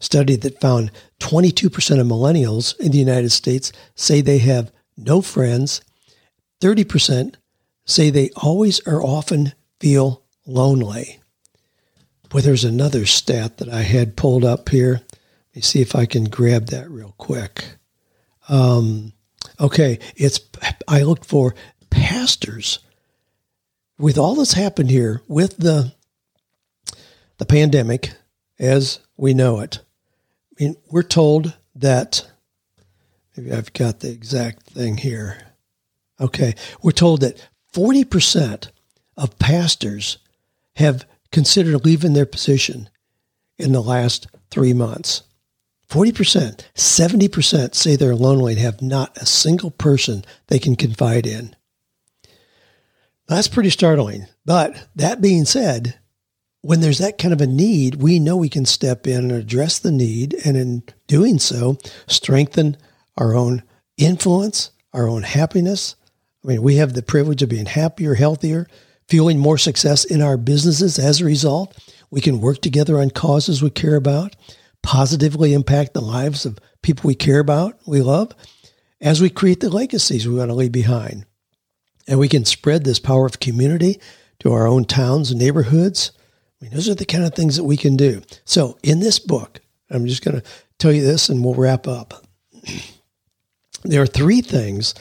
study 0.00 0.36
that 0.36 0.60
found 0.60 0.90
22% 1.20 2.00
of 2.00 2.06
millennials 2.06 2.78
in 2.78 2.92
the 2.92 2.98
United 2.98 3.30
States 3.30 3.72
say 3.94 4.20
they 4.20 4.38
have 4.38 4.72
no 4.96 5.20
friends, 5.20 5.80
30% 6.60 7.34
say 7.84 8.10
they 8.10 8.30
always 8.36 8.80
or 8.86 9.02
often 9.02 9.52
feel 9.80 10.22
lonely. 10.46 11.18
Boy, 12.28 12.40
there's 12.40 12.64
another 12.64 13.06
stat 13.06 13.58
that 13.58 13.68
I 13.68 13.82
had 13.82 14.16
pulled 14.16 14.44
up 14.44 14.68
here. 14.68 15.02
Let 15.02 15.56
me 15.56 15.62
see 15.62 15.80
if 15.80 15.94
I 15.94 16.06
can 16.06 16.24
grab 16.24 16.66
that 16.66 16.90
real 16.90 17.14
quick. 17.18 17.76
Um, 18.48 19.12
okay, 19.60 19.98
it's 20.16 20.40
I 20.88 21.02
looked 21.02 21.24
for 21.24 21.54
pastors 21.90 22.80
with 23.98 24.18
all 24.18 24.34
that's 24.34 24.54
happened 24.54 24.90
here 24.90 25.22
with 25.28 25.56
the 25.56 25.92
the 27.38 27.46
pandemic 27.46 28.12
as 28.58 29.00
we 29.16 29.34
know 29.34 29.60
it. 29.60 29.80
I 30.52 30.64
mean, 30.64 30.76
we're 30.90 31.02
told 31.02 31.54
that 31.74 32.26
maybe 33.36 33.52
I've 33.52 33.72
got 33.72 34.00
the 34.00 34.10
exact 34.10 34.66
thing 34.66 34.98
here. 34.98 35.38
Okay, 36.20 36.54
we're 36.82 36.92
told 36.92 37.22
that 37.22 37.48
40% 37.72 38.70
of 39.16 39.38
pastors 39.38 40.18
have 40.76 41.06
considered 41.32 41.84
leaving 41.84 42.12
their 42.12 42.26
position 42.26 42.88
in 43.58 43.72
the 43.72 43.82
last 43.82 44.28
three 44.50 44.72
months. 44.72 45.22
40%, 45.94 46.64
70% 46.74 47.74
say 47.76 47.94
they're 47.94 48.16
lonely 48.16 48.54
and 48.54 48.60
have 48.60 48.82
not 48.82 49.16
a 49.16 49.24
single 49.24 49.70
person 49.70 50.24
they 50.48 50.58
can 50.58 50.74
confide 50.74 51.24
in. 51.24 51.54
That's 53.28 53.46
pretty 53.46 53.70
startling. 53.70 54.26
But 54.44 54.88
that 54.96 55.20
being 55.20 55.44
said, 55.44 56.00
when 56.62 56.80
there's 56.80 56.98
that 56.98 57.16
kind 57.16 57.32
of 57.32 57.40
a 57.40 57.46
need, 57.46 58.02
we 58.02 58.18
know 58.18 58.36
we 58.36 58.48
can 58.48 58.66
step 58.66 59.06
in 59.06 59.30
and 59.30 59.32
address 59.32 59.78
the 59.78 59.92
need, 59.92 60.34
and 60.44 60.56
in 60.56 60.82
doing 61.06 61.38
so, 61.38 61.78
strengthen 62.08 62.76
our 63.16 63.36
own 63.36 63.62
influence, 63.96 64.72
our 64.92 65.06
own 65.06 65.22
happiness. 65.22 65.94
I 66.44 66.48
mean, 66.48 66.62
we 66.62 66.74
have 66.74 66.94
the 66.94 67.02
privilege 67.02 67.40
of 67.40 67.50
being 67.50 67.66
happier, 67.66 68.14
healthier, 68.14 68.66
feeling 69.06 69.38
more 69.38 69.58
success 69.58 70.04
in 70.04 70.20
our 70.22 70.38
businesses 70.38 70.98
as 70.98 71.20
a 71.20 71.24
result. 71.24 71.72
We 72.10 72.20
can 72.20 72.40
work 72.40 72.60
together 72.62 72.98
on 72.98 73.10
causes 73.10 73.62
we 73.62 73.70
care 73.70 73.94
about, 73.94 74.34
positively 74.84 75.54
impact 75.54 75.94
the 75.94 76.00
lives 76.00 76.46
of 76.46 76.58
people 76.82 77.08
we 77.08 77.14
care 77.16 77.40
about, 77.40 77.78
we 77.86 78.02
love, 78.02 78.32
as 79.00 79.20
we 79.20 79.30
create 79.30 79.60
the 79.60 79.70
legacies 79.70 80.28
we 80.28 80.34
want 80.34 80.50
to 80.50 80.54
leave 80.54 80.72
behind. 80.72 81.26
And 82.06 82.18
we 82.18 82.28
can 82.28 82.44
spread 82.44 82.84
this 82.84 83.00
power 83.00 83.26
of 83.26 83.40
community 83.40 83.98
to 84.40 84.52
our 84.52 84.66
own 84.66 84.84
towns 84.84 85.30
and 85.30 85.40
neighborhoods. 85.40 86.12
I 86.60 86.64
mean, 86.64 86.74
those 86.74 86.88
are 86.88 86.94
the 86.94 87.06
kind 87.06 87.24
of 87.24 87.34
things 87.34 87.56
that 87.56 87.64
we 87.64 87.78
can 87.78 87.96
do. 87.96 88.22
So, 88.44 88.78
in 88.82 89.00
this 89.00 89.18
book, 89.18 89.60
I'm 89.90 90.06
just 90.06 90.22
going 90.22 90.40
to 90.40 90.46
tell 90.78 90.92
you 90.92 91.02
this 91.02 91.28
and 91.28 91.42
we'll 91.42 91.54
wrap 91.54 91.88
up. 91.88 92.24
There 93.86 94.00
are 94.00 94.06
three 94.06 94.40
things 94.40 94.94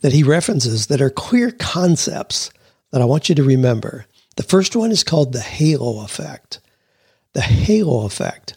that 0.00 0.12
he 0.12 0.22
references 0.22 0.86
that 0.86 1.00
are 1.00 1.10
clear 1.10 1.50
concepts 1.50 2.52
that 2.92 3.02
I 3.02 3.04
want 3.04 3.28
you 3.28 3.34
to 3.34 3.42
remember. 3.42 4.06
The 4.36 4.44
first 4.44 4.76
one 4.76 4.92
is 4.92 5.02
called 5.02 5.32
the 5.32 5.40
halo 5.40 6.04
effect. 6.04 6.60
The 7.32 7.40
halo 7.40 8.06
effect. 8.06 8.56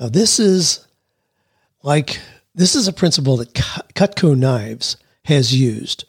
Now, 0.00 0.08
this 0.08 0.40
is 0.40 0.86
like, 1.82 2.20
this 2.54 2.74
is 2.74 2.88
a 2.88 2.92
principle 2.92 3.36
that 3.36 3.52
Cutco 3.52 4.36
Knives 4.36 4.96
has 5.26 5.54
used 5.54 6.06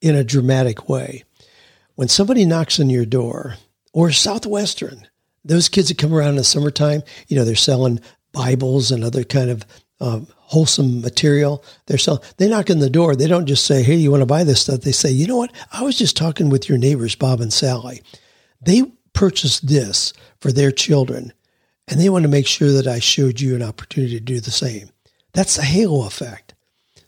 in 0.00 0.16
a 0.16 0.24
dramatic 0.24 0.88
way. 0.88 1.24
When 1.94 2.08
somebody 2.08 2.46
knocks 2.46 2.80
on 2.80 2.88
your 2.88 3.04
door, 3.04 3.56
or 3.92 4.10
Southwestern, 4.10 5.06
those 5.44 5.68
kids 5.68 5.88
that 5.88 5.98
come 5.98 6.12
around 6.12 6.30
in 6.30 6.36
the 6.36 6.44
summertime, 6.44 7.02
you 7.28 7.36
know, 7.36 7.44
they're 7.44 7.54
selling 7.54 8.00
Bibles 8.32 8.90
and 8.90 9.04
other 9.04 9.22
kind 9.22 9.50
of 9.50 9.64
um, 10.00 10.26
wholesome 10.36 11.00
material. 11.00 11.62
They're 11.86 11.98
selling, 11.98 12.22
they 12.38 12.48
knock 12.48 12.70
on 12.70 12.80
the 12.80 12.90
door. 12.90 13.14
They 13.14 13.28
don't 13.28 13.46
just 13.46 13.66
say, 13.66 13.82
Hey, 13.82 13.94
you 13.94 14.10
want 14.10 14.22
to 14.22 14.26
buy 14.26 14.42
this 14.42 14.62
stuff? 14.62 14.80
They 14.80 14.90
say, 14.90 15.12
you 15.12 15.26
know 15.28 15.36
what? 15.36 15.52
I 15.70 15.82
was 15.82 15.96
just 15.96 16.16
talking 16.16 16.48
with 16.48 16.68
your 16.68 16.78
neighbors, 16.78 17.14
Bob 17.14 17.40
and 17.40 17.52
Sally. 17.52 18.02
They 18.60 18.82
purchased 19.12 19.68
this 19.68 20.12
for 20.40 20.50
their 20.50 20.72
children 20.72 21.32
And 21.88 22.00
they 22.00 22.08
want 22.08 22.22
to 22.22 22.28
make 22.28 22.46
sure 22.46 22.72
that 22.72 22.86
I 22.86 22.98
showed 22.98 23.40
you 23.40 23.54
an 23.54 23.62
opportunity 23.62 24.14
to 24.14 24.24
do 24.24 24.40
the 24.40 24.50
same. 24.50 24.88
That's 25.32 25.56
the 25.56 25.62
halo 25.62 26.06
effect. 26.06 26.54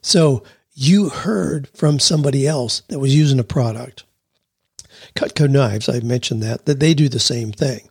So 0.03 0.43
you 0.74 1.09
heard 1.09 1.68
from 1.74 1.99
somebody 1.99 2.47
else 2.47 2.83
that 2.89 2.99
was 2.99 3.14
using 3.14 3.39
a 3.39 3.45
product. 3.45 4.05
Cutco 5.14 5.49
knives, 5.49 5.89
I've 5.89 6.05
mentioned 6.05 6.43
that, 6.43 6.66
that 6.66 6.81
they 6.81 6.93
do 6.93 7.09
the 7.09 7.18
same 7.18 7.53
thing. 7.53 7.89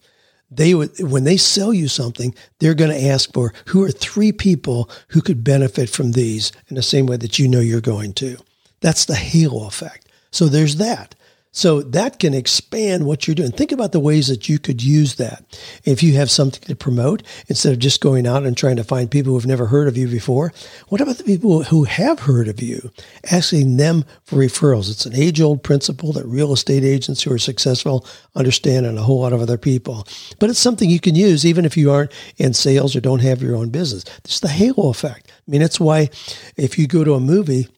They 0.52 0.76
would, 0.76 0.92
when 1.00 1.24
they 1.24 1.38
sell 1.38 1.74
you 1.74 1.88
something, 1.88 2.36
they're 2.60 2.76
going 2.76 2.92
to 2.92 3.08
ask 3.08 3.34
for 3.34 3.54
who 3.68 3.84
are 3.84 3.92
three 3.92 4.32
people 4.32 4.90
who 5.10 5.22
could 5.22 5.44
benefit 5.44 5.90
from 5.90 6.12
these 6.12 6.52
in 6.68 6.76
the 6.76 6.84
same 6.84 7.08
way 7.08 7.18
that 7.18 7.40
you 7.40 7.48
know 7.48 7.60
you're 7.60 7.82
going 7.82 8.14
to. 8.14 8.38
That's 8.82 9.06
the 9.06 9.16
halo 9.16 9.66
effect. 9.66 10.08
So 10.32 10.48
there's 10.48 10.76
that. 10.76 11.16
So 11.56 11.82
that 11.82 12.20
can 12.20 12.34
expand 12.34 13.06
what 13.06 13.26
you're 13.26 13.34
doing. 13.34 13.54
Think 13.54 13.72
about 13.72 13.94
the 13.94 14.00
ways 14.00 14.28
that 14.28 14.50
you 14.50 14.60
could 14.60 14.84
use 14.84 15.16
that. 15.16 15.42
If 15.86 16.04
you 16.04 16.16
have 16.16 16.30
something 16.30 16.62
to 16.64 16.76
promote, 16.76 17.24
instead 17.48 17.72
of 17.72 17.80
just 17.80 18.02
going 18.02 18.28
out 18.28 18.44
and 18.44 18.58
trying 18.58 18.76
to 18.76 18.84
find 18.84 19.10
people 19.10 19.32
who've 19.32 19.46
never 19.46 19.68
heard 19.68 19.88
of 19.88 19.96
you 19.96 20.10
before, 20.10 20.52
what 20.90 21.00
about 21.00 21.16
the 21.16 21.24
people 21.24 21.64
who 21.64 21.86
have 21.86 22.20
heard 22.20 22.50
of 22.50 22.62
you? 22.62 22.92
Asking 23.32 23.78
them 23.78 24.04
for 24.26 24.36
referrals. 24.36 24.92
It's 24.92 25.06
an 25.06 25.16
age 25.16 25.40
old 25.40 25.64
principle 25.64 26.12
that 26.12 26.26
real 26.26 26.52
estate 26.52 26.84
agents 26.84 27.24
who 27.24 27.32
are 27.32 27.40
successful 27.40 28.06
understand 28.36 28.86
and 28.86 29.00
a 29.00 29.04
whole 29.04 29.22
lot 29.22 29.32
of 29.32 29.40
other 29.40 29.58
people. 29.58 30.06
But 30.40 30.50
it's 30.50 30.60
something 30.60 30.90
you 30.90 31.00
can 31.00 31.16
use 31.16 31.46
even 31.46 31.64
if 31.64 31.78
you 31.78 31.90
aren't 31.90 32.12
in 32.36 32.54
sales 32.54 32.98
or 32.98 33.00
don't 33.00 33.22
have 33.22 33.42
your 33.42 33.56
own 33.56 33.70
business. 33.70 34.04
It's 34.26 34.42
the 34.42 34.50
halo 34.50 34.90
effect. 34.90 35.32
I 35.32 35.52
mean, 35.52 35.62
it's 35.62 35.80
why 35.80 36.10
if 36.58 36.78
you 36.78 36.86
go 36.86 37.06
to 37.06 37.14
a 37.14 37.22
movie 37.22 37.70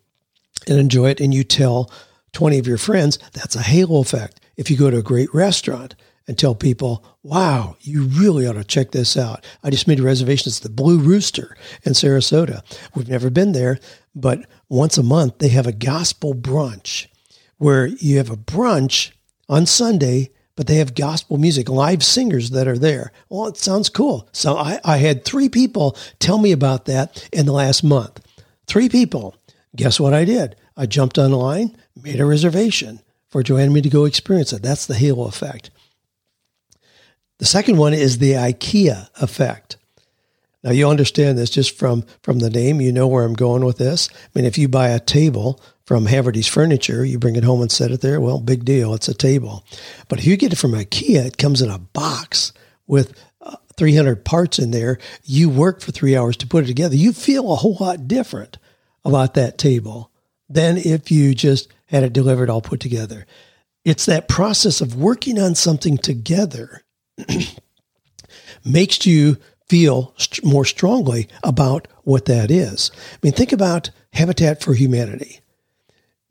and 0.68 0.80
enjoy 0.80 1.12
it 1.12 1.22
and 1.22 1.32
you 1.32 1.44
tell 1.44 1.92
20 2.38 2.60
of 2.60 2.68
your 2.68 2.78
friends, 2.78 3.18
that's 3.34 3.56
a 3.56 3.64
halo 3.64 4.00
effect. 4.00 4.40
If 4.58 4.70
you 4.70 4.78
go 4.78 4.92
to 4.92 4.98
a 4.98 5.02
great 5.02 5.34
restaurant 5.34 5.96
and 6.28 6.38
tell 6.38 6.54
people, 6.54 7.04
wow, 7.24 7.78
you 7.82 8.04
really 8.04 8.46
ought 8.46 8.54
to 8.54 8.64
check 8.64 8.92
this 8.92 9.18
out. 9.18 9.44
I 9.64 9.72
just 9.72 9.88
made 9.88 10.00
a 10.00 10.04
reservation. 10.04 10.48
It's 10.48 10.60
the 10.60 10.70
Blue 10.70 11.00
Rooster 11.00 11.58
in 11.82 11.94
Sarasota. 11.94 12.62
We've 12.94 13.10
never 13.10 13.32
been 13.32 13.54
there, 13.54 13.80
but 14.14 14.46
once 14.70 15.00
a 15.00 15.04
month 15.04 15.40
they 15.40 15.48
have 15.48 15.66
a 15.66 15.72
gospel 15.72 16.36
brunch 16.36 17.08
where 17.58 17.88
you 17.88 18.18
have 18.18 18.30
a 18.30 18.38
brunch 18.38 19.14
on 19.50 19.66
Sunday, 19.66 20.30
but 20.56 20.68
they 20.68 20.76
have 20.76 20.94
gospel 20.94 21.40
music, 21.40 21.70
live 21.70 22.04
singers 22.04 22.52
that 22.52 22.68
are 22.68 22.78
there. 22.78 23.12
Well, 23.30 23.48
it 23.48 23.58
sounds 23.58 23.90
cool. 23.90 24.30
So 24.32 24.56
I, 24.58 24.80
I 24.86 24.98
had 24.98 25.26
three 25.26 25.50
people 25.50 25.98
tell 26.20 26.38
me 26.38 26.52
about 26.52 26.86
that 26.86 27.28
in 27.34 27.48
the 27.48 27.52
last 27.52 27.84
month. 27.84 28.22
Three 28.68 28.90
people. 28.90 29.36
Guess 29.76 30.00
what 30.00 30.14
I 30.14 30.24
did? 30.24 30.56
I 30.78 30.86
jumped 30.86 31.18
online, 31.18 31.76
made 32.02 32.20
a 32.20 32.26
reservation 32.26 33.02
for 33.30 33.42
Joanne 33.44 33.74
me 33.74 33.82
to 33.82 33.90
go 33.90 34.06
experience 34.06 34.54
it. 34.54 34.62
That's 34.62 34.86
the 34.86 34.96
halo 34.96 35.28
effect. 35.28 35.72
The 37.40 37.46
second 37.46 37.78
one 37.78 37.94
is 37.94 38.20
the 38.20 38.34
IKEA 38.34 39.10
effect. 39.22 39.78
Now 40.64 40.72
you 40.72 40.88
understand 40.88 41.38
this 41.38 41.50
just 41.50 41.78
from 41.78 42.04
from 42.24 42.40
the 42.40 42.50
name. 42.50 42.82
You 42.82 42.92
know 42.92 43.08
where 43.08 43.24
I'm 43.24 43.34
going 43.34 43.64
with 43.64 43.78
this. 43.78 44.10
I 44.12 44.28
mean, 44.34 44.46
if 44.46 44.58
you 44.58 44.68
buy 44.68 44.90
a 44.90 45.00
table 45.00 45.62
from 45.86 46.08
Haverty's 46.08 46.48
Furniture, 46.48 47.06
you 47.06 47.20
bring 47.20 47.36
it 47.36 47.44
home 47.44 47.62
and 47.62 47.72
set 47.72 47.92
it 47.92 48.02
there. 48.02 48.20
Well, 48.20 48.40
big 48.40 48.66
deal. 48.66 48.94
It's 48.94 49.08
a 49.08 49.14
table. 49.14 49.66
But 50.08 50.20
if 50.20 50.26
you 50.26 50.36
get 50.36 50.54
it 50.54 50.58
from 50.58 50.74
IKEA, 50.74 51.26
it 51.26 51.38
comes 51.38 51.62
in 51.62 51.70
a 51.70 51.80
box 51.80 52.54
with 52.88 53.14
uh, 53.40 53.56
300 53.78 54.26
parts 54.26 54.60
in 54.60 54.72
there. 54.72 54.98
You 55.24 55.50
work 55.50 55.82
for 55.82 55.92
three 55.92 56.16
hours 56.16 56.38
to 56.38 56.48
put 56.48 56.64
it 56.64 56.68
together. 56.68 56.96
You 56.96 57.14
feel 57.14 57.52
a 57.52 57.56
whole 57.56 57.78
lot 57.80 58.08
different 58.08 58.58
about 59.06 59.36
that 59.36 59.58
table 59.58 60.12
than 60.50 60.78
if 60.78 61.12
you 61.12 61.36
just 61.36 61.70
had 61.88 62.04
it 62.04 62.14
delivered 62.14 62.50
all 62.50 62.62
put 62.62 62.80
together. 62.80 63.26
It's 63.86 64.06
that 64.06 64.28
process 64.28 64.82
of 64.82 64.96
working 64.96 65.40
on 65.40 65.56
something 65.56 65.98
together 65.98 66.84
makes 68.66 69.06
you 69.06 69.38
feel 69.68 70.14
st- 70.18 70.46
more 70.46 70.66
strongly 70.66 71.28
about 71.44 71.88
what 72.04 72.26
that 72.26 72.52
is. 72.52 72.92
I 73.14 73.18
mean, 73.24 73.34
think 73.34 73.52
about 73.52 73.90
Habitat 74.14 74.62
for 74.62 74.74
Humanity. 74.74 75.40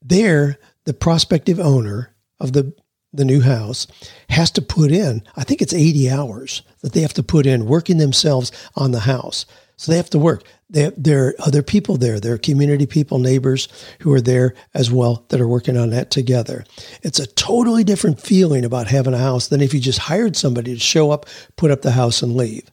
There, 0.03 0.59
the 0.85 0.95
prospective 0.95 1.59
owner 1.59 2.15
of 2.39 2.53
the 2.53 2.75
the 3.17 3.25
new 3.25 3.41
house 3.41 3.87
has 4.29 4.51
to 4.53 4.63
put 4.63 4.93
in, 4.93 5.23
I 5.37 5.45
think 5.45 5.63
it's 5.63 5.73
80 5.73 6.11
hours 6.11 6.63
that 6.83 6.93
they 6.93 7.01
have 7.01 7.15
to 7.15 7.23
put 7.23 7.47
in 7.47 7.67
working 7.67 7.99
themselves 7.99 8.53
on 8.75 8.93
the 8.93 9.01
house. 9.01 9.47
So 9.77 9.91
they 9.91 9.97
have 9.97 10.11
to 10.11 10.19
work. 10.19 10.43
They, 10.69 10.91
there 10.97 11.29
are 11.29 11.35
other 11.39 11.63
people 11.63 11.97
there. 11.97 12.19
There 12.19 12.35
are 12.35 12.39
community 12.39 12.87
people, 12.87 13.19
neighbors 13.19 13.69
who 14.01 14.13
are 14.13 14.21
there 14.21 14.55
as 14.75 14.91
well 14.91 15.25
that 15.29 15.41
are 15.41 15.47
working 15.47 15.77
on 15.77 15.91
that 15.91 16.11
together. 16.11 16.65
It's 17.03 17.21
a 17.21 17.27
totally 17.27 17.85
different 17.85 18.21
feeling 18.21 18.65
about 18.65 18.89
having 18.89 19.15
a 19.15 19.19
house 19.19 19.49
than 19.49 19.61
if 19.61 19.73
you 19.73 19.81
just 19.81 20.01
hired 20.01 20.37
somebody 20.37 20.75
to 20.75 20.81
show 20.81 21.13
up, 21.13 21.27
put 21.57 21.71
up 21.71 21.83
the 21.83 21.93
house, 21.93 22.21
and 22.23 22.37
leave. 22.37 22.69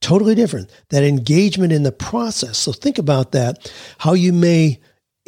Totally 0.00 0.34
different. 0.34 0.70
That 0.90 1.02
engagement 1.02 1.72
in 1.72 1.82
the 1.82 1.92
process. 1.92 2.58
So 2.58 2.72
think 2.72 2.98
about 2.98 3.32
that, 3.32 3.72
how 3.98 4.12
you 4.12 4.32
may 4.32 4.78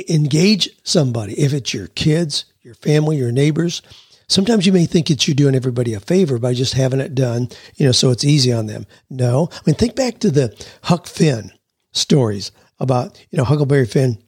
engage 0.09 0.69
somebody, 0.85 1.39
if 1.39 1.53
it's 1.53 1.75
your 1.75 1.89
kids, 1.89 2.45
your 2.63 2.75
family, 2.75 3.17
your 3.17 3.33
neighbors. 3.33 3.83
Sometimes 4.29 4.65
you 4.65 4.73
may 4.73 4.87
think 4.87 5.11
it's 5.11 5.27
you're 5.27 5.35
doing 5.35 5.57
everybody 5.57 5.95
a 5.95 6.01
favor 6.01 6.39
by 6.39 6.55
just 6.55 6.75
having 6.75 7.01
it 7.01 7.15
done, 7.15 7.49
you 7.77 7.85
know, 7.85 7.93
so 7.93 8.11
it's 8.11 8.25
easy 8.25 8.53
on 8.53 8.67
them. 8.67 8.87
No. 9.09 9.49
I 9.53 9.61
mean, 9.67 9.75
think 9.75 9.97
back 9.97 10.21
to 10.21 10.31
the 10.31 10.55
Huck 10.85 11.07
Finn 11.09 11.51
stories 11.93 12.53
about, 12.79 13.19
you 13.31 13.37
know, 13.37 13.45
Huckleberry 13.45 13.87
Finn 13.87 14.23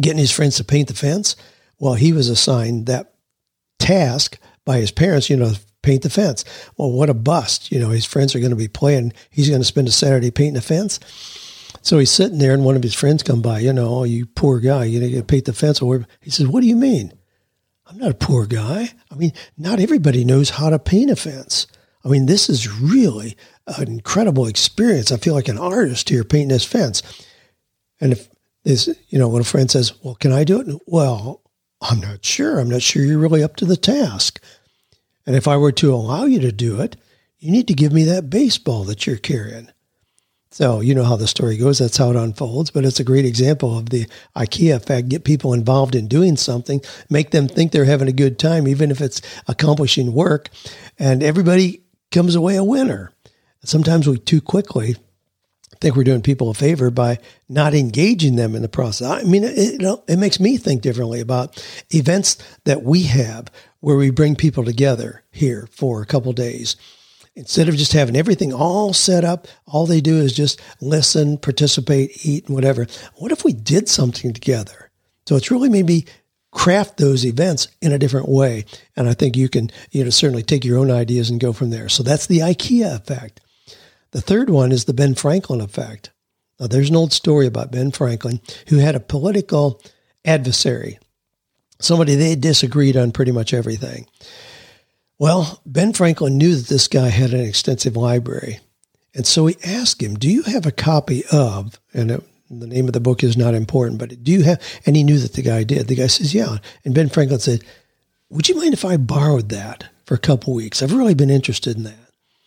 getting 0.00 0.18
his 0.18 0.32
friends 0.32 0.56
to 0.56 0.64
paint 0.64 0.88
the 0.88 0.94
fence. 0.94 1.36
Well, 1.78 1.94
he 1.94 2.12
was 2.12 2.28
assigned 2.28 2.86
that 2.86 3.14
task 3.78 4.38
by 4.64 4.78
his 4.78 4.90
parents, 4.90 5.30
you 5.30 5.36
know, 5.36 5.52
paint 5.82 6.02
the 6.02 6.10
fence. 6.10 6.44
Well, 6.76 6.90
what 6.90 7.10
a 7.10 7.14
bust. 7.14 7.70
You 7.70 7.78
know, 7.78 7.90
his 7.90 8.04
friends 8.04 8.34
are 8.34 8.40
going 8.40 8.50
to 8.50 8.56
be 8.56 8.68
playing. 8.68 9.12
He's 9.30 9.48
going 9.48 9.60
to 9.60 9.66
spend 9.66 9.88
a 9.88 9.92
Saturday 9.92 10.30
painting 10.30 10.54
the 10.54 10.60
fence. 10.60 11.00
So 11.82 11.98
he's 11.98 12.10
sitting 12.10 12.38
there 12.38 12.52
and 12.52 12.64
one 12.64 12.76
of 12.76 12.82
his 12.82 12.94
friends 12.94 13.22
come 13.22 13.40
by, 13.40 13.60
you 13.60 13.72
know, 13.72 13.88
oh, 13.88 14.04
you 14.04 14.26
poor 14.26 14.58
guy, 14.58 14.84
you 14.84 15.00
know, 15.00 15.08
to 15.08 15.22
paint 15.22 15.44
the 15.44 15.52
fence. 15.52 15.80
Or 15.80 16.06
he 16.20 16.30
says, 16.30 16.46
what 16.46 16.60
do 16.60 16.66
you 16.66 16.76
mean? 16.76 17.12
I'm 17.86 17.98
not 17.98 18.10
a 18.10 18.14
poor 18.14 18.46
guy. 18.46 18.90
I 19.10 19.14
mean, 19.14 19.32
not 19.56 19.80
everybody 19.80 20.24
knows 20.24 20.50
how 20.50 20.68
to 20.70 20.78
paint 20.78 21.10
a 21.10 21.16
fence. 21.16 21.66
I 22.04 22.08
mean, 22.08 22.26
this 22.26 22.50
is 22.50 22.70
really 22.70 23.36
an 23.76 23.88
incredible 23.88 24.46
experience. 24.46 25.12
I 25.12 25.16
feel 25.18 25.34
like 25.34 25.48
an 25.48 25.58
artist 25.58 26.08
here 26.08 26.24
painting 26.24 26.48
this 26.48 26.64
fence. 26.64 27.02
And 28.00 28.12
if 28.12 28.28
this, 28.64 28.88
you 29.08 29.18
know, 29.18 29.28
when 29.28 29.42
a 29.42 29.44
friend 29.44 29.70
says, 29.70 29.92
well, 30.02 30.14
can 30.14 30.32
I 30.32 30.44
do 30.44 30.60
it? 30.60 30.80
Well, 30.86 31.42
I'm 31.80 32.00
not 32.00 32.24
sure. 32.24 32.58
I'm 32.58 32.70
not 32.70 32.82
sure 32.82 33.04
you're 33.04 33.18
really 33.18 33.42
up 33.42 33.56
to 33.56 33.64
the 33.64 33.76
task. 33.76 34.42
And 35.26 35.36
if 35.36 35.46
I 35.46 35.56
were 35.56 35.72
to 35.72 35.92
allow 35.92 36.24
you 36.24 36.40
to 36.40 36.52
do 36.52 36.80
it, 36.80 36.96
you 37.38 37.52
need 37.52 37.68
to 37.68 37.74
give 37.74 37.92
me 37.92 38.04
that 38.04 38.30
baseball 38.30 38.84
that 38.84 39.06
you're 39.06 39.16
carrying. 39.16 39.68
So 40.50 40.80
you 40.80 40.94
know 40.94 41.04
how 41.04 41.16
the 41.16 41.28
story 41.28 41.56
goes. 41.56 41.78
That's 41.78 41.98
how 41.98 42.10
it 42.10 42.16
unfolds. 42.16 42.70
But 42.70 42.84
it's 42.84 42.98
a 42.98 43.04
great 43.04 43.26
example 43.26 43.78
of 43.78 43.90
the 43.90 44.06
IKEA 44.34 44.74
effect. 44.76 45.08
Get 45.08 45.24
people 45.24 45.52
involved 45.52 45.94
in 45.94 46.08
doing 46.08 46.36
something, 46.36 46.80
make 47.10 47.30
them 47.30 47.46
think 47.46 47.70
they're 47.70 47.84
having 47.84 48.08
a 48.08 48.12
good 48.12 48.38
time, 48.38 48.66
even 48.66 48.90
if 48.90 49.00
it's 49.00 49.20
accomplishing 49.46 50.14
work, 50.14 50.48
and 50.98 51.22
everybody 51.22 51.82
comes 52.10 52.34
away 52.34 52.56
a 52.56 52.64
winner. 52.64 53.12
Sometimes 53.64 54.06
we 54.06 54.18
too 54.18 54.40
quickly 54.40 54.96
think 55.80 55.94
we're 55.94 56.04
doing 56.04 56.22
people 56.22 56.50
a 56.50 56.54
favor 56.54 56.90
by 56.90 57.18
not 57.48 57.74
engaging 57.74 58.36
them 58.36 58.54
in 58.54 58.62
the 58.62 58.68
process. 58.68 59.08
I 59.08 59.22
mean, 59.22 59.44
it, 59.44 59.80
it, 60.08 60.16
makes 60.18 60.40
me 60.40 60.56
think 60.56 60.82
differently 60.82 61.20
about 61.20 61.62
events 61.90 62.36
that 62.64 62.82
we 62.82 63.04
have 63.04 63.50
where 63.80 63.96
we 63.96 64.10
bring 64.10 64.34
people 64.34 64.64
together 64.64 65.22
here 65.30 65.68
for 65.70 66.02
a 66.02 66.06
couple 66.06 66.32
days 66.32 66.76
instead 67.38 67.68
of 67.68 67.76
just 67.76 67.92
having 67.92 68.16
everything 68.16 68.52
all 68.52 68.92
set 68.92 69.24
up, 69.24 69.46
all 69.64 69.86
they 69.86 70.00
do 70.00 70.16
is 70.16 70.32
just 70.32 70.60
listen, 70.80 71.38
participate, 71.38 72.26
eat, 72.26 72.46
and 72.46 72.54
whatever. 72.54 72.86
What 73.14 73.30
if 73.30 73.44
we 73.44 73.52
did 73.52 73.88
something 73.88 74.32
together? 74.32 74.90
So 75.26 75.36
it's 75.36 75.50
really 75.50 75.68
maybe 75.68 76.04
craft 76.50 76.96
those 76.96 77.24
events 77.24 77.68
in 77.80 77.92
a 77.92 77.98
different 77.98 78.28
way. 78.28 78.64
And 78.96 79.08
I 79.08 79.14
think 79.14 79.36
you 79.36 79.48
can, 79.48 79.70
you 79.92 80.02
know, 80.02 80.10
certainly 80.10 80.42
take 80.42 80.64
your 80.64 80.78
own 80.78 80.90
ideas 80.90 81.30
and 81.30 81.38
go 81.38 81.52
from 81.52 81.70
there. 81.70 81.88
So 81.88 82.02
that's 82.02 82.26
the 82.26 82.40
IKEA 82.40 82.96
effect. 82.96 83.40
The 84.12 84.20
third 84.20 84.50
one 84.50 84.72
is 84.72 84.84
the 84.84 84.94
Ben 84.94 85.14
Franklin 85.14 85.60
effect. 85.60 86.10
Now, 86.58 86.66
there's 86.66 86.90
an 86.90 86.96
old 86.96 87.12
story 87.12 87.46
about 87.46 87.70
Ben 87.70 87.90
Franklin 87.90 88.40
who 88.68 88.78
had 88.78 88.94
a 88.94 89.00
political 89.00 89.80
adversary, 90.24 90.98
somebody 91.78 92.14
they 92.14 92.34
disagreed 92.34 92.96
on 92.96 93.12
pretty 93.12 93.32
much 93.32 93.54
everything. 93.54 94.06
Well, 95.18 95.60
Ben 95.66 95.92
Franklin 95.92 96.38
knew 96.38 96.54
that 96.54 96.68
this 96.68 96.88
guy 96.88 97.08
had 97.08 97.32
an 97.32 97.40
extensive 97.40 97.96
library. 97.96 98.60
And 99.14 99.26
so 99.26 99.46
he 99.46 99.56
asked 99.64 100.02
him, 100.02 100.14
Do 100.14 100.28
you 100.28 100.42
have 100.42 100.66
a 100.66 100.72
copy 100.72 101.24
of, 101.32 101.80
and 101.92 102.10
it, 102.10 102.24
the 102.50 102.66
name 102.66 102.86
of 102.86 102.92
the 102.92 103.00
book 103.00 103.22
is 103.22 103.36
not 103.36 103.54
important, 103.54 103.98
but 103.98 104.22
do 104.22 104.32
you 104.32 104.42
have, 104.44 104.62
and 104.86 104.96
he 104.96 105.04
knew 105.04 105.18
that 105.18 105.34
the 105.34 105.42
guy 105.42 105.64
did. 105.64 105.88
The 105.88 105.96
guy 105.96 106.06
says, 106.06 106.34
Yeah. 106.34 106.58
And 106.84 106.94
Ben 106.94 107.08
Franklin 107.08 107.40
said, 107.40 107.64
Would 108.30 108.48
you 108.48 108.56
mind 108.56 108.74
if 108.74 108.84
I 108.84 108.96
borrowed 108.96 109.48
that 109.50 109.86
for 110.06 110.14
a 110.14 110.18
couple 110.18 110.54
weeks? 110.54 110.82
I've 110.82 110.92
really 110.92 111.14
been 111.14 111.30
interested 111.30 111.76
in 111.76 111.82
that. 111.84 111.94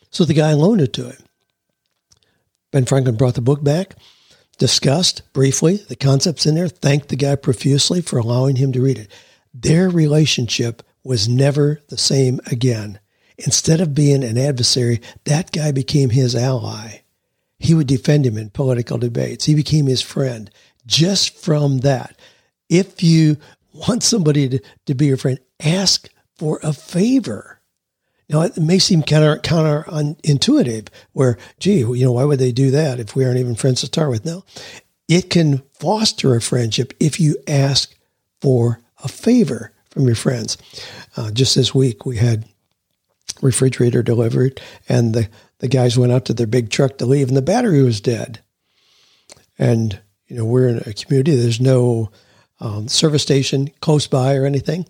So 0.09 0.24
the 0.24 0.34
guy 0.34 0.53
loaned 0.53 0.82
it 0.82 0.93
to 0.93 1.09
him. 1.09 1.24
Ben 2.72 2.86
Franklin 2.86 3.16
brought 3.18 3.36
the 3.36 3.42
book 3.42 3.64
back, 3.64 3.96
discussed 4.58 5.22
briefly 5.34 5.78
the 5.88 5.96
concepts 5.96 6.46
in 6.46 6.56
there, 6.56 6.70
thanked 6.70 7.10
the 7.10 7.16
guy 7.16 7.36
profusely 7.36 8.02
for 8.02 8.18
allowing 8.18 8.56
him 8.56 8.72
to 8.72 8.82
read 8.82 8.98
it. 8.98 9.12
Their 9.54 9.90
relationship 9.90 10.82
was 11.04 11.28
never 11.28 11.82
the 11.90 11.98
same 11.98 12.40
again. 12.48 13.00
instead 13.46 13.82
of 13.82 13.96
being 13.96 14.24
an 14.24 14.38
adversary, 14.38 15.02
that 15.26 15.52
guy 15.52 15.72
became 15.72 16.10
his 16.10 16.36
ally. 16.36 17.02
He 17.60 17.74
would 17.74 17.88
defend 17.88 18.26
him 18.26 18.38
in 18.38 18.50
political 18.50 18.98
debates. 18.98 19.46
He 19.46 19.56
became 19.56 19.86
his 19.86 20.02
friend 20.02 20.50
just 20.86 21.38
from 21.38 21.80
that. 21.80 22.18
If 22.70 23.04
you 23.04 23.38
want 23.74 24.04
somebody 24.04 24.50
to, 24.50 24.60
to 24.88 24.96
be 24.96 25.08
your 25.08 25.18
friend, 25.18 25.40
ask 25.60 26.10
for 26.36 26.60
a 26.64 26.74
favor. 26.74 27.61
Now, 28.32 28.44
it 28.44 28.58
may 28.58 28.80
seem 28.80 29.04
counter 29.04 29.38
counterintuitive, 29.40 30.88
where, 31.12 31.38
gee, 31.60 31.80
you 31.80 32.06
know, 32.06 32.14
why 32.14 32.24
would 32.24 32.40
they 32.40 32.54
do 32.54 32.72
that 32.72 32.98
if 32.98 33.14
we 33.14 33.26
aren't 33.26 33.40
even 33.40 33.56
friends 33.56 33.82
to 33.82 33.88
start 33.88 34.10
with? 34.10 34.24
No, 34.24 34.46
it 35.10 35.30
can 35.30 35.62
foster 35.74 36.34
a 36.34 36.42
friendship 36.42 36.94
if 36.98 37.20
you 37.20 37.36
ask 37.46 37.94
for 38.40 38.80
a 39.04 39.10
favor 39.10 39.74
from 39.90 40.06
your 40.06 40.16
friends. 40.16 40.58
Uh, 41.18 41.30
just 41.32 41.56
this 41.56 41.76
week, 41.76 42.06
we 42.06 42.18
had 42.18 42.46
refrigerator 43.42 44.02
delivered, 44.02 44.62
and 44.88 45.14
the 45.14 45.28
the 45.60 45.68
guys 45.68 45.98
went 45.98 46.14
out 46.14 46.26
to 46.26 46.34
their 46.34 46.48
big 46.48 46.70
truck 46.70 46.98
to 47.00 47.06
leave, 47.06 47.28
and 47.28 47.36
the 47.36 47.42
battery 47.42 47.84
was 47.84 48.00
dead. 48.00 48.40
And 49.60 50.00
you 50.28 50.38
know, 50.38 50.46
we're 50.46 50.70
in 50.70 50.78
a 50.78 50.94
community. 50.94 51.36
There's 51.36 51.60
no 51.60 52.12
um, 52.62 52.88
service 52.88 53.24
station 53.24 53.72
close 53.82 54.08
by 54.08 54.36
or 54.36 54.46
anything 54.46 54.86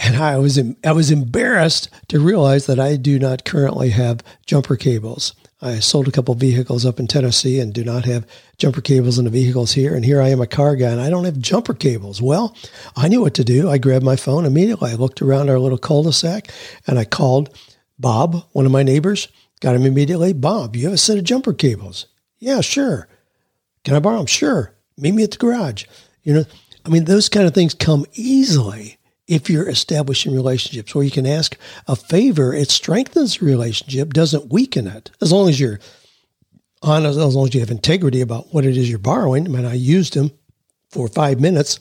and 0.00 0.16
I 0.16 0.38
was 0.38 0.58
I 0.82 0.92
was 0.92 1.10
embarrassed 1.10 1.90
to 2.08 2.20
realize 2.20 2.66
that 2.66 2.80
I 2.80 2.96
do 2.96 3.18
not 3.18 3.44
currently 3.44 3.90
have 3.90 4.22
jumper 4.46 4.76
cables. 4.76 5.34
I 5.62 5.78
sold 5.78 6.08
a 6.08 6.10
couple 6.10 6.34
vehicles 6.34 6.86
up 6.86 6.98
in 6.98 7.06
Tennessee 7.06 7.60
and 7.60 7.74
do 7.74 7.84
not 7.84 8.06
have 8.06 8.26
jumper 8.56 8.80
cables 8.80 9.18
in 9.18 9.26
the 9.26 9.30
vehicles 9.30 9.72
here. 9.72 9.94
And 9.94 10.06
here 10.06 10.22
I 10.22 10.30
am, 10.30 10.40
a 10.40 10.46
car 10.46 10.74
guy, 10.74 10.88
and 10.88 11.02
I 11.02 11.10
don't 11.10 11.26
have 11.26 11.38
jumper 11.38 11.74
cables. 11.74 12.22
Well, 12.22 12.56
I 12.96 13.08
knew 13.08 13.20
what 13.20 13.34
to 13.34 13.44
do. 13.44 13.68
I 13.68 13.76
grabbed 13.76 14.04
my 14.04 14.16
phone 14.16 14.46
immediately. 14.46 14.92
I 14.92 14.94
looked 14.94 15.20
around 15.20 15.50
our 15.50 15.58
little 15.58 15.76
cul-de-sac 15.76 16.50
and 16.86 16.98
I 16.98 17.04
called 17.04 17.54
Bob, 17.98 18.42
one 18.52 18.64
of 18.64 18.72
my 18.72 18.82
neighbors. 18.82 19.28
Got 19.60 19.76
him 19.76 19.84
immediately. 19.84 20.32
Bob, 20.32 20.76
you 20.76 20.84
have 20.84 20.94
a 20.94 20.98
set 20.98 21.18
of 21.18 21.24
jumper 21.24 21.52
cables? 21.52 22.06
Yeah, 22.38 22.62
sure. 22.62 23.06
Can 23.84 23.94
I 23.94 23.98
borrow 23.98 24.16
them? 24.16 24.26
Sure. 24.26 24.74
Meet 24.96 25.12
me 25.12 25.24
at 25.24 25.32
the 25.32 25.36
garage. 25.36 25.84
You 26.22 26.32
know, 26.32 26.44
I 26.86 26.88
mean, 26.88 27.04
those 27.04 27.28
kind 27.28 27.46
of 27.46 27.52
things 27.52 27.74
come 27.74 28.06
easily 28.14 28.96
if 29.30 29.48
you're 29.48 29.68
establishing 29.68 30.34
relationships 30.34 30.92
where 30.92 31.04
you 31.04 31.10
can 31.10 31.26
ask 31.26 31.56
a 31.86 31.94
favor, 31.94 32.52
it 32.52 32.68
strengthens 32.68 33.38
the 33.38 33.46
relationship, 33.46 34.12
doesn't 34.12 34.52
weaken 34.52 34.88
it. 34.88 35.12
As 35.22 35.30
long 35.30 35.48
as 35.48 35.60
you're 35.60 35.78
honest, 36.82 37.18
as 37.18 37.36
long 37.36 37.46
as 37.46 37.54
you 37.54 37.60
have 37.60 37.70
integrity 37.70 38.20
about 38.20 38.52
what 38.52 38.66
it 38.66 38.76
is 38.76 38.90
you're 38.90 38.98
borrowing. 38.98 39.46
I 39.46 39.48
mean, 39.48 39.64
I 39.64 39.74
used 39.74 40.14
them 40.14 40.32
for 40.90 41.06
five 41.06 41.38
minutes, 41.38 41.78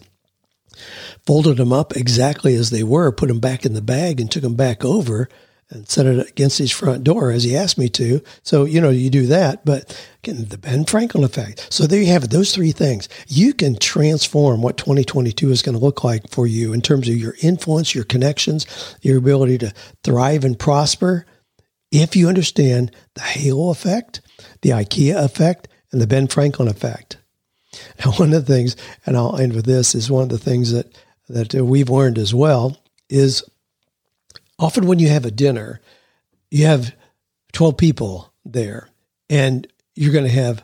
folded 1.25 1.57
them 1.57 1.73
up 1.73 1.97
exactly 1.97 2.53
as 2.53 2.69
they 2.69 2.83
were, 2.83 3.11
put 3.11 3.29
them 3.29 3.39
back 3.39 3.65
in 3.65 3.73
the 3.73 3.81
bag, 3.81 4.21
and 4.21 4.29
took 4.29 4.43
them 4.43 4.55
back 4.55 4.85
over 4.85 5.27
and 5.71 5.87
set 5.87 6.07
it 6.07 6.27
against 6.27 6.57
his 6.57 6.71
front 6.71 7.03
door 7.03 7.31
as 7.31 7.43
he 7.43 7.55
asked 7.55 7.77
me 7.77 7.89
to. 7.89 8.21
So, 8.43 8.65
you 8.65 8.81
know, 8.81 8.89
you 8.89 9.09
do 9.09 9.27
that. 9.27 9.63
But 9.65 9.95
again, 10.23 10.45
the 10.49 10.57
Ben 10.57 10.85
Franklin 10.85 11.23
effect. 11.23 11.71
So 11.71 11.85
there 11.85 12.01
you 12.01 12.07
have 12.07 12.23
it, 12.23 12.31
those 12.31 12.53
three 12.53 12.71
things. 12.71 13.07
You 13.27 13.53
can 13.53 13.77
transform 13.77 14.61
what 14.61 14.77
2022 14.77 15.51
is 15.51 15.61
going 15.61 15.77
to 15.77 15.83
look 15.83 16.03
like 16.03 16.29
for 16.29 16.47
you 16.47 16.73
in 16.73 16.81
terms 16.81 17.07
of 17.07 17.15
your 17.15 17.35
influence, 17.41 17.93
your 17.93 18.03
connections, 18.03 18.65
your 19.01 19.17
ability 19.17 19.59
to 19.59 19.73
thrive 20.03 20.43
and 20.43 20.57
prosper 20.57 21.25
if 21.91 22.15
you 22.15 22.27
understand 22.27 22.91
the 23.15 23.21
halo 23.21 23.69
effect, 23.69 24.21
the 24.61 24.69
IKEA 24.69 25.23
effect, 25.23 25.67
and 25.91 26.01
the 26.01 26.07
Ben 26.07 26.27
Franklin 26.27 26.67
effect. 26.67 27.17
Now, 28.03 28.13
one 28.13 28.33
of 28.33 28.45
the 28.45 28.53
things, 28.53 28.75
and 29.05 29.15
I'll 29.15 29.37
end 29.37 29.53
with 29.53 29.65
this, 29.65 29.93
is 29.93 30.09
one 30.09 30.23
of 30.23 30.29
the 30.29 30.39
things 30.39 30.71
that, 30.71 30.97
that 31.27 31.53
we've 31.53 31.89
learned 31.89 32.17
as 32.17 32.33
well 32.33 32.75
is 33.09 33.43
often 34.59 34.85
when 34.85 34.99
you 34.99 35.09
have 35.09 35.25
a 35.25 35.31
dinner, 35.31 35.81
you 36.51 36.65
have 36.65 36.93
12 37.53 37.77
people 37.77 38.33
there 38.45 38.89
and 39.29 39.67
you're 39.95 40.13
going 40.13 40.25
to 40.25 40.31
have 40.31 40.63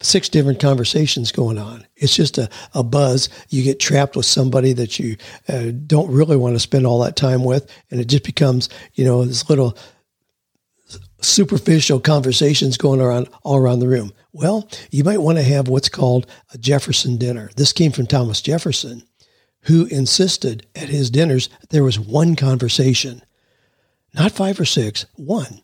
six 0.00 0.28
different 0.28 0.60
conversations 0.60 1.32
going 1.32 1.58
on. 1.58 1.86
It's 1.96 2.14
just 2.14 2.38
a, 2.38 2.48
a 2.74 2.82
buzz. 2.82 3.28
You 3.48 3.62
get 3.62 3.80
trapped 3.80 4.16
with 4.16 4.26
somebody 4.26 4.72
that 4.74 4.98
you 4.98 5.16
uh, 5.48 5.70
don't 5.86 6.10
really 6.10 6.36
want 6.36 6.54
to 6.54 6.60
spend 6.60 6.86
all 6.86 7.00
that 7.00 7.16
time 7.16 7.44
with. 7.44 7.70
And 7.90 8.00
it 8.00 8.06
just 8.06 8.24
becomes, 8.24 8.68
you 8.94 9.04
know, 9.04 9.24
this 9.24 9.48
little 9.48 9.76
superficial 11.20 12.00
conversations 12.00 12.76
going 12.76 13.00
around 13.00 13.28
all 13.42 13.56
around 13.56 13.78
the 13.78 13.88
room. 13.88 14.12
Well, 14.32 14.68
you 14.90 15.04
might 15.04 15.22
want 15.22 15.38
to 15.38 15.44
have 15.44 15.68
what's 15.68 15.88
called 15.88 16.26
a 16.52 16.58
Jefferson 16.58 17.16
dinner. 17.16 17.50
This 17.56 17.72
came 17.72 17.92
from 17.92 18.06
Thomas 18.06 18.42
Jefferson 18.42 19.02
who 19.64 19.86
insisted 19.86 20.66
at 20.74 20.88
his 20.88 21.10
dinners 21.10 21.48
there 21.70 21.84
was 21.84 21.98
one 21.98 22.36
conversation, 22.36 23.22
not 24.14 24.32
five 24.32 24.58
or 24.60 24.64
six, 24.64 25.06
one. 25.14 25.60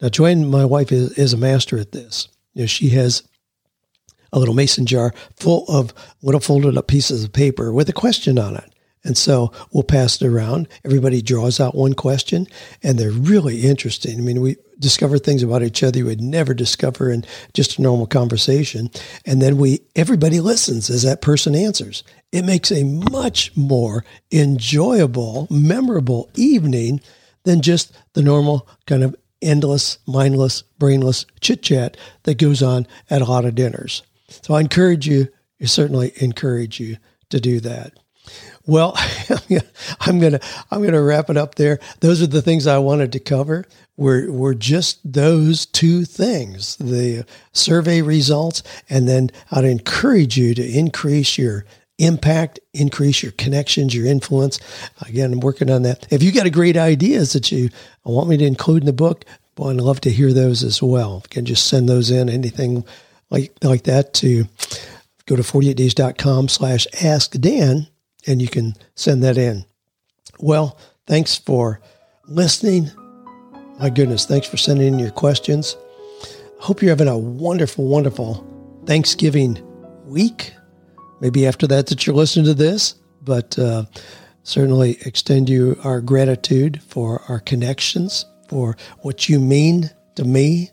Now, 0.00 0.08
Joanne, 0.08 0.50
my 0.50 0.64
wife, 0.64 0.92
is, 0.92 1.12
is 1.12 1.32
a 1.32 1.38
master 1.38 1.78
at 1.78 1.92
this. 1.92 2.28
You 2.52 2.62
know, 2.62 2.66
she 2.66 2.90
has 2.90 3.22
a 4.32 4.38
little 4.38 4.54
mason 4.54 4.84
jar 4.86 5.14
full 5.36 5.64
of 5.68 5.94
little 6.22 6.40
folded 6.40 6.76
up 6.76 6.88
pieces 6.88 7.24
of 7.24 7.32
paper 7.32 7.72
with 7.72 7.88
a 7.88 7.92
question 7.92 8.38
on 8.38 8.56
it. 8.56 8.73
And 9.04 9.16
so 9.18 9.52
we'll 9.70 9.82
pass 9.82 10.20
it 10.20 10.26
around. 10.26 10.66
Everybody 10.84 11.20
draws 11.20 11.60
out 11.60 11.74
one 11.74 11.92
question, 11.92 12.46
and 12.82 12.98
they're 12.98 13.10
really 13.10 13.60
interesting. 13.60 14.18
I 14.18 14.22
mean, 14.22 14.40
we 14.40 14.56
discover 14.78 15.18
things 15.18 15.42
about 15.42 15.62
each 15.62 15.82
other 15.82 15.98
you 15.98 16.06
would 16.06 16.20
never 16.20 16.54
discover 16.54 17.10
in 17.10 17.24
just 17.52 17.78
a 17.78 17.82
normal 17.82 18.06
conversation. 18.06 18.90
And 19.24 19.40
then 19.40 19.56
we 19.58 19.80
everybody 19.94 20.40
listens 20.40 20.90
as 20.90 21.02
that 21.02 21.22
person 21.22 21.54
answers. 21.54 22.02
It 22.32 22.44
makes 22.44 22.72
a 22.72 22.84
much 22.84 23.56
more 23.56 24.04
enjoyable, 24.32 25.46
memorable 25.50 26.30
evening 26.34 27.00
than 27.44 27.60
just 27.60 27.96
the 28.14 28.22
normal 28.22 28.68
kind 28.86 29.04
of 29.04 29.14
endless, 29.42 29.98
mindless, 30.06 30.62
brainless 30.78 31.26
chit 31.40 31.62
chat 31.62 31.96
that 32.24 32.38
goes 32.38 32.62
on 32.62 32.86
at 33.10 33.22
a 33.22 33.26
lot 33.26 33.44
of 33.44 33.54
dinners. 33.54 34.02
So 34.28 34.54
I 34.54 34.60
encourage 34.60 35.06
you, 35.06 35.28
I 35.60 35.66
certainly 35.66 36.12
encourage 36.16 36.80
you 36.80 36.96
to 37.30 37.40
do 37.40 37.60
that. 37.60 37.92
Well, 38.66 38.94
I'm 40.00 40.20
gonna 40.20 40.40
I'm 40.70 40.82
gonna 40.82 41.02
wrap 41.02 41.28
it 41.30 41.36
up 41.36 41.56
there. 41.56 41.80
Those 42.00 42.22
are 42.22 42.26
the 42.26 42.42
things 42.42 42.66
I 42.66 42.78
wanted 42.78 43.12
to 43.12 43.20
cover. 43.20 43.64
Were 43.96 44.30
were 44.30 44.54
just 44.54 45.00
those 45.04 45.66
two 45.66 46.04
things: 46.04 46.76
the 46.76 47.26
survey 47.52 48.02
results, 48.02 48.62
and 48.88 49.08
then 49.08 49.30
I'd 49.50 49.64
encourage 49.64 50.36
you 50.36 50.54
to 50.54 50.66
increase 50.66 51.36
your 51.36 51.64
impact, 51.98 52.58
increase 52.72 53.22
your 53.22 53.32
connections, 53.32 53.94
your 53.94 54.06
influence. 54.06 54.58
Again, 55.06 55.32
I'm 55.32 55.40
working 55.40 55.70
on 55.70 55.82
that. 55.82 56.06
If 56.10 56.22
you 56.22 56.32
got 56.32 56.46
a 56.46 56.50
great 56.50 56.76
ideas 56.76 57.34
that 57.34 57.52
you 57.52 57.68
want 58.04 58.28
me 58.28 58.36
to 58.38 58.46
include 58.46 58.82
in 58.82 58.86
the 58.86 58.92
book, 58.92 59.24
well, 59.56 59.70
I'd 59.70 59.76
love 59.76 60.00
to 60.02 60.10
hear 60.10 60.32
those 60.32 60.64
as 60.64 60.82
well. 60.82 61.20
You 61.24 61.28
can 61.28 61.44
just 61.44 61.66
send 61.66 61.88
those 61.88 62.10
in, 62.10 62.28
anything 62.28 62.84
like 63.30 63.52
like 63.62 63.84
that 63.84 64.14
to 64.14 64.46
go 65.26 65.36
to 65.36 65.42
48days.com 65.42 66.48
slash 66.48 66.86
ask 67.02 67.32
Dan 67.32 67.88
and 68.26 68.40
you 68.40 68.48
can 68.48 68.74
send 68.94 69.22
that 69.22 69.38
in. 69.38 69.64
Well, 70.38 70.78
thanks 71.06 71.36
for 71.36 71.80
listening. 72.26 72.90
My 73.78 73.90
goodness, 73.90 74.26
thanks 74.26 74.46
for 74.46 74.56
sending 74.56 74.94
in 74.94 74.98
your 74.98 75.10
questions. 75.10 75.76
Hope 76.60 76.80
you're 76.80 76.90
having 76.90 77.08
a 77.08 77.18
wonderful, 77.18 77.86
wonderful 77.86 78.46
Thanksgiving 78.86 79.58
week. 80.06 80.52
Maybe 81.20 81.46
after 81.46 81.66
that 81.66 81.86
that 81.88 82.06
you're 82.06 82.16
listening 82.16 82.46
to 82.46 82.54
this, 82.54 82.94
but 83.22 83.58
uh, 83.58 83.84
certainly 84.42 84.98
extend 85.04 85.48
you 85.48 85.78
our 85.84 86.00
gratitude 86.00 86.80
for 86.88 87.22
our 87.28 87.40
connections, 87.40 88.24
for 88.48 88.76
what 89.00 89.28
you 89.28 89.40
mean 89.40 89.90
to 90.16 90.24
me 90.24 90.70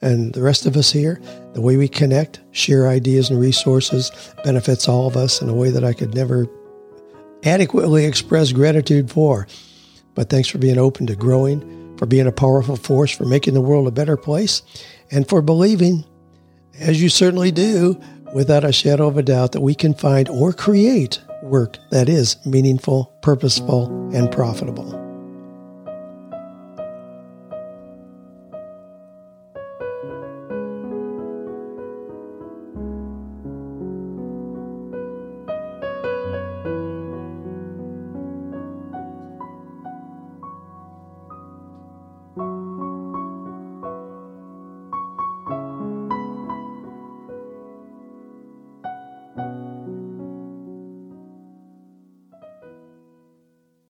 and 0.00 0.34
the 0.34 0.42
rest 0.42 0.66
of 0.66 0.76
us 0.76 0.90
here. 0.90 1.20
The 1.54 1.60
way 1.60 1.76
we 1.76 1.88
connect, 1.88 2.40
share 2.50 2.88
ideas 2.88 3.30
and 3.30 3.40
resources 3.40 4.10
benefits 4.44 4.88
all 4.88 5.06
of 5.06 5.16
us 5.16 5.40
in 5.40 5.48
a 5.48 5.54
way 5.54 5.70
that 5.70 5.84
I 5.84 5.92
could 5.92 6.14
never 6.14 6.46
adequately 7.44 8.04
express 8.04 8.52
gratitude 8.52 9.10
for. 9.10 9.46
But 10.14 10.28
thanks 10.28 10.48
for 10.48 10.58
being 10.58 10.78
open 10.78 11.06
to 11.06 11.16
growing, 11.16 11.96
for 11.96 12.06
being 12.06 12.26
a 12.26 12.32
powerful 12.32 12.76
force, 12.76 13.10
for 13.10 13.24
making 13.24 13.54
the 13.54 13.60
world 13.60 13.86
a 13.86 13.92
better 13.92 14.16
place, 14.16 14.62
and 15.10 15.28
for 15.28 15.42
believing, 15.42 16.04
as 16.78 17.02
you 17.02 17.08
certainly 17.08 17.50
do, 17.50 18.00
without 18.34 18.64
a 18.64 18.72
shadow 18.72 19.06
of 19.06 19.16
a 19.16 19.22
doubt, 19.22 19.52
that 19.52 19.60
we 19.60 19.74
can 19.74 19.94
find 19.94 20.28
or 20.28 20.52
create 20.52 21.20
work 21.42 21.78
that 21.90 22.08
is 22.08 22.36
meaningful, 22.46 23.12
purposeful, 23.22 23.86
and 24.14 24.30
profitable. 24.30 25.11